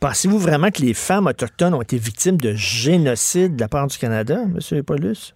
Pensez-vous 0.00 0.38
vraiment 0.38 0.70
que 0.70 0.80
les 0.80 0.94
femmes 0.94 1.26
autochtones 1.26 1.74
ont 1.74 1.82
été 1.82 1.98
victimes 1.98 2.38
de 2.38 2.54
génocide 2.54 3.56
de 3.56 3.60
la 3.60 3.68
part 3.68 3.86
du 3.86 3.98
Canada, 3.98 4.44
M. 4.44 4.82
Paulus? 4.82 5.34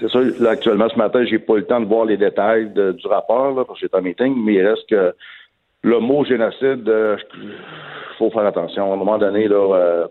C'est 0.00 0.10
ça, 0.10 0.20
là, 0.20 0.50
actuellement, 0.50 0.88
ce 0.88 0.96
matin, 0.96 1.24
j'ai 1.24 1.38
pas 1.38 1.54
eu 1.54 1.58
le 1.58 1.66
temps 1.66 1.80
de 1.80 1.86
voir 1.86 2.04
les 2.04 2.16
détails 2.16 2.70
du 2.70 3.06
rapport, 3.06 3.54
là, 3.54 3.64
parce 3.64 3.78
que 3.78 3.86
j'étais 3.86 3.96
en 3.96 4.02
meeting, 4.02 4.34
mais 4.44 4.54
il 4.54 4.66
reste 4.66 4.88
que 4.88 5.14
le 5.82 6.00
mot 6.00 6.24
génocide, 6.24 6.88
euh, 6.88 7.16
faut 8.18 8.30
faire 8.30 8.44
attention. 8.44 8.90
À 8.90 8.94
un 8.94 8.98
moment 8.98 9.18
donné, 9.18 9.48
là, 9.48 9.74
euh, 9.74 10.06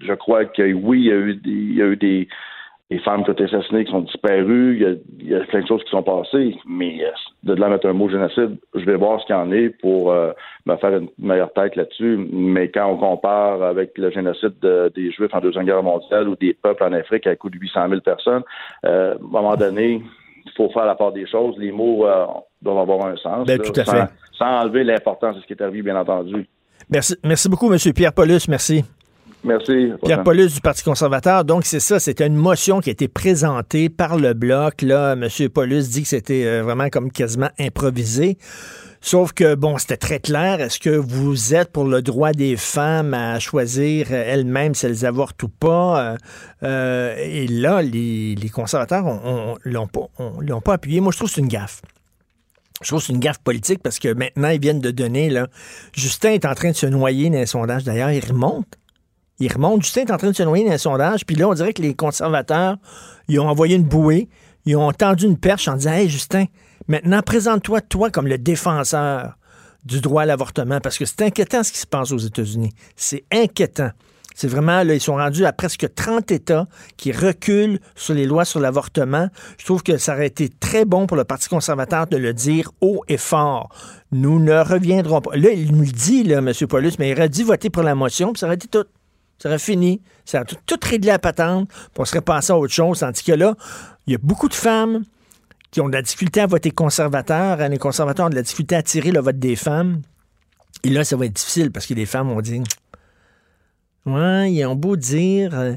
je 0.00 0.12
crois 0.14 0.44
que 0.44 0.72
oui, 0.72 1.00
il 1.00 1.06
y 1.06 1.12
a 1.12 1.16
eu 1.16 1.40
il 1.44 1.74
y 1.74 1.82
a 1.82 1.86
eu 1.86 1.96
des, 1.96 2.28
les 2.90 3.00
femmes 3.00 3.24
qui 3.24 3.30
ont 3.30 3.32
été 3.32 3.44
assassinées, 3.44 3.84
qui 3.84 3.90
sont 3.90 4.02
disparues, 4.02 5.00
il 5.20 5.28
y, 5.28 5.34
a, 5.34 5.40
plein 5.40 5.60
de 5.60 5.66
choses 5.66 5.82
qui 5.82 5.90
sont 5.90 6.04
passées, 6.04 6.56
mais 6.68 7.04
euh, 7.04 7.10
de 7.42 7.54
là 7.54 7.68
mettre 7.68 7.88
un 7.88 7.92
mot 7.92 8.08
génocide, 8.08 8.58
je 8.74 8.84
vais 8.84 8.94
voir 8.94 9.20
ce 9.20 9.26
qu'il 9.26 9.34
y 9.34 9.38
en 9.38 9.50
est 9.50 9.70
pour 9.70 10.12
euh, 10.12 10.32
me 10.66 10.76
faire 10.76 10.96
une 10.96 11.08
meilleure 11.18 11.52
tête 11.52 11.74
là-dessus. 11.74 12.28
Mais 12.32 12.70
quand 12.70 12.86
on 12.86 12.96
compare 12.96 13.62
avec 13.62 13.98
le 13.98 14.10
génocide 14.10 14.54
des 14.94 15.10
Juifs 15.10 15.34
en 15.34 15.40
Deuxième 15.40 15.64
Guerre 15.64 15.82
mondiale 15.82 16.28
ou 16.28 16.36
des 16.36 16.54
peuples 16.54 16.84
en 16.84 16.92
Afrique 16.92 17.26
à 17.26 17.34
coup 17.34 17.50
de 17.50 17.58
800 17.58 17.88
000 17.88 18.00
personnes, 18.02 18.42
euh, 18.84 19.14
à 19.14 19.16
un 19.16 19.18
moment 19.20 19.56
donné, 19.56 20.00
il 20.44 20.52
faut 20.56 20.70
faire 20.70 20.86
la 20.86 20.94
part 20.94 21.10
des 21.10 21.26
choses. 21.26 21.56
Les 21.58 21.72
mots 21.72 22.06
doivent 22.62 22.78
avoir 22.78 23.06
un 23.06 23.16
sens. 23.16 23.46
Ben, 23.48 23.58
tout 23.58 23.80
à 23.80 23.84
fait. 23.84 24.12
Sans 24.38 24.60
enlever 24.60 24.84
l'importance 24.84 25.34
de 25.34 25.40
ce 25.40 25.46
qui 25.46 25.54
est 25.54 25.62
arrivé, 25.62 25.82
bien 25.82 25.96
entendu. 25.96 26.46
Merci, 26.88 27.16
merci 27.24 27.48
beaucoup, 27.48 27.72
M. 27.72 27.78
Pierre 27.92 28.12
Paulus. 28.12 28.46
Merci. 28.48 28.84
Merci. 29.44 29.92
Pierre 30.04 30.24
Paulus 30.24 30.54
du 30.54 30.60
Parti 30.60 30.82
conservateur. 30.82 31.44
Donc, 31.44 31.64
c'est 31.64 31.80
ça, 31.80 32.00
c'était 32.00 32.26
une 32.26 32.36
motion 32.36 32.80
qui 32.80 32.90
a 32.90 32.92
été 32.92 33.06
présentée 33.08 33.88
par 33.88 34.16
le 34.16 34.34
Bloc. 34.34 34.82
Là, 34.82 35.12
M. 35.12 35.28
Paulus 35.48 35.88
dit 35.88 36.02
que 36.02 36.08
c'était 36.08 36.44
euh, 36.46 36.62
vraiment 36.62 36.88
comme 36.88 37.12
quasiment 37.12 37.50
improvisé. 37.58 38.38
Sauf 39.00 39.32
que, 39.32 39.54
bon, 39.54 39.78
c'était 39.78 39.98
très 39.98 40.18
clair. 40.18 40.60
Est-ce 40.60 40.80
que 40.80 40.90
vous 40.90 41.54
êtes 41.54 41.70
pour 41.70 41.84
le 41.84 42.02
droit 42.02 42.32
des 42.32 42.56
femmes 42.56 43.14
à 43.14 43.38
choisir 43.38 44.10
elles-mêmes 44.10 44.74
si 44.74 44.86
elles 44.86 45.06
avortent 45.06 45.40
ou 45.44 45.48
pas? 45.48 46.16
Euh, 46.64 47.14
et 47.18 47.46
là, 47.46 47.82
les, 47.82 48.34
conservateurs 48.52 49.04
ne 49.04 49.70
l'ont 49.70 49.86
pas, 49.86 50.08
pas 50.64 50.72
appuyé. 50.72 51.00
Moi, 51.00 51.12
je 51.12 51.18
trouve 51.18 51.28
que 51.28 51.34
c'est 51.34 51.40
une 51.40 51.46
gaffe. 51.46 51.82
Je 52.82 52.88
trouve 52.88 53.00
que 53.00 53.06
c'est 53.06 53.12
une 53.12 53.20
gaffe 53.20 53.38
politique 53.38 53.80
parce 53.82 54.00
que 54.00 54.12
maintenant, 54.12 54.48
ils 54.48 54.60
viennent 54.60 54.80
de 54.80 54.90
donner, 54.90 55.30
là. 55.30 55.46
Justin 55.92 56.30
est 56.30 56.44
en 56.44 56.54
train 56.54 56.72
de 56.72 56.76
se 56.76 56.86
noyer 56.86 57.30
dans 57.30 57.38
les 57.38 57.46
sondages. 57.46 57.84
D'ailleurs, 57.84 58.10
il 58.10 58.24
remonte. 58.24 58.76
Il 59.38 59.52
remonte. 59.52 59.82
Justin 59.82 60.02
est 60.02 60.10
en 60.10 60.16
train 60.16 60.30
de 60.30 60.36
se 60.36 60.42
noyer 60.42 60.64
dans 60.64 60.72
un 60.72 60.78
sondage. 60.78 61.26
Puis 61.26 61.36
là, 61.36 61.48
on 61.48 61.54
dirait 61.54 61.72
que 61.72 61.82
les 61.82 61.94
conservateurs, 61.94 62.76
ils 63.28 63.38
ont 63.40 63.48
envoyé 63.48 63.76
une 63.76 63.84
bouée. 63.84 64.28
Ils 64.64 64.76
ont 64.76 64.92
tendu 64.92 65.26
une 65.26 65.38
perche 65.38 65.68
en 65.68 65.76
disant 65.76 65.92
Hey, 65.92 66.08
Justin, 66.08 66.46
maintenant, 66.88 67.22
présente-toi, 67.22 67.80
toi, 67.82 68.10
comme 68.10 68.26
le 68.26 68.38
défenseur 68.38 69.36
du 69.84 70.00
droit 70.00 70.22
à 70.22 70.26
l'avortement. 70.26 70.80
Parce 70.80 70.98
que 70.98 71.04
c'est 71.04 71.22
inquiétant 71.22 71.62
ce 71.62 71.72
qui 71.72 71.78
se 71.78 71.86
passe 71.86 72.12
aux 72.12 72.18
États-Unis. 72.18 72.72
C'est 72.96 73.24
inquiétant. 73.32 73.90
C'est 74.34 74.48
vraiment, 74.48 74.82
là, 74.82 74.92
ils 74.92 75.00
sont 75.00 75.14
rendus 75.14 75.46
à 75.46 75.52
presque 75.54 75.94
30 75.94 76.30
États 76.30 76.66
qui 76.98 77.10
reculent 77.10 77.80
sur 77.94 78.12
les 78.12 78.26
lois 78.26 78.44
sur 78.44 78.60
l'avortement. 78.60 79.30
Je 79.56 79.64
trouve 79.64 79.82
que 79.82 79.96
ça 79.96 80.12
aurait 80.12 80.26
été 80.26 80.50
très 80.50 80.84
bon 80.84 81.06
pour 81.06 81.16
le 81.16 81.24
Parti 81.24 81.48
conservateur 81.48 82.06
de 82.06 82.18
le 82.18 82.34
dire 82.34 82.70
haut 82.82 83.02
et 83.08 83.16
fort. 83.16 83.70
Nous 84.12 84.38
ne 84.38 84.52
reviendrons 84.52 85.22
pas. 85.22 85.34
Là, 85.36 85.52
il 85.52 85.74
nous 85.74 85.84
le 85.84 85.90
dit, 85.90 86.22
là, 86.22 86.38
M. 86.38 86.52
Paulus, 86.68 86.98
mais 86.98 87.08
il 87.08 87.12
aurait 87.14 87.30
dit 87.30 87.44
voter 87.44 87.70
pour 87.70 87.82
la 87.82 87.94
motion, 87.94 88.34
puis 88.34 88.40
ça 88.40 88.46
aurait 88.46 88.56
été 88.56 88.68
tout. 88.68 88.84
Ça 89.38 89.48
aurait 89.48 89.58
fini. 89.58 90.00
Ça 90.24 90.38
aurait 90.38 90.46
tout, 90.46 90.56
tout 90.66 90.78
réglé 90.88 91.10
à 91.10 91.18
patente, 91.18 91.68
puis 91.68 91.98
on 91.98 92.04
serait 92.04 92.20
passé 92.20 92.52
à 92.52 92.58
autre 92.58 92.72
chose. 92.72 93.00
Tandis 93.00 93.22
que 93.22 93.32
là, 93.32 93.54
il 94.06 94.12
y 94.12 94.16
a 94.16 94.18
beaucoup 94.22 94.48
de 94.48 94.54
femmes 94.54 95.04
qui 95.70 95.80
ont 95.80 95.88
de 95.88 95.94
la 95.94 96.02
difficulté 96.02 96.40
à 96.40 96.46
voter 96.46 96.70
conservateur. 96.70 97.60
Hein, 97.60 97.68
les 97.68 97.78
conservateurs 97.78 98.26
ont 98.26 98.30
de 98.30 98.34
la 98.34 98.42
difficulté 98.42 98.76
à 98.76 98.82
tirer 98.82 99.10
le 99.10 99.20
vote 99.20 99.38
des 99.38 99.56
femmes. 99.56 100.02
Et 100.84 100.90
là, 100.90 101.04
ça 101.04 101.16
va 101.16 101.26
être 101.26 101.34
difficile 101.34 101.70
parce 101.70 101.86
que 101.86 101.94
les 101.94 102.06
femmes 102.06 102.30
ont 102.30 102.40
dit 102.40 102.62
Ouais, 104.06 104.52
ils 104.52 104.64
ont 104.64 104.76
beau 104.76 104.96
dire. 104.96 105.54
Euh, 105.54 105.74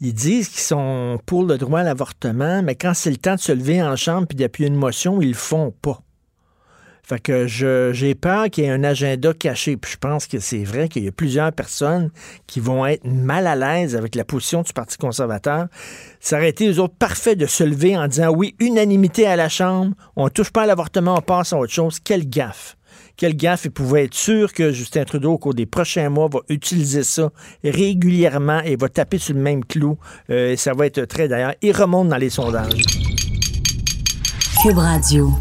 ils 0.00 0.14
disent 0.14 0.48
qu'ils 0.48 0.60
sont 0.60 1.18
pour 1.26 1.44
le 1.44 1.58
droit 1.58 1.80
à 1.80 1.82
l'avortement, 1.82 2.62
mais 2.62 2.76
quand 2.76 2.94
c'est 2.94 3.10
le 3.10 3.16
temps 3.16 3.34
de 3.34 3.40
se 3.40 3.52
lever 3.52 3.82
en 3.82 3.96
chambre 3.96 4.28
puis 4.28 4.36
d'appuyer 4.36 4.68
une 4.68 4.76
motion, 4.76 5.20
ils 5.20 5.28
le 5.28 5.34
font 5.34 5.72
pas. 5.82 6.00
Fait 7.08 7.18
que 7.18 7.46
j'ai 7.46 8.14
peur 8.14 8.50
qu'il 8.50 8.64
y 8.64 8.66
ait 8.66 8.70
un 8.70 8.84
agenda 8.84 9.32
caché. 9.32 9.78
Puis 9.78 9.92
je 9.92 9.96
pense 9.96 10.26
que 10.26 10.40
c'est 10.40 10.62
vrai 10.62 10.90
qu'il 10.90 11.04
y 11.04 11.08
a 11.08 11.12
plusieurs 11.12 11.50
personnes 11.52 12.10
qui 12.46 12.60
vont 12.60 12.84
être 12.84 13.06
mal 13.06 13.46
à 13.46 13.56
l'aise 13.56 13.96
avec 13.96 14.14
la 14.14 14.24
position 14.24 14.60
du 14.60 14.74
Parti 14.74 14.98
conservateur. 14.98 15.68
Ça 16.20 16.36
aurait 16.36 16.50
été, 16.50 16.68
eux 16.68 16.78
autres, 16.78 16.96
parfait 16.98 17.34
de 17.34 17.46
se 17.46 17.64
lever 17.64 17.96
en 17.96 18.08
disant 18.08 18.28
oui, 18.28 18.54
unanimité 18.60 19.26
à 19.26 19.36
la 19.36 19.48
Chambre, 19.48 19.94
on 20.16 20.26
ne 20.26 20.28
touche 20.28 20.50
pas 20.50 20.64
à 20.64 20.66
l'avortement, 20.66 21.14
on 21.16 21.22
passe 21.22 21.54
à 21.54 21.58
autre 21.58 21.72
chose. 21.72 21.98
Quelle 21.98 22.28
gaffe! 22.28 22.76
Quelle 23.16 23.34
gaffe! 23.34 23.64
Il 23.64 23.70
pouvait 23.70 24.04
être 24.04 24.14
sûr 24.14 24.52
que 24.52 24.70
Justin 24.70 25.04
Trudeau, 25.04 25.32
au 25.32 25.38
cours 25.38 25.54
des 25.54 25.64
prochains 25.64 26.10
mois, 26.10 26.28
va 26.30 26.40
utiliser 26.50 27.04
ça 27.04 27.30
régulièrement 27.64 28.60
et 28.60 28.76
va 28.76 28.90
taper 28.90 29.16
sur 29.16 29.34
le 29.34 29.40
même 29.40 29.64
clou. 29.64 29.96
Euh, 30.28 30.56
ça 30.56 30.74
va 30.74 30.84
être 30.84 31.06
très, 31.06 31.26
d'ailleurs, 31.26 31.54
il 31.62 31.74
remonte 31.74 32.08
dans 32.08 32.18
les 32.18 32.28
sondages. 32.28 32.82
Cube 34.62 34.76
Radio. 34.76 35.32